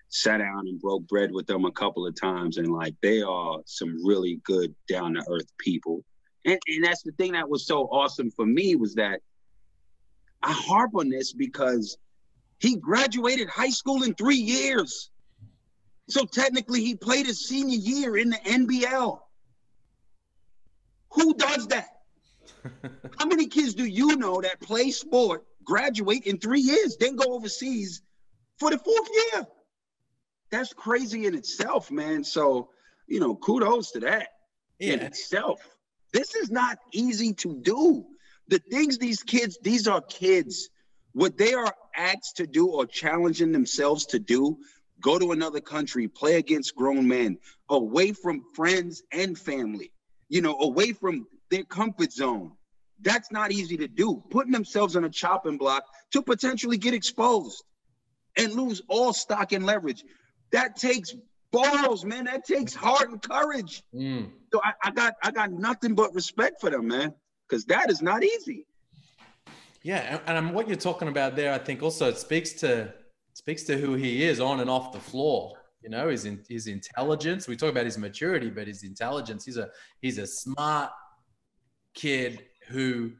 sat 0.09 0.39
down 0.39 0.67
and 0.67 0.81
broke 0.81 1.07
bread 1.07 1.31
with 1.33 1.47
them 1.47 1.65
a 1.65 1.73
couple 1.73 2.07
of 2.07 2.19
times, 2.19 2.57
and 2.57 2.69
like 2.69 2.95
they 3.03 3.23
are 3.23 3.59
some 3.67 4.05
really 4.07 4.41
good 4.45 4.75
down 4.89 5.15
to 5.15 5.25
earth 5.29 5.51
people. 5.59 6.05
And 6.45 6.59
and 6.67 6.85
that's 6.85 7.03
the 7.03 7.13
thing 7.13 7.33
that 7.33 7.49
was 7.49 7.67
so 7.67 7.85
awesome 7.85 8.31
for 8.31 8.47
me 8.47 8.77
was 8.77 8.95
that 8.95 9.21
I 10.43 10.53
harp 10.53 10.93
on 10.95 11.09
this 11.09 11.33
because 11.33 11.99
he 12.59 12.77
graduated 12.77 13.49
high 13.49 13.71
school 13.71 14.03
in 14.03 14.15
three 14.15 14.37
years. 14.37 15.11
So 16.09 16.25
technically, 16.25 16.83
he 16.83 16.95
played 16.95 17.27
his 17.27 17.47
senior 17.47 17.79
year 17.79 18.17
in 18.17 18.31
the 18.31 18.37
NBL. 18.37 19.21
Who 21.13 21.35
does 21.35 21.67
that? 21.69 21.89
How 23.19 23.27
many 23.27 23.47
kids 23.47 23.75
do 23.75 23.85
you 23.85 24.17
know 24.17 24.41
that 24.41 24.61
play 24.61 24.91
sport, 24.91 25.45
graduate 25.65 26.25
in 26.25 26.39
three 26.39 26.61
years, 26.61 26.97
then 26.99 27.17
go 27.17 27.35
overseas 27.35 28.03
for 28.59 28.71
the 28.71 28.79
fourth 28.79 29.09
year? 29.33 29.47
That's 30.51 30.73
crazy 30.73 31.27
in 31.27 31.35
itself, 31.35 31.91
man. 31.91 32.25
So, 32.25 32.71
you 33.07 33.21
know, 33.21 33.35
kudos 33.37 33.93
to 33.93 34.01
that 34.01 34.29
yeah. 34.79 34.95
in 34.95 35.01
itself. 35.01 35.61
This 36.13 36.35
is 36.35 36.51
not 36.51 36.79
easy 36.93 37.35
to 37.35 37.61
do. 37.63 38.05
The 38.49 38.59
things 38.71 38.99
these 38.99 39.23
kids, 39.23 39.59
these 39.63 39.87
are 39.87 40.01
kids. 40.01 40.71
What 41.13 41.37
they 41.37 41.53
are 41.53 41.73
asked 41.97 42.37
to 42.37 42.47
do 42.47 42.69
or 42.69 42.87
challenging 42.87 43.53
themselves 43.53 44.07
to 44.07 44.19
do, 44.19 44.59
go 45.03 45.19
to 45.19 45.33
another 45.33 45.61
country, 45.61 46.09
play 46.09 46.37
against 46.37 46.75
grown 46.75 47.07
men, 47.07 47.39
away 47.69 48.13
from 48.13 48.43
friends 48.55 49.03
and 49.13 49.39
family, 49.39 49.93
you 50.29 50.41
know, 50.41 50.57
away 50.61 50.93
from 50.93 51.27
their 51.51 51.65
comfort 51.65 52.13
zone. 52.13 52.53
That's 53.01 53.31
not 53.31 53.53
easy 53.53 53.77
to 53.77 53.89
do. 53.89 54.23
Putting 54.31 54.53
themselves 54.53 54.97
on 54.97 55.05
a 55.05 55.11
chopping 55.11 55.59
block 55.59 55.85
to 56.13 56.23
potentially 56.23 56.79
get 56.79 56.95
exposed 56.95 57.63
and 58.37 58.53
lose 58.55 58.83
all 58.89 59.13
stock 59.13 59.53
and 59.53 59.65
leverage. 59.65 60.05
That 60.53 60.77
takes 60.77 61.15
balls, 61.51 62.05
man. 62.05 62.25
That 62.25 62.45
takes 62.45 62.75
heart 62.75 63.11
and 63.11 63.23
courage. 63.23 63.83
Mm. 63.95 64.31
So 64.53 64.61
I, 64.63 64.73
I, 64.83 64.91
got 64.91 65.15
I 65.23 65.31
got 65.31 65.53
nothing 65.53 65.95
but 65.95 66.15
respect 66.15 66.61
for 66.61 66.71
them, 66.71 66.89
man, 66.89 67.15
because 67.49 67.65
that 67.67 67.91
is 67.91 68.03
not 68.03 68.25
easy. 68.25 68.67
Yeah, 69.83 70.19
and 70.27 70.55
what 70.55 70.69
you're 70.69 70.77
talking 70.77 71.09
about 71.09 71.37
there, 71.37 71.53
I 71.53 71.59
think 71.59 71.83
also 71.83 72.09
it 72.09 72.19
speaks 72.19 72.53
to 72.55 72.93
speaks 73.35 73.63
to 73.65 73.79
who 73.79 73.95
he 73.95 74.25
is 74.25 74.41
on 74.41 74.61
and 74.61 74.69
off 74.69 74.93
the 74.93 75.01
floor. 75.01 75.55
You 75.83 75.91
know, 75.91 76.09
his 76.09 76.29
his 76.49 76.67
intelligence. 76.67 77.47
We 77.47 77.57
talk 77.57 77.71
about 77.71 77.85
his 77.85 77.97
maturity, 77.97 78.51
but 78.51 78.67
his 78.67 78.83
intelligence. 78.83 79.45
He's 79.45 79.57
a 79.57 79.71
he's 80.03 80.19
a 80.19 80.27
smart 80.27 80.91
kid 81.95 82.45
who, 82.69 83.13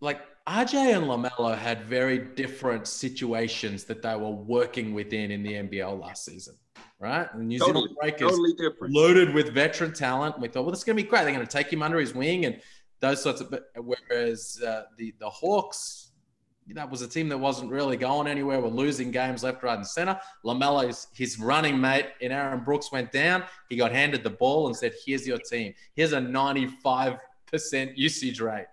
like 0.00 0.22
RJ 0.50 0.96
and 0.96 1.04
LaMelo, 1.06 1.56
had 1.56 1.84
very 1.84 2.18
different 2.18 2.88
situations 2.88 3.84
that 3.84 4.02
they 4.02 4.16
were 4.16 4.30
working 4.30 4.92
within 4.92 5.30
in 5.30 5.44
the 5.44 5.52
NBL 5.52 6.00
last 6.00 6.24
season. 6.24 6.56
Right, 6.98 7.28
and 7.32 7.46
New 7.46 7.58
totally, 7.60 7.82
Zealand 7.82 7.96
Breakers 8.00 8.30
totally 8.30 8.52
different. 8.54 8.92
loaded 8.92 9.32
with 9.32 9.54
veteran 9.54 9.92
talent. 9.92 10.40
We 10.40 10.48
thought, 10.48 10.62
well, 10.64 10.72
this 10.72 10.80
is 10.80 10.84
going 10.84 10.96
to 10.96 11.02
be 11.02 11.08
great. 11.08 11.22
They're 11.22 11.32
going 11.32 11.46
to 11.46 11.50
take 11.50 11.72
him 11.72 11.82
under 11.82 12.00
his 12.00 12.14
wing 12.14 12.46
and 12.46 12.60
those 12.98 13.22
sorts 13.22 13.40
of. 13.40 13.54
Whereas 13.76 14.60
uh, 14.66 14.82
the 14.98 15.14
the 15.20 15.30
Hawks, 15.30 16.10
that 16.74 16.90
was 16.90 17.00
a 17.02 17.08
team 17.08 17.28
that 17.28 17.38
wasn't 17.38 17.70
really 17.70 17.96
going 17.96 18.26
anywhere. 18.26 18.60
We're 18.60 18.68
losing 18.68 19.12
games 19.12 19.44
left, 19.44 19.62
right, 19.62 19.78
and 19.78 19.86
center. 19.86 20.18
LaMelo's 20.44 21.06
his 21.14 21.38
running 21.38 21.80
mate 21.80 22.06
in 22.20 22.32
Aaron 22.32 22.64
Brooks 22.64 22.90
went 22.90 23.12
down. 23.12 23.44
He 23.68 23.76
got 23.76 23.92
handed 23.92 24.24
the 24.24 24.30
ball 24.30 24.66
and 24.66 24.76
said, 24.76 24.92
"Here's 25.06 25.26
your 25.28 25.38
team. 25.38 25.74
Here's 25.94 26.12
a 26.12 26.20
95 26.20 27.18
percent 27.46 27.96
usage 27.96 28.40
rate. 28.40 28.66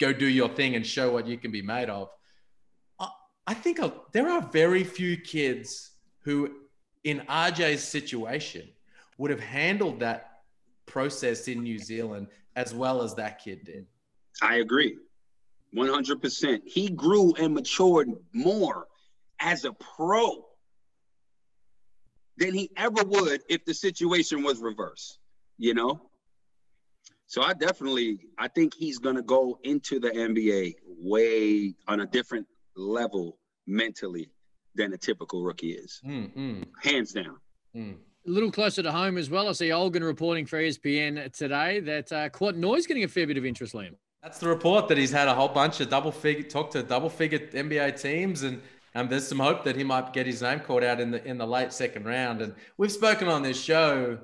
Go 0.00 0.12
do 0.12 0.26
your 0.26 0.48
thing 0.48 0.74
and 0.74 0.86
show 0.86 1.12
what 1.12 1.26
you 1.26 1.38
can 1.38 1.50
be 1.50 1.62
made 1.62 1.90
of." 1.90 2.08
I 3.46 3.54
think 3.54 3.80
there 4.12 4.28
are 4.28 4.42
very 4.52 4.84
few 4.84 5.16
kids 5.16 5.92
who, 6.20 6.68
in 7.02 7.20
RJ's 7.28 7.82
situation, 7.82 8.68
would 9.18 9.30
have 9.30 9.40
handled 9.40 10.00
that 10.00 10.42
process 10.86 11.48
in 11.48 11.62
New 11.62 11.78
Zealand 11.78 12.28
as 12.54 12.72
well 12.74 13.02
as 13.02 13.14
that 13.16 13.42
kid 13.42 13.64
did. 13.64 13.86
I 14.40 14.56
agree. 14.56 14.98
100%. 15.74 16.62
He 16.64 16.90
grew 16.90 17.34
and 17.34 17.54
matured 17.54 18.08
more 18.32 18.88
as 19.40 19.64
a 19.64 19.72
pro 19.72 20.46
than 22.36 22.54
he 22.54 22.70
ever 22.76 23.02
would 23.04 23.42
if 23.48 23.64
the 23.64 23.74
situation 23.74 24.42
was 24.42 24.60
reversed, 24.60 25.18
you 25.58 25.74
know? 25.74 26.09
So 27.30 27.42
I 27.42 27.52
definitely 27.52 28.18
I 28.38 28.48
think 28.48 28.74
he's 28.74 28.98
going 28.98 29.14
to 29.14 29.22
go 29.22 29.60
into 29.62 30.00
the 30.00 30.10
NBA 30.10 30.74
way 30.84 31.76
on 31.86 32.00
a 32.00 32.06
different 32.06 32.44
level 32.74 33.38
mentally 33.68 34.32
than 34.74 34.92
a 34.94 34.98
typical 34.98 35.44
rookie 35.44 35.70
is. 35.70 36.00
Mm, 36.04 36.64
Hands 36.82 37.12
down. 37.12 37.36
Mm. 37.76 37.94
A 38.26 38.30
little 38.30 38.50
closer 38.50 38.82
to 38.82 38.90
home 38.90 39.16
as 39.16 39.30
well. 39.30 39.48
I 39.48 39.52
see 39.52 39.68
Olgun 39.68 40.02
reporting 40.02 40.44
for 40.44 40.58
ESPN 40.60 41.32
today 41.32 41.78
that 41.78 42.10
uh, 42.10 42.30
Kouat 42.30 42.88
getting 42.88 43.04
a 43.04 43.08
fair 43.08 43.28
bit 43.28 43.36
of 43.36 43.46
interest, 43.46 43.74
Liam. 43.74 43.94
That's 44.24 44.38
the 44.38 44.48
report 44.48 44.88
that 44.88 44.98
he's 44.98 45.12
had 45.12 45.28
a 45.28 45.34
whole 45.34 45.48
bunch 45.48 45.80
of 45.80 45.88
double 45.88 46.10
figure 46.10 46.42
talk 46.42 46.72
to 46.72 46.82
double 46.82 47.08
figure 47.08 47.38
NBA 47.38 48.02
teams, 48.02 48.42
and 48.42 48.60
um, 48.96 49.06
there's 49.06 49.28
some 49.28 49.38
hope 49.38 49.62
that 49.64 49.76
he 49.76 49.84
might 49.84 50.12
get 50.12 50.26
his 50.26 50.42
name 50.42 50.58
called 50.58 50.82
out 50.82 50.98
in 50.98 51.12
the 51.12 51.24
in 51.24 51.38
the 51.38 51.46
late 51.46 51.72
second 51.72 52.06
round. 52.06 52.42
And 52.42 52.56
we've 52.76 52.90
spoken 52.90 53.28
on 53.28 53.42
this 53.42 53.62
show 53.62 54.18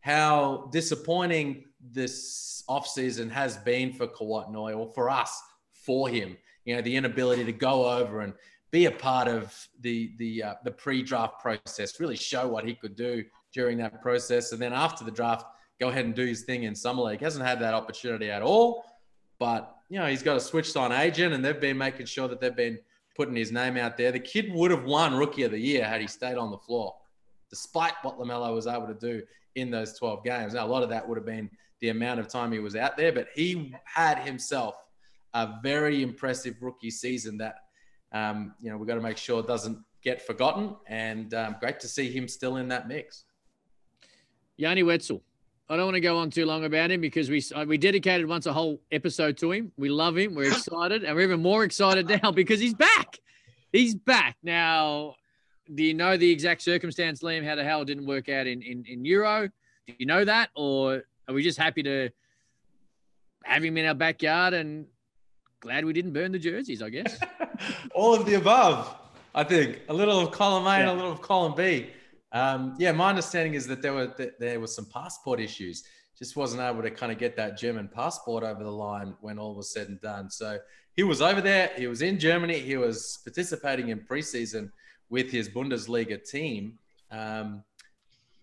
how 0.00 0.70
disappointing 0.72 1.64
this 1.92 2.62
offseason 2.68 3.30
has 3.30 3.56
been 3.58 3.92
for 3.92 4.06
Kouat 4.06 4.54
or 4.54 4.92
for 4.94 5.10
us, 5.10 5.40
for 5.72 6.08
him. 6.08 6.36
You 6.64 6.76
know, 6.76 6.82
the 6.82 6.96
inability 6.96 7.44
to 7.44 7.52
go 7.52 7.88
over 7.88 8.20
and 8.20 8.34
be 8.70 8.84
a 8.84 8.90
part 8.90 9.28
of 9.28 9.56
the 9.80 10.12
the 10.18 10.42
uh, 10.42 10.54
the 10.64 10.70
pre-draft 10.70 11.40
process, 11.40 11.98
really 12.00 12.16
show 12.16 12.46
what 12.46 12.64
he 12.64 12.74
could 12.74 12.96
do 12.96 13.24
during 13.52 13.78
that 13.78 14.02
process, 14.02 14.52
and 14.52 14.60
then 14.60 14.72
after 14.72 15.04
the 15.04 15.10
draft, 15.10 15.46
go 15.80 15.88
ahead 15.88 16.04
and 16.04 16.14
do 16.14 16.26
his 16.26 16.42
thing 16.42 16.64
in 16.64 16.74
summer 16.74 17.02
league. 17.02 17.20
Hasn't 17.20 17.44
had 17.44 17.60
that 17.60 17.72
opportunity 17.72 18.30
at 18.30 18.42
all, 18.42 18.84
but 19.38 19.74
you 19.88 19.98
know 19.98 20.06
he's 20.06 20.22
got 20.22 20.36
a 20.36 20.40
switched 20.40 20.76
on 20.76 20.92
agent, 20.92 21.32
and 21.32 21.42
they've 21.42 21.60
been 21.60 21.78
making 21.78 22.06
sure 22.06 22.28
that 22.28 22.40
they've 22.40 22.54
been 22.54 22.78
putting 23.16 23.34
his 23.34 23.50
name 23.50 23.76
out 23.76 23.96
there. 23.96 24.12
The 24.12 24.20
kid 24.20 24.52
would 24.52 24.70
have 24.70 24.84
won 24.84 25.14
Rookie 25.14 25.44
of 25.44 25.50
the 25.52 25.58
Year 25.58 25.84
had 25.84 26.00
he 26.00 26.06
stayed 26.06 26.36
on 26.36 26.50
the 26.50 26.58
floor, 26.58 26.94
despite 27.48 27.94
what 28.02 28.18
LaMelo 28.18 28.54
was 28.54 28.66
able 28.66 28.86
to 28.86 28.94
do 28.94 29.22
in 29.54 29.70
those 29.70 29.98
12 29.98 30.24
games. 30.24 30.54
Now 30.54 30.66
a 30.66 30.68
lot 30.68 30.82
of 30.82 30.88
that 30.90 31.08
would 31.08 31.16
have 31.16 31.26
been 31.26 31.50
the 31.80 31.90
amount 31.90 32.20
of 32.20 32.28
time 32.28 32.52
he 32.52 32.58
was 32.58 32.76
out 32.76 32.96
there, 32.96 33.12
but 33.12 33.28
he 33.34 33.74
had 33.84 34.18
himself 34.18 34.76
a 35.34 35.58
very 35.62 36.02
impressive 36.02 36.56
rookie 36.60 36.90
season 36.90 37.38
that 37.38 37.56
um, 38.12 38.54
you 38.60 38.70
know, 38.70 38.76
we've 38.76 38.88
got 38.88 38.94
to 38.94 39.00
make 39.00 39.16
sure 39.16 39.42
doesn't 39.42 39.78
get 40.02 40.26
forgotten. 40.26 40.76
And 40.86 41.32
um, 41.34 41.56
great 41.60 41.80
to 41.80 41.88
see 41.88 42.10
him 42.10 42.28
still 42.28 42.56
in 42.56 42.68
that 42.68 42.88
mix. 42.88 43.24
Yanni 44.56 44.82
Wetzel. 44.82 45.22
I 45.70 45.76
don't 45.76 45.84
want 45.84 45.96
to 45.96 46.00
go 46.00 46.16
on 46.16 46.30
too 46.30 46.46
long 46.46 46.64
about 46.64 46.90
him 46.90 47.02
because 47.02 47.28
we 47.28 47.42
uh, 47.54 47.66
we 47.68 47.76
dedicated 47.76 48.26
once 48.26 48.46
a 48.46 48.52
whole 48.52 48.80
episode 48.90 49.36
to 49.38 49.52
him. 49.52 49.70
We 49.76 49.90
love 49.90 50.16
him. 50.16 50.34
We're 50.34 50.48
excited, 50.52 51.04
and 51.04 51.14
we're 51.14 51.22
even 51.22 51.42
more 51.42 51.62
excited 51.64 52.08
now 52.22 52.32
because 52.32 52.58
he's 52.58 52.72
back. 52.72 53.18
He's 53.70 53.94
back 53.94 54.36
now. 54.42 55.14
Do 55.74 55.82
you 55.84 55.92
know 55.92 56.16
the 56.16 56.30
exact 56.30 56.62
circumstance, 56.62 57.22
Liam, 57.22 57.44
how 57.44 57.54
the 57.54 57.64
hell 57.64 57.82
it 57.82 57.84
didn't 57.84 58.06
work 58.06 58.30
out 58.30 58.46
in, 58.46 58.62
in, 58.62 58.82
in 58.88 59.04
Euro? 59.04 59.48
Do 59.86 59.94
you 59.98 60.06
know 60.06 60.24
that, 60.24 60.48
or 60.56 61.02
are 61.28 61.34
we 61.34 61.42
just 61.42 61.58
happy 61.58 61.82
to 61.82 62.10
have 63.44 63.62
him 63.62 63.76
in 63.76 63.86
our 63.86 63.94
backyard 63.94 64.54
and 64.54 64.86
glad 65.60 65.84
we 65.84 65.92
didn't 65.92 66.12
burn 66.12 66.32
the 66.32 66.38
jerseys? 66.38 66.82
I 66.82 66.90
guess. 66.90 67.20
all 67.94 68.14
of 68.14 68.26
the 68.26 68.34
above. 68.34 68.96
I 69.34 69.44
think 69.44 69.80
a 69.88 69.94
little 69.94 70.18
of 70.18 70.32
column 70.32 70.66
A 70.66 70.70
yeah. 70.70 70.80
and 70.80 70.90
a 70.90 70.94
little 70.94 71.12
of 71.12 71.20
column 71.20 71.54
B. 71.54 71.90
Um, 72.32 72.74
yeah, 72.78 72.92
my 72.92 73.10
understanding 73.10 73.54
is 73.54 73.66
that 73.66 73.82
there 73.82 73.92
were 73.92 74.08
that 74.18 74.40
there 74.40 74.58
was 74.58 74.74
some 74.74 74.86
passport 74.86 75.40
issues. 75.40 75.84
Just 76.18 76.34
wasn't 76.34 76.62
able 76.62 76.82
to 76.82 76.90
kind 76.90 77.12
of 77.12 77.18
get 77.18 77.36
that 77.36 77.56
German 77.56 77.88
passport 77.88 78.42
over 78.42 78.64
the 78.64 78.72
line 78.72 79.14
when 79.20 79.38
all 79.38 79.54
was 79.54 79.72
said 79.72 79.88
and 79.88 80.00
done. 80.00 80.30
So 80.30 80.58
he 80.96 81.04
was 81.04 81.22
over 81.22 81.40
there. 81.40 81.70
He 81.76 81.86
was 81.86 82.02
in 82.02 82.18
Germany. 82.18 82.58
He 82.58 82.76
was 82.76 83.20
participating 83.22 83.90
in 83.90 84.00
preseason 84.00 84.72
with 85.10 85.30
his 85.30 85.48
Bundesliga 85.48 86.22
team. 86.28 86.78
Um, 87.12 87.62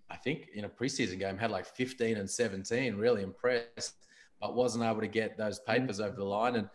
I 0.09 0.17
think 0.17 0.49
in 0.53 0.65
a 0.65 0.69
preseason 0.69 1.19
game 1.19 1.37
had 1.37 1.51
like 1.51 1.65
15 1.65 2.17
and 2.17 2.29
17. 2.29 2.95
Really 2.95 3.23
impressed, 3.23 3.93
but 4.39 4.55
wasn't 4.55 4.83
able 4.83 5.01
to 5.01 5.07
get 5.07 5.37
those 5.37 5.59
papers 5.59 5.99
over 5.99 6.15
the 6.15 6.23
line. 6.23 6.55
And 6.55 6.69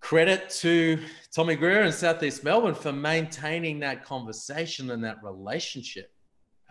credit 0.00 0.48
to 0.48 0.98
Tommy 1.34 1.56
Greer 1.56 1.82
and 1.82 1.94
Southeast 1.94 2.44
Melbourne 2.44 2.74
for 2.74 2.92
maintaining 2.92 3.80
that 3.80 4.04
conversation 4.04 4.90
and 4.90 5.02
that 5.04 5.22
relationship. 5.22 6.12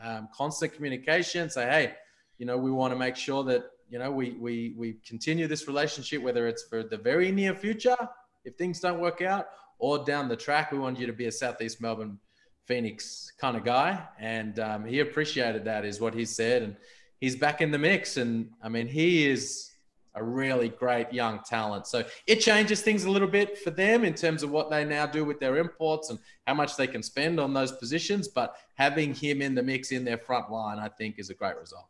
Um, 0.02 0.30
constant 0.34 0.74
communication, 0.74 1.50
say, 1.50 1.66
hey, 1.66 1.94
you 2.38 2.46
know, 2.46 2.58
we 2.58 2.72
want 2.72 2.94
to 2.94 2.98
make 2.98 3.16
sure 3.16 3.44
that, 3.46 3.64
you 3.90 4.00
know, 4.00 4.12
we, 4.12 4.32
we, 4.40 4.76
we 4.78 4.98
continue 5.06 5.48
this 5.48 5.68
relationship, 5.68 6.22
whether 6.22 6.48
it's 6.48 6.64
for 6.64 6.84
the 6.84 6.98
very 6.98 7.32
near 7.32 7.56
future, 7.56 7.98
if 8.46 8.56
things 8.56 8.80
don't 8.80 9.00
work 9.00 9.22
out, 9.22 9.48
or 9.80 10.04
down 10.06 10.28
the 10.28 10.36
track. 10.36 10.72
We 10.72 10.80
want 10.80 11.00
you 11.00 11.08
to 11.08 11.14
be 11.14 11.26
a 11.26 11.32
Southeast 11.32 11.82
Melbourne 11.82 12.20
Phoenix 12.68 13.32
kind 13.40 13.58
of 13.58 13.64
guy. 13.64 14.04
And 14.20 14.60
um, 14.60 14.86
he 14.86 15.00
appreciated 15.00 15.66
that, 15.66 15.86
is 15.86 16.00
what 16.00 16.14
he 16.14 16.26
said. 16.26 16.62
And 16.62 16.76
he's 17.20 17.36
back 17.36 17.62
in 17.62 17.72
the 17.72 17.80
mix. 17.80 18.18
And 18.18 18.50
I 18.62 18.70
mean, 18.70 18.88
he 18.88 19.26
is 19.26 19.72
a 20.16 20.24
really 20.24 20.70
great 20.70 21.14
young 21.14 21.40
talent. 21.48 21.88
So 21.88 22.04
it 22.26 22.38
changes 22.38 22.82
things 22.82 23.06
a 23.06 23.12
little 23.12 23.28
bit 23.28 23.58
for 23.58 23.70
them 23.70 24.04
in 24.04 24.14
terms 24.14 24.44
of 24.44 24.50
what 24.50 24.70
they 24.70 24.84
now 24.84 25.06
do 25.06 25.24
with 25.24 25.40
their 25.40 25.58
imports 25.58 26.10
and 26.10 26.20
how 26.46 26.56
much 26.56 26.76
they 26.76 26.88
can 26.88 27.04
spend 27.04 27.40
on 27.40 27.54
those 27.54 27.72
positions. 27.72 28.28
But 28.28 28.56
having 28.76 29.14
him 29.14 29.42
in 29.42 29.56
the 29.56 29.64
mix 29.64 29.92
in 29.92 30.04
their 30.04 30.18
front 30.18 30.52
line, 30.52 30.80
I 30.80 30.90
think, 30.90 31.20
is 31.20 31.30
a 31.30 31.36
great 31.36 31.58
result. 31.58 31.88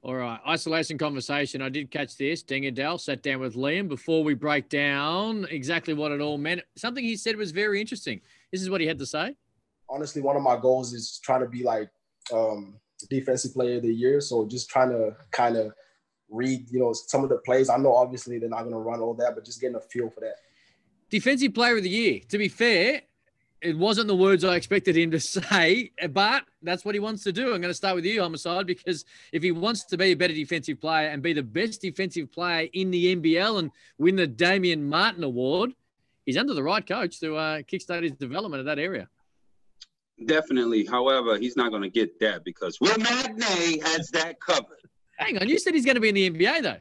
All 0.00 0.14
right, 0.14 0.38
isolation 0.48 0.96
conversation. 0.96 1.60
I 1.60 1.68
did 1.68 1.90
catch 1.90 2.16
this. 2.16 2.44
Deng 2.44 2.68
Adel 2.68 2.98
sat 2.98 3.20
down 3.20 3.40
with 3.40 3.56
Liam 3.56 3.88
before 3.88 4.22
we 4.22 4.32
break 4.32 4.68
down 4.68 5.44
exactly 5.50 5.92
what 5.92 6.12
it 6.12 6.20
all 6.20 6.38
meant. 6.38 6.62
Something 6.76 7.02
he 7.02 7.16
said 7.16 7.36
was 7.36 7.50
very 7.50 7.80
interesting. 7.80 8.20
This 8.52 8.62
is 8.62 8.70
what 8.70 8.80
he 8.80 8.86
had 8.86 9.00
to 9.00 9.06
say. 9.06 9.34
Honestly, 9.90 10.22
one 10.22 10.36
of 10.36 10.42
my 10.42 10.56
goals 10.56 10.92
is 10.92 11.18
trying 11.22 11.40
to 11.40 11.48
be 11.48 11.62
like 11.62 11.90
um, 12.32 12.74
defensive 13.08 13.52
player 13.52 13.76
of 13.76 13.82
the 13.82 13.94
year. 13.94 14.20
So 14.20 14.46
just 14.46 14.68
trying 14.68 14.90
to 14.90 15.16
kind 15.30 15.56
of 15.56 15.72
read, 16.30 16.70
you 16.70 16.78
know, 16.78 16.92
some 16.92 17.22
of 17.22 17.30
the 17.30 17.38
plays. 17.38 17.68
I 17.68 17.76
know 17.76 17.94
obviously 17.94 18.38
they're 18.38 18.48
not 18.48 18.62
going 18.62 18.72
to 18.72 18.78
run 18.78 19.00
all 19.00 19.14
that, 19.14 19.34
but 19.34 19.44
just 19.44 19.60
getting 19.60 19.76
a 19.76 19.80
feel 19.80 20.10
for 20.10 20.20
that. 20.20 20.36
Defensive 21.10 21.54
player 21.54 21.76
of 21.76 21.82
the 21.82 21.88
year. 21.88 22.20
To 22.28 22.38
be 22.38 22.48
fair, 22.48 23.02
it 23.60 23.76
wasn't 23.76 24.08
the 24.08 24.14
words 24.14 24.44
I 24.44 24.56
expected 24.56 24.96
him 24.96 25.10
to 25.12 25.20
say, 25.20 25.92
but 26.10 26.44
that's 26.62 26.84
what 26.84 26.94
he 26.94 27.00
wants 27.00 27.24
to 27.24 27.32
do. 27.32 27.54
I'm 27.54 27.60
going 27.60 27.62
to 27.62 27.74
start 27.74 27.96
with 27.96 28.04
you, 28.04 28.20
Homicide, 28.20 28.66
because 28.66 29.04
if 29.32 29.42
he 29.42 29.52
wants 29.52 29.84
to 29.84 29.96
be 29.96 30.06
a 30.06 30.14
better 30.14 30.34
defensive 30.34 30.80
player 30.80 31.08
and 31.08 31.22
be 31.22 31.32
the 31.32 31.42
best 31.42 31.80
defensive 31.80 32.30
player 32.30 32.68
in 32.72 32.90
the 32.90 33.16
NBL 33.16 33.58
and 33.58 33.70
win 33.98 34.16
the 34.16 34.26
Damian 34.26 34.88
Martin 34.88 35.24
Award, 35.24 35.74
he's 36.26 36.36
under 36.36 36.54
the 36.54 36.62
right 36.62 36.86
coach 36.86 37.20
to 37.20 37.36
uh, 37.36 37.58
kickstart 37.62 38.02
his 38.02 38.12
development 38.12 38.60
of 38.60 38.66
that 38.66 38.78
area. 38.78 39.08
Definitely. 40.26 40.84
However, 40.84 41.38
he's 41.38 41.56
not 41.56 41.70
going 41.70 41.82
to 41.82 41.88
get 41.88 42.18
that 42.20 42.44
because 42.44 42.80
Will 42.80 42.94
Magnay 42.94 43.82
has 43.82 44.08
that 44.10 44.40
covered. 44.40 44.78
Hang 45.16 45.38
on, 45.38 45.48
you 45.48 45.58
said 45.58 45.74
he's 45.74 45.84
going 45.84 45.96
to 45.96 46.00
be 46.00 46.08
in 46.08 46.14
the 46.14 46.30
NBA 46.30 46.62
though. 46.62 46.76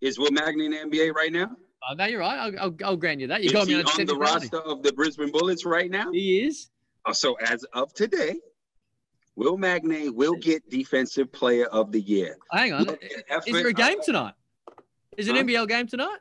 Is 0.00 0.18
Will 0.18 0.30
Magnay 0.30 0.66
in 0.66 0.70
the 0.70 0.98
NBA 0.98 1.14
right 1.14 1.32
now? 1.32 1.50
Oh, 1.88 1.94
no, 1.94 2.06
you're 2.06 2.20
right. 2.20 2.38
I'll, 2.38 2.60
I'll, 2.60 2.76
I'll 2.84 2.96
grant 2.96 3.20
you 3.20 3.26
that. 3.26 3.42
You 3.42 3.48
is 3.48 3.52
got 3.52 3.66
me 3.66 3.74
he 3.74 3.80
on, 3.80 4.00
on 4.00 4.06
the 4.06 4.16
roster 4.16 4.58
of 4.60 4.82
the 4.82 4.92
Brisbane 4.92 5.30
Bullets 5.30 5.64
right 5.64 5.90
now? 5.90 6.10
He 6.12 6.46
is. 6.46 6.70
Oh, 7.06 7.12
so 7.12 7.34
as 7.34 7.64
of 7.74 7.92
today, 7.92 8.36
Will 9.36 9.58
Magnay 9.58 10.08
will 10.08 10.34
get 10.34 10.68
Defensive 10.70 11.30
Player 11.32 11.66
of 11.66 11.92
the 11.92 12.00
Year. 12.00 12.38
Hang 12.50 12.72
on. 12.72 12.88
Is 13.46 13.52
there 13.52 13.68
a 13.68 13.72
game 13.72 13.98
tonight? 14.02 14.34
Is 15.16 15.28
it 15.28 15.36
an 15.36 15.46
NBL 15.46 15.68
game 15.68 15.86
tonight? 15.86 16.18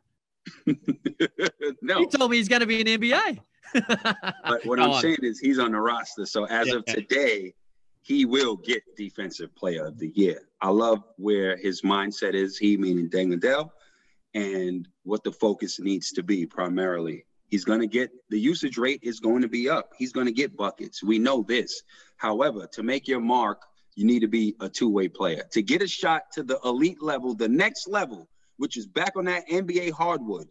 no. 1.82 2.00
He 2.00 2.08
told 2.08 2.32
me 2.32 2.38
he's 2.38 2.50
going 2.50 2.62
to 2.62 2.68
be 2.68 2.82
in 2.82 2.88
NBA. 2.88 3.40
But 3.74 4.66
what 4.66 4.78
Go 4.78 4.84
I'm 4.84 4.92
on. 4.92 5.02
saying 5.02 5.18
is 5.22 5.40
he's 5.40 5.60
on 5.60 5.72
the 5.72 5.80
roster. 5.80 6.26
So 6.26 6.46
as 6.46 6.68
Yeah. 6.68 6.76
of 6.76 6.86
today, 6.86 7.54
he 8.02 8.26
will 8.26 8.58
get 8.58 8.84
Defensive 8.98 9.56
Player 9.56 9.86
of 9.86 9.98
the 9.98 10.10
Year. 10.16 10.50
I 10.62 10.70
love 10.70 11.04
where 11.18 11.56
his 11.56 11.82
mindset 11.82 12.34
is, 12.34 12.58
he 12.58 12.78
meaning 12.78 13.10
Deng 13.10 13.34
Adel, 13.34 13.72
and 14.34 14.88
what 15.04 15.24
the 15.24 15.32
focus 15.32 15.80
needs 15.80 16.12
to 16.14 16.24
be 16.24 16.46
primarily. 16.46 17.26
He's 17.48 17.64
going 17.66 17.82
to 17.82 17.88
get 17.88 18.10
the 18.30 18.40
usage 18.40 18.78
rate 18.78 19.00
is 19.04 19.20
going 19.20 19.42
to 19.44 19.48
be 19.48 19.70
up. 19.70 19.92
He's 19.98 20.12
going 20.12 20.26
to 20.26 20.34
get 20.34 20.58
buckets. 20.58 21.04
We 21.04 21.20
know 21.20 21.44
this. 21.44 21.84
However, 22.18 22.68
to 22.74 22.84
make 22.84 23.08
your 23.08 23.20
mark, 23.22 23.62
you 23.96 24.06
need 24.06 24.22
to 24.22 24.28
be 24.28 24.56
a 24.60 24.68
two 24.68 24.90
way 24.90 25.08
player. 25.08 25.44
To 25.52 25.62
get 25.62 25.82
a 25.84 25.88
shot 25.88 26.24
to 26.34 26.44
the 26.44 26.60
elite 26.66 27.02
level, 27.02 27.36
the 27.36 27.48
next 27.48 27.88
level, 27.88 28.28
which 28.58 28.76
is 28.76 28.88
back 28.88 29.16
on 29.16 29.26
that 29.26 29.48
NBA 29.50 29.92
hardwood, 29.92 30.48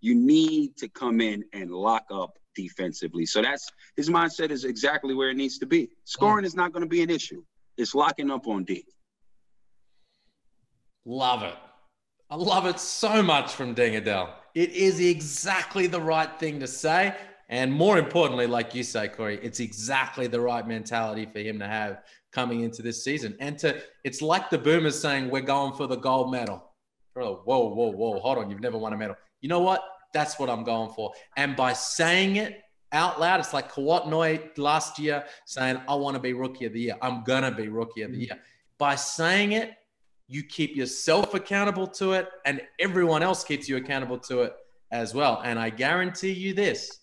you 0.00 0.14
need 0.14 0.76
to 0.76 0.88
come 0.88 1.20
in 1.20 1.42
and 1.54 1.70
lock 1.70 2.04
up 2.10 2.38
defensively. 2.54 3.26
So 3.26 3.42
that's 3.42 3.68
his 3.96 4.08
mindset 4.08 4.50
is 4.50 4.64
exactly 4.64 5.14
where 5.14 5.30
it 5.30 5.36
needs 5.36 5.58
to 5.58 5.66
be. 5.66 5.90
Scoring 6.04 6.44
is 6.44 6.54
not 6.54 6.72
going 6.72 6.82
to 6.82 6.88
be 6.88 7.02
an 7.02 7.10
issue. 7.10 7.42
It's 7.76 7.94
locking 7.94 8.30
up 8.30 8.46
on 8.46 8.64
D. 8.64 8.84
Love 11.04 11.42
it. 11.42 11.54
I 12.30 12.36
love 12.36 12.66
it 12.66 12.78
so 12.78 13.22
much 13.22 13.52
from 13.52 13.74
Deng 13.74 13.96
Adel. 13.96 14.34
It 14.54 14.70
is 14.70 15.00
exactly 15.00 15.86
the 15.86 16.00
right 16.00 16.30
thing 16.38 16.60
to 16.60 16.66
say. 16.66 17.14
And 17.48 17.70
more 17.70 17.98
importantly, 17.98 18.46
like 18.46 18.74
you 18.74 18.82
say, 18.82 19.08
Corey, 19.08 19.38
it's 19.42 19.60
exactly 19.60 20.26
the 20.26 20.40
right 20.40 20.66
mentality 20.66 21.26
for 21.30 21.40
him 21.40 21.58
to 21.58 21.66
have 21.66 22.02
coming 22.32 22.60
into 22.60 22.80
this 22.80 23.04
season. 23.04 23.36
And 23.40 23.58
to 23.58 23.82
it's 24.04 24.22
like 24.22 24.48
the 24.48 24.56
boomers 24.56 24.98
saying, 24.98 25.28
We're 25.28 25.42
going 25.42 25.74
for 25.74 25.86
the 25.86 25.96
gold 25.96 26.30
medal. 26.30 26.64
Whoa, 27.14 27.42
whoa, 27.44 27.90
whoa, 27.90 28.20
hold 28.20 28.38
on. 28.38 28.48
You've 28.48 28.60
never 28.60 28.78
won 28.78 28.94
a 28.94 28.96
medal. 28.96 29.16
You 29.42 29.50
know 29.50 29.60
what? 29.60 29.82
That's 30.12 30.38
what 30.38 30.50
I'm 30.50 30.64
going 30.64 30.92
for. 30.92 31.12
And 31.36 31.56
by 31.56 31.72
saying 31.72 32.36
it 32.36 32.60
out 32.92 33.20
loud, 33.20 33.40
it's 33.40 33.54
like 33.54 33.72
Kouat 33.72 34.08
Noi 34.08 34.40
last 34.56 34.98
year 34.98 35.24
saying, 35.46 35.80
I 35.88 35.94
want 35.94 36.14
to 36.14 36.20
be 36.20 36.32
rookie 36.34 36.66
of 36.66 36.72
the 36.72 36.80
year. 36.80 36.96
I'm 37.00 37.24
gonna 37.24 37.50
be 37.50 37.68
rookie 37.68 38.02
of 38.02 38.12
the 38.12 38.18
mm. 38.18 38.26
year. 38.28 38.38
By 38.78 38.96
saying 38.96 39.52
it, 39.52 39.72
you 40.28 40.42
keep 40.42 40.76
yourself 40.76 41.34
accountable 41.34 41.86
to 41.86 42.12
it, 42.12 42.28
and 42.44 42.60
everyone 42.78 43.22
else 43.22 43.44
keeps 43.44 43.68
you 43.68 43.76
accountable 43.76 44.18
to 44.18 44.42
it 44.42 44.54
as 44.90 45.14
well. 45.14 45.40
And 45.44 45.58
I 45.58 45.70
guarantee 45.70 46.32
you 46.32 46.54
this 46.54 47.02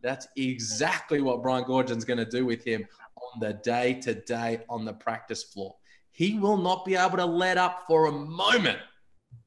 that's 0.00 0.28
exactly 0.36 1.20
what 1.20 1.42
Brian 1.42 1.64
Goorjian's 1.64 2.04
going 2.04 2.18
to 2.18 2.24
do 2.24 2.46
with 2.46 2.64
him 2.64 2.86
on 3.16 3.40
the 3.40 3.54
day 3.54 3.94
to 3.94 4.14
day 4.14 4.60
on 4.68 4.84
the 4.84 4.92
practice 4.92 5.42
floor. 5.42 5.74
He 6.12 6.38
will 6.38 6.56
not 6.56 6.84
be 6.84 6.94
able 6.94 7.16
to 7.16 7.26
let 7.26 7.58
up 7.58 7.84
for 7.86 8.06
a 8.06 8.12
moment 8.12 8.78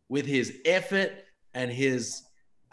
with 0.10 0.26
his 0.26 0.58
effort 0.66 1.12
and 1.54 1.72
his 1.72 2.24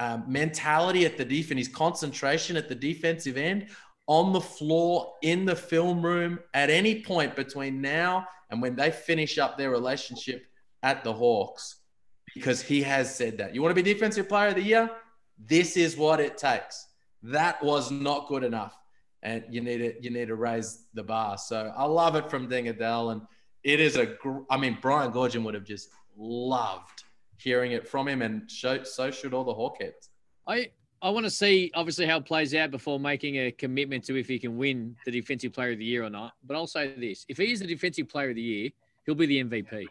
um, 0.01 0.25
mentality 0.27 1.05
at 1.05 1.17
the 1.17 1.25
defense, 1.25 1.59
his 1.59 1.69
concentration 1.69 2.57
at 2.57 2.69
the 2.69 2.75
defensive 2.75 3.37
end 3.37 3.69
on 4.07 4.33
the 4.33 4.41
floor, 4.41 5.15
in 5.23 5.45
the 5.45 5.55
film 5.57 6.03
room, 6.03 6.39
at 6.55 6.71
any 6.71 7.03
point 7.03 7.37
between 7.37 7.81
now 7.81 8.27
and 8.51 8.63
when 8.63 8.75
they 8.75 8.91
finish 8.91 9.39
up 9.39 9.59
their 9.59 9.71
relationship 9.71 10.47
at 10.83 11.05
the 11.05 11.13
Hawks, 11.13 11.77
because 12.35 12.63
he 12.63 12.83
has 12.83 13.15
said 13.15 13.39
that. 13.39 13.55
You 13.55 13.63
want 13.63 13.77
to 13.77 13.83
be 13.83 13.93
defensive 13.93 14.29
player 14.29 14.49
of 14.49 14.55
the 14.55 14.63
year? 14.63 14.91
This 15.39 15.77
is 15.77 15.97
what 15.97 16.21
it 16.21 16.39
takes. 16.39 16.87
That 17.23 17.63
was 17.63 17.91
not 17.91 18.29
good 18.29 18.45
enough. 18.45 18.77
And 19.23 19.45
you 19.51 19.61
need 19.61 19.79
to 19.79 19.95
you 20.01 20.11
need 20.11 20.29
to 20.29 20.37
raise 20.37 20.85
the 20.95 21.03
bar. 21.03 21.37
So 21.37 21.73
I 21.77 21.85
love 21.85 22.15
it 22.15 22.31
from 22.31 22.49
Deng 22.49 22.71
Adel. 22.71 23.11
And 23.11 23.23
it 23.65 23.81
is 23.81 23.97
a 23.97 24.07
gr- 24.07 24.43
I 24.49 24.57
mean, 24.57 24.79
Brian 24.81 25.13
Goorjian 25.13 25.43
would 25.43 25.55
have 25.55 25.65
just 25.65 25.91
loved 26.17 26.98
hearing 27.39 27.73
it 27.73 27.87
from 27.87 28.07
him, 28.09 28.23
and 28.23 28.51
so, 28.51 28.83
so 28.83 29.11
should 29.11 29.33
all 29.33 29.45
the 29.45 29.55
Hawkheads. 29.55 30.09
I 30.47 30.71
I 31.01 31.11
want 31.11 31.25
to 31.25 31.31
see 31.31 31.71
obviously 31.75 32.07
how 32.07 32.19
it 32.19 32.27
plays 32.27 32.55
out 32.55 32.71
before 32.71 32.99
making 32.99 33.37
a 33.37 33.53
commitment 33.53 34.05
to 34.05 34.17
if 34.17 34.27
he 34.27 34.39
can 34.39 34.57
win 34.57 34.97
the 35.05 35.13
defensive 35.13 35.53
player 35.53 35.73
of 35.73 35.79
the 35.79 35.85
year 35.85 36.03
or 36.03 36.11
not. 36.11 36.33
But 36.45 36.57
I'll 36.57 36.67
say 36.67 36.95
this: 36.99 37.25
if 37.29 37.39
he 37.39 37.53
is 37.53 37.61
the 37.61 37.67
defensive 37.67 38.09
player 38.09 38.31
of 38.31 38.37
the 38.37 38.43
year, 38.43 38.71
he'll 39.07 39.15
be 39.15 39.27
the 39.27 39.45
MVP. 39.45 39.87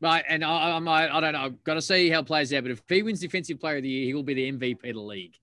Right, 0.00 0.24
and 0.28 0.44
I, 0.44 0.76
I'm 0.76 0.86
I, 0.88 1.14
I 1.16 1.20
don't 1.20 1.32
know. 1.32 1.40
I've 1.40 1.64
got 1.64 1.74
to 1.74 1.82
see 1.82 2.10
how 2.10 2.20
it 2.20 2.26
plays 2.26 2.52
out. 2.52 2.64
But 2.64 2.72
if 2.72 2.82
he 2.88 3.02
wins 3.02 3.20
defensive 3.20 3.60
player 3.60 3.76
of 3.76 3.82
the 3.82 3.88
year, 3.88 4.06
he 4.06 4.14
will 4.14 4.24
be 4.24 4.34
the 4.34 4.52
MVP 4.52 4.88
of 4.88 4.94
the 4.96 5.00
league. 5.00 5.34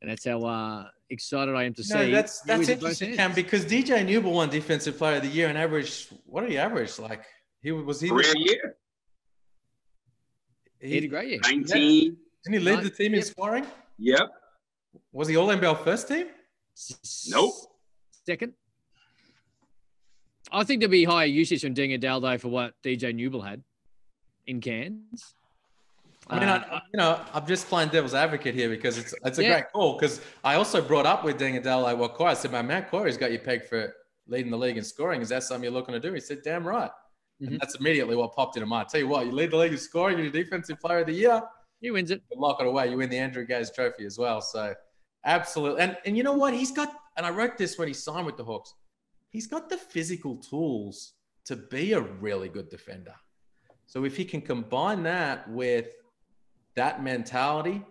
And 0.00 0.10
that's 0.10 0.24
how 0.24 0.40
uh, 0.40 0.84
excited 1.10 1.54
I 1.54 1.64
am 1.64 1.74
to 1.74 1.82
see. 1.82 1.94
No, 1.94 2.10
that's 2.10 2.40
who 2.42 2.48
that's 2.48 2.62
is 2.62 2.68
at 2.70 2.80
both 2.80 2.90
interesting. 2.90 3.16
Cam, 3.16 3.32
because 3.32 3.64
DJ 3.64 4.06
Newbill 4.06 4.32
won 4.32 4.50
Defensive 4.50 4.98
Player 4.98 5.16
of 5.16 5.22
the 5.22 5.28
Year 5.28 5.48
and 5.48 5.58
averaged 5.58 6.08
what 6.26 6.42
did 6.42 6.50
he 6.50 6.58
average? 6.58 6.98
Like 6.98 7.22
he 7.62 7.72
was 7.72 8.00
he 8.00 8.08
Career 8.08 8.32
year, 8.36 8.76
He 10.80 10.94
had 10.94 11.04
a 11.04 11.08
great 11.08 11.28
year. 11.30 11.40
19. 11.42 11.64
didn't 11.66 12.16
he 12.52 12.58
lead 12.58 12.74
Nine- 12.76 12.84
the 12.84 12.90
team 12.90 13.12
in 13.14 13.18
yep. 13.20 13.24
scoring? 13.24 13.66
Yep. 13.98 14.28
Was 15.12 15.28
he 15.28 15.36
All 15.36 15.48
NBL 15.48 15.82
first 15.84 16.08
team? 16.08 16.26
Nope. 17.30 17.52
Second. 18.26 18.52
I 20.52 20.64
think 20.64 20.80
there'll 20.80 20.90
be 20.90 21.04
higher 21.04 21.26
usage 21.26 21.60
from 21.62 21.74
Deng 21.74 21.94
Adel 21.94 22.20
though 22.20 22.38
for 22.38 22.48
what 22.48 22.74
DJ 22.82 23.12
Newbill 23.14 23.46
had 23.46 23.62
in 24.46 24.60
Cairns. 24.60 25.34
I 26.30 26.38
mean, 26.40 26.48
Uh, 26.48 26.64
I, 26.70 26.80
you 26.92 26.98
know, 26.98 27.20
I'm 27.32 27.46
just 27.46 27.68
playing 27.68 27.88
devil's 27.88 28.14
advocate 28.14 28.54
here 28.54 28.68
because 28.68 28.98
it's 28.98 29.14
it's 29.24 29.38
a 29.38 29.42
Yeah. 29.42 29.52
great 29.60 29.72
call. 29.72 29.94
Because 29.98 30.20
I 30.44 30.54
also 30.54 30.80
brought 30.80 31.06
up 31.06 31.24
with 31.24 31.38
Deng 31.38 31.56
Adel, 31.56 31.82
like, 31.82 31.98
well, 31.98 32.08
Corey, 32.08 32.30
I 32.30 32.34
said, 32.34 32.52
my 32.52 32.62
man 32.62 32.84
Corey's 32.84 33.16
got 33.16 33.32
you 33.32 33.38
pegged 33.38 33.64
for 33.66 33.94
leading 34.26 34.50
the 34.50 34.58
league 34.58 34.76
in 34.76 34.84
scoring. 34.84 35.20
Is 35.22 35.30
that 35.30 35.42
something 35.42 35.64
you're 35.64 35.72
looking 35.72 35.94
to 35.94 36.00
do? 36.00 36.12
He 36.12 36.20
said, 36.20 36.42
damn 36.44 36.66
right. 36.66 36.90
Mhm. 37.40 37.48
And 37.48 37.60
that's 37.60 37.76
immediately 37.76 38.16
what 38.16 38.34
popped 38.34 38.56
into 38.56 38.66
mind. 38.66 38.88
Tell 38.88 39.00
you 39.00 39.08
what, 39.08 39.26
you 39.26 39.32
lead 39.32 39.50
the 39.52 39.56
league 39.56 39.72
in 39.72 39.78
scoring, 39.78 40.18
you're 40.18 40.30
defensive 40.30 40.80
player 40.80 41.00
of 41.00 41.06
the 41.06 41.12
year. 41.12 41.42
he 41.80 41.92
wins 41.92 42.10
it. 42.10 42.20
You 42.30 42.40
lock 42.40 42.60
it 42.60 42.66
away. 42.66 42.90
You 42.90 42.96
win 42.96 43.08
the 43.08 43.18
Andrew 43.18 43.44
Gaze 43.46 43.70
Trophy 43.70 44.04
as 44.04 44.18
well. 44.18 44.40
So, 44.40 44.74
absolutely. 45.24 45.80
And 45.82 45.96
and 46.04 46.16
you 46.16 46.24
know 46.24 46.32
what? 46.32 46.52
He's 46.52 46.72
got. 46.72 46.92
And 47.16 47.24
I 47.24 47.30
wrote 47.30 47.56
this 47.56 47.78
when 47.78 47.86
he 47.88 47.94
signed 47.94 48.26
with 48.26 48.36
the 48.36 48.44
Hawks. 48.44 48.74
He's 49.30 49.46
got 49.46 49.68
the 49.68 49.76
physical 49.76 50.36
tools 50.38 51.12
to 51.44 51.54
be 51.56 51.92
a 51.92 52.00
really 52.00 52.48
good 52.48 52.68
defender. 52.68 53.14
So 53.86 54.04
if 54.04 54.16
he 54.16 54.24
can 54.24 54.40
combine 54.40 55.02
that 55.04 55.48
with 55.48 55.86
that 56.74 57.02
mentality, 57.02 57.82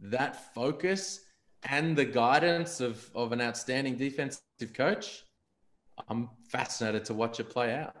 that 0.00 0.54
focus, 0.54 1.20
and 1.64 1.96
the 1.96 2.04
guidance 2.04 2.80
of, 2.80 3.10
of 3.14 3.32
an 3.32 3.40
outstanding 3.40 3.96
defensive 3.96 4.72
coach, 4.74 5.24
I'm 6.08 6.30
fascinated 6.48 7.04
to 7.06 7.14
watch 7.14 7.38
it 7.40 7.50
play 7.50 7.74
out. 7.74 7.94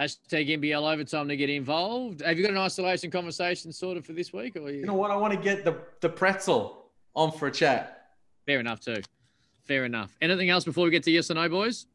Hashtag 0.00 0.48
NBL 0.58 0.92
overtime 0.92 1.28
to 1.28 1.36
get 1.36 1.50
involved. 1.50 2.22
Have 2.22 2.38
you 2.38 2.44
got 2.44 2.52
an 2.52 2.58
isolation 2.58 3.10
conversation 3.10 3.70
sorted 3.70 4.06
for 4.06 4.14
this 4.14 4.32
week? 4.32 4.56
Or 4.56 4.70
you... 4.70 4.80
You 4.80 4.86
know 4.86 4.94
what? 4.94 5.10
I 5.10 5.16
want 5.16 5.34
to 5.34 5.38
get 5.38 5.62
the, 5.62 5.76
the 6.00 6.08
pretzel 6.08 6.86
on 7.14 7.32
for 7.32 7.48
a 7.48 7.52
chat. 7.52 8.08
Fair 8.46 8.60
enough 8.60 8.80
too. 8.80 9.02
Fair 9.64 9.84
enough. 9.84 10.16
Anything 10.22 10.48
else 10.48 10.64
before 10.64 10.84
we 10.84 10.90
get 10.90 11.02
to 11.02 11.10
yes 11.10 11.30
or 11.30 11.34
no, 11.34 11.46
boys? 11.50 11.86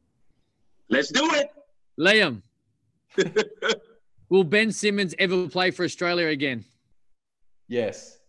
Let's 0.87 1.11
do 1.11 1.27
it. 1.33 1.49
Liam, 1.99 2.43
Will 4.29 4.43
Ben 4.43 4.71
Simmons 4.71 5.15
ever 5.17 5.47
play 5.47 5.71
for 5.71 5.83
Australia 5.83 6.27
again? 6.27 6.63
Yes. 7.67 8.19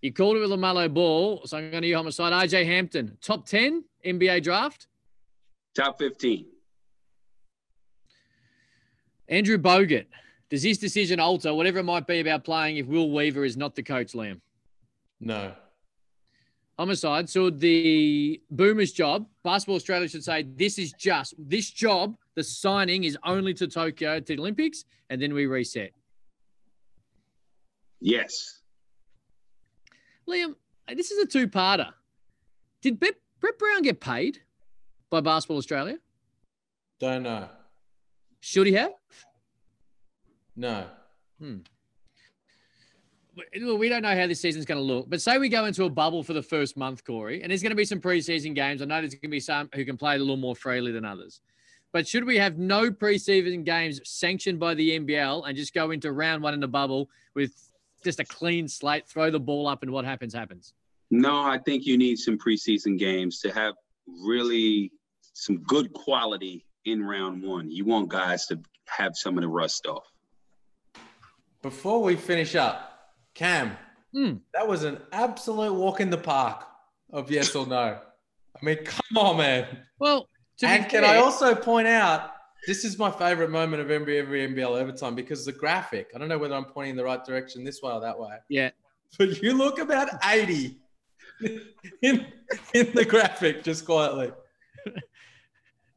You 0.00 0.12
called 0.12 0.36
it 0.36 0.40
with 0.40 0.50
LaMelo 0.50 0.92
Ball, 0.92 1.42
so 1.44 1.58
I'm 1.58 1.70
going 1.70 1.82
to 1.82 1.88
you 1.88 1.96
homicide. 1.96 2.32
RJ 2.32 2.64
Hampton, 2.64 3.18
top 3.20 3.46
10 3.46 3.84
NBA 4.04 4.42
draft? 4.42 4.86
Top 5.74 5.98
15. 5.98 6.46
Andrew 9.28 9.58
Bogut, 9.58 10.06
does 10.50 10.62
his 10.62 10.78
decision 10.78 11.18
alter 11.18 11.54
whatever 11.54 11.78
it 11.78 11.84
might 11.84 12.06
be 12.06 12.20
about 12.20 12.44
playing 12.44 12.76
if 12.76 12.86
Will 12.86 13.10
Weaver 13.10 13.44
is 13.44 13.56
not 13.56 13.74
the 13.74 13.82
coach, 13.82 14.12
Liam? 14.12 14.40
No. 15.20 15.54
Homicide. 16.78 17.30
So 17.30 17.50
the 17.50 18.40
Boomers 18.50 18.92
job, 18.92 19.26
Basketball 19.42 19.76
Australia 19.76 20.08
should 20.08 20.24
say 20.24 20.42
this 20.42 20.78
is 20.78 20.92
just 20.92 21.34
this 21.38 21.70
job. 21.70 22.16
The 22.34 22.42
signing 22.42 23.04
is 23.04 23.16
only 23.24 23.54
to 23.54 23.68
Tokyo 23.68 24.18
to 24.18 24.26
the 24.36 24.40
Olympics, 24.40 24.84
and 25.08 25.22
then 25.22 25.32
we 25.32 25.46
reset. 25.46 25.92
Yes. 28.00 28.60
Liam, 30.28 30.56
this 30.94 31.10
is 31.10 31.18
a 31.22 31.26
two-parter. 31.26 31.92
Did 32.82 32.98
Brett, 32.98 33.14
Brett 33.40 33.58
Brown 33.58 33.82
get 33.82 34.00
paid 34.00 34.40
by 35.10 35.20
Basketball 35.20 35.58
Australia? 35.58 35.98
Don't 36.98 37.22
know. 37.22 37.48
Should 38.44 38.66
he 38.66 38.74
have? 38.74 38.92
No. 40.54 40.84
Hmm. 41.40 41.60
Well, 43.62 43.78
we 43.78 43.88
don't 43.88 44.02
know 44.02 44.14
how 44.14 44.26
this 44.26 44.42
season's 44.42 44.66
going 44.66 44.76
to 44.76 44.84
look, 44.84 45.08
but 45.08 45.22
say 45.22 45.38
we 45.38 45.48
go 45.48 45.64
into 45.64 45.84
a 45.84 45.90
bubble 45.90 46.22
for 46.22 46.34
the 46.34 46.42
first 46.42 46.76
month, 46.76 47.04
Corey, 47.06 47.42
and 47.42 47.50
there's 47.50 47.62
going 47.62 47.70
to 47.70 47.76
be 47.76 47.86
some 47.86 48.02
preseason 48.02 48.54
games. 48.54 48.82
I 48.82 48.84
know 48.84 49.00
there's 49.00 49.14
going 49.14 49.22
to 49.22 49.28
be 49.28 49.40
some 49.40 49.70
who 49.74 49.86
can 49.86 49.96
play 49.96 50.16
a 50.16 50.18
little 50.18 50.36
more 50.36 50.54
freely 50.54 50.92
than 50.92 51.06
others. 51.06 51.40
But 51.90 52.06
should 52.06 52.24
we 52.24 52.36
have 52.36 52.58
no 52.58 52.90
preseason 52.90 53.64
games 53.64 54.02
sanctioned 54.04 54.60
by 54.60 54.74
the 54.74 55.00
NBL 55.00 55.48
and 55.48 55.56
just 55.56 55.72
go 55.72 55.90
into 55.90 56.12
round 56.12 56.42
one 56.42 56.52
in 56.52 56.60
the 56.60 56.68
bubble 56.68 57.08
with 57.34 57.70
just 58.04 58.20
a 58.20 58.24
clean 58.26 58.68
slate, 58.68 59.08
throw 59.08 59.30
the 59.30 59.40
ball 59.40 59.66
up, 59.66 59.82
and 59.82 59.90
what 59.90 60.04
happens, 60.04 60.34
happens? 60.34 60.74
No, 61.10 61.40
I 61.40 61.58
think 61.64 61.86
you 61.86 61.96
need 61.96 62.18
some 62.18 62.36
preseason 62.36 62.98
games 62.98 63.40
to 63.40 63.50
have 63.52 63.74
really 64.06 64.92
some 65.32 65.62
good 65.62 65.94
quality 65.94 66.66
in 66.84 67.02
round 67.04 67.42
one. 67.42 67.70
You 67.70 67.84
want 67.84 68.08
guys 68.08 68.46
to 68.46 68.58
have 68.86 69.12
some 69.16 69.36
of 69.38 69.42
the 69.42 69.48
rust 69.48 69.86
off. 69.86 70.04
Before 71.62 72.02
we 72.02 72.16
finish 72.16 72.54
up, 72.54 73.12
Cam, 73.34 73.76
Hmm. 74.12 74.34
that 74.52 74.68
was 74.68 74.84
an 74.84 75.00
absolute 75.12 75.72
walk 75.72 76.00
in 76.00 76.08
the 76.10 76.18
park 76.18 76.64
of 77.12 77.30
yes 77.30 77.54
or 77.56 77.66
no. 77.66 77.98
I 78.56 78.64
mean, 78.64 78.78
come 78.84 79.16
on, 79.16 79.38
man. 79.38 79.66
Well, 79.98 80.28
to 80.58 80.66
And 80.68 80.84
be 80.84 80.90
can 80.90 81.02
fair, 81.02 81.16
I 81.16 81.18
also 81.18 81.54
point 81.54 81.88
out 81.88 82.30
this 82.68 82.84
is 82.84 82.96
my 82.98 83.10
favorite 83.10 83.50
moment 83.50 83.82
of 83.82 83.90
every 83.90 84.18
every 84.18 84.46
NBL 84.46 84.68
overtime 84.76 85.14
because 85.16 85.44
the 85.44 85.52
graphic. 85.52 86.10
I 86.14 86.18
don't 86.18 86.28
know 86.28 86.38
whether 86.38 86.54
I'm 86.54 86.64
pointing 86.66 86.90
in 86.92 86.96
the 86.96 87.04
right 87.04 87.24
direction 87.24 87.64
this 87.64 87.82
way 87.82 87.92
or 87.92 88.00
that 88.00 88.18
way, 88.18 88.36
yeah, 88.48 88.70
but 89.18 89.42
you 89.42 89.54
look 89.54 89.78
about 89.80 90.08
80 90.24 90.78
in 92.02 92.26
in 92.72 92.92
the 92.94 93.04
graphic 93.04 93.64
just 93.64 93.84
quietly. 93.84 94.32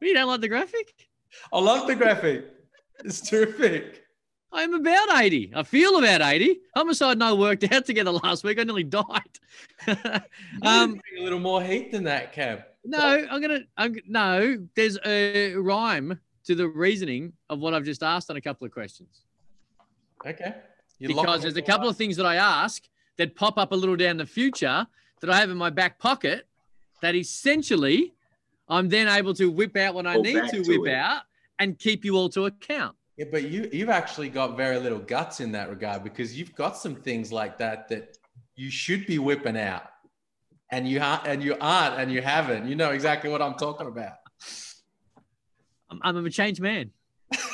You 0.06 0.14
don't 0.14 0.28
like 0.28 0.40
the 0.40 0.48
graphic? 0.48 0.94
I 1.52 1.58
love 1.58 1.86
the 1.86 1.94
graphic. 1.94 2.46
It's 3.04 3.20
terrific. 3.20 4.04
I'm 4.50 4.74
about 4.74 5.20
80. 5.20 5.52
I 5.54 5.62
feel 5.62 5.98
about 5.98 6.22
80. 6.22 6.60
Homicide 6.74 7.12
and 7.12 7.24
I 7.24 7.32
worked 7.32 7.70
out 7.70 7.84
together 7.84 8.12
last 8.12 8.44
week. 8.44 8.58
I 8.58 8.64
nearly 8.64 8.84
died. 8.84 9.04
Um, 10.62 11.00
a 11.18 11.22
little 11.22 11.38
more 11.38 11.62
heat 11.62 11.92
than 11.92 12.04
that, 12.04 12.32
Cam. 12.32 12.62
no, 12.84 13.26
I'm 13.30 13.40
gonna. 13.40 13.60
I'm, 13.76 13.96
no, 14.06 14.66
there's 14.74 14.98
a 15.04 15.54
rhyme 15.54 16.18
to 16.44 16.54
the 16.54 16.66
reasoning 16.66 17.32
of 17.48 17.60
what 17.60 17.74
I've 17.74 17.84
just 17.84 18.02
asked 18.02 18.30
on 18.30 18.36
a 18.36 18.40
couple 18.40 18.66
of 18.66 18.72
questions. 18.72 19.22
Okay. 20.26 20.54
You 20.98 21.08
because 21.08 21.42
there's 21.42 21.56
a 21.56 21.62
couple 21.62 21.88
of 21.88 21.96
things 21.96 22.16
that 22.16 22.26
I 22.26 22.36
ask 22.36 22.82
that 23.18 23.36
pop 23.36 23.58
up 23.58 23.72
a 23.72 23.74
little 23.74 23.96
down 23.96 24.16
the 24.16 24.26
future 24.26 24.86
that 25.20 25.30
I 25.30 25.38
have 25.38 25.50
in 25.50 25.56
my 25.56 25.70
back 25.70 25.98
pocket 25.98 26.46
that 27.02 27.14
essentially 27.14 28.14
I'm 28.68 28.88
then 28.88 29.08
able 29.08 29.34
to 29.34 29.50
whip 29.50 29.76
out 29.76 29.94
when 29.94 30.06
I 30.06 30.14
Go 30.14 30.22
need 30.22 30.48
to 30.50 30.62
to 30.62 30.78
whip 30.78 30.88
it. 30.92 30.94
out 30.94 31.22
and 31.58 31.78
keep 31.78 32.04
you 32.04 32.16
all 32.16 32.28
to 32.30 32.46
account. 32.46 32.96
Yeah, 33.16 33.26
but 33.30 33.50
you 33.50 33.68
you've 33.72 33.88
actually 33.88 34.28
got 34.28 34.56
very 34.56 34.78
little 34.78 34.98
guts 35.00 35.40
in 35.40 35.52
that 35.52 35.70
regard 35.70 36.04
because 36.04 36.38
you've 36.38 36.54
got 36.54 36.76
some 36.76 36.94
things 36.94 37.32
like 37.32 37.58
that 37.58 37.88
that 37.88 38.16
you 38.54 38.70
should 38.70 39.06
be 39.06 39.18
whipping 39.18 39.56
out, 39.58 39.84
and 40.70 40.88
you 40.88 41.00
aren't, 41.00 41.26
and 41.26 41.42
you 41.42 41.56
aren't, 41.60 41.98
and 42.00 42.12
you 42.12 42.22
haven't. 42.22 42.68
You 42.68 42.76
know 42.76 42.90
exactly 42.90 43.30
what 43.30 43.42
I'm 43.42 43.54
talking 43.54 43.86
about. 43.88 44.14
I'm, 45.90 46.00
I'm 46.02 46.26
a 46.26 46.30
changed 46.30 46.60
man. 46.60 46.90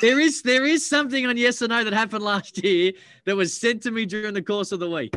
there 0.01 0.19
is 0.19 0.41
there 0.43 0.65
is 0.65 0.87
something 0.87 1.25
on 1.25 1.35
yes 1.37 1.61
or 1.61 1.67
no 1.67 1.83
that 1.83 1.93
happened 1.93 2.23
last 2.23 2.63
year 2.63 2.93
that 3.25 3.35
was 3.35 3.55
sent 3.59 3.83
to 3.83 3.91
me 3.91 4.05
during 4.05 4.33
the 4.33 4.41
course 4.41 4.71
of 4.71 4.79
the 4.79 4.89
week. 4.89 5.15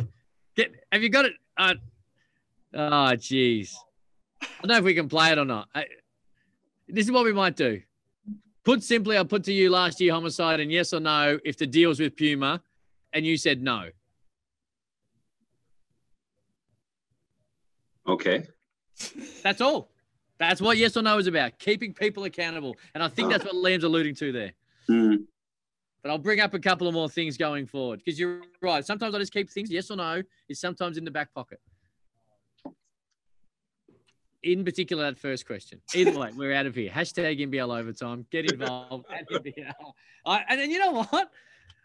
Get 0.57 0.73
have 0.91 1.03
you 1.03 1.11
got 1.11 1.27
it? 1.27 1.33
Uh, 1.57 1.75
oh, 2.75 3.13
jeez. 3.17 3.75
I 4.43 4.47
don't 4.63 4.69
know 4.69 4.79
if 4.79 4.85
we 4.85 4.95
can 4.95 5.09
play 5.09 5.31
it 5.33 5.39
or 5.39 5.45
not. 5.45 5.69
I, 5.75 5.87
this 6.89 7.07
is 7.07 7.13
what 7.13 7.25
we 7.25 7.33
might 7.33 7.57
do. 7.57 7.81
Put 8.65 8.83
simply, 8.83 9.17
I 9.17 9.25
put 9.25 9.45
to 9.45 9.53
you 9.53 9.71
last 9.71 10.01
year 10.01 10.13
homicide 10.13 10.61
and 10.61 10.71
yes 10.71 10.93
or 10.93 11.01
no 11.01 11.39
if 11.45 11.57
the 11.57 11.67
deal's 11.67 12.01
with 12.01 12.17
Puma, 12.17 12.63
and 13.13 13.25
you 13.25 13.37
said 13.37 13.63
no. 13.63 13.89
Okay. 18.07 18.45
That's 19.43 19.61
all. 19.61 19.91
That's 20.39 20.61
what 20.61 20.77
yes 20.77 20.97
or 20.97 21.03
no 21.03 21.19
is 21.19 21.27
about. 21.27 21.59
Keeping 21.59 21.93
people 21.93 22.25
accountable, 22.25 22.77
and 22.95 23.03
I 23.03 23.09
think 23.09 23.31
that's 23.31 23.45
what 23.45 23.55
Liam's 23.55 23.85
alluding 23.85 24.15
to 24.17 24.33
there. 24.33 24.53
Hmm. 24.87 25.17
But 26.03 26.11
I'll 26.11 26.19
bring 26.19 26.41
up 26.41 26.55
a 26.55 26.61
couple 26.61 26.87
of 26.87 26.95
more 26.95 27.09
things 27.09 27.37
going 27.37 27.67
forward 27.67 28.01
because 28.05 28.19
you're 28.19 28.43
right. 28.63 28.85
Sometimes 28.85 29.15
I 29.15 29.19
just 29.19 29.33
keep 29.33 29.51
things 29.51 29.71
yes 29.71 29.91
or 29.91 29.97
no 29.97 30.23
is 30.49 30.61
sometimes 30.61 30.97
in 30.97 31.05
the 31.05 31.11
back 31.11 31.35
pocket. 31.35 31.61
In 34.45 34.65
particular, 34.65 35.05
that 35.05 35.19
first 35.19 35.47
question. 35.47 35.81
Either 35.95 36.17
way, 36.19 36.31
we're 36.37 36.53
out 36.53 36.67
of 36.67 36.75
here. 36.75 36.91
Hashtag 36.91 37.41
NBL 37.41 37.77
overtime. 37.77 38.25
Get 38.31 38.51
involved 38.53 39.05
at 39.13 39.29
NBL. 39.29 39.73
I, 40.25 40.45
and 40.49 40.61
then 40.61 40.71
you 40.71 40.79
know 40.79 40.93
what? 41.03 41.31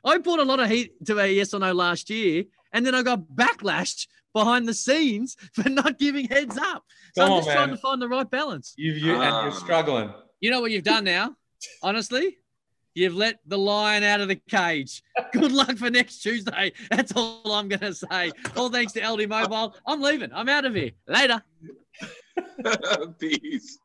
I 0.05 0.17
brought 0.19 0.39
a 0.39 0.43
lot 0.43 0.59
of 0.59 0.69
heat 0.69 0.93
to 1.05 1.17
a 1.19 1.27
yes 1.27 1.53
or 1.53 1.59
no 1.59 1.71
last 1.73 2.09
year, 2.09 2.43
and 2.73 2.85
then 2.85 2.93
I 2.93 3.01
got 3.01 3.21
backlash 3.33 4.05
behind 4.33 4.67
the 4.67 4.73
scenes 4.73 5.35
for 5.53 5.67
not 5.69 5.97
giving 5.97 6.27
heads 6.27 6.57
up. 6.57 6.83
So 7.15 7.21
Come 7.23 7.25
I'm 7.25 7.31
on, 7.31 7.39
just 7.43 7.51
trying 7.55 7.67
man. 7.69 7.75
to 7.77 7.81
find 7.81 8.01
the 8.01 8.09
right 8.09 8.29
balance. 8.29 8.73
You 8.77 8.91
you 8.93 9.13
and 9.13 9.23
Ah. 9.23 9.43
you're 9.43 9.51
struggling. 9.53 10.13
You 10.41 10.51
know 10.51 10.61
what 10.61 10.71
you've 10.71 10.83
done 10.83 11.05
now? 11.05 11.35
Honestly, 11.81 12.37
you've 12.95 13.15
let 13.15 13.39
the 13.45 13.57
lion 13.57 14.03
out 14.03 14.21
of 14.21 14.27
the 14.27 14.35
cage. 14.35 15.03
Good 15.31 15.51
luck 15.51 15.77
for 15.77 15.89
next 15.89 16.19
Tuesday. 16.19 16.71
That's 16.91 17.13
all 17.15 17.51
I'm 17.51 17.67
going 17.67 17.79
to 17.79 17.93
say. 17.93 18.31
All 18.55 18.69
thanks 18.69 18.93
to 18.93 19.07
LD 19.07 19.29
Mobile. 19.29 19.75
I'm 19.85 20.01
leaving. 20.01 20.31
I'm 20.33 20.49
out 20.49 20.65
of 20.65 20.75
here. 20.75 20.91
Later. 21.07 21.43
Peace. 23.19 23.77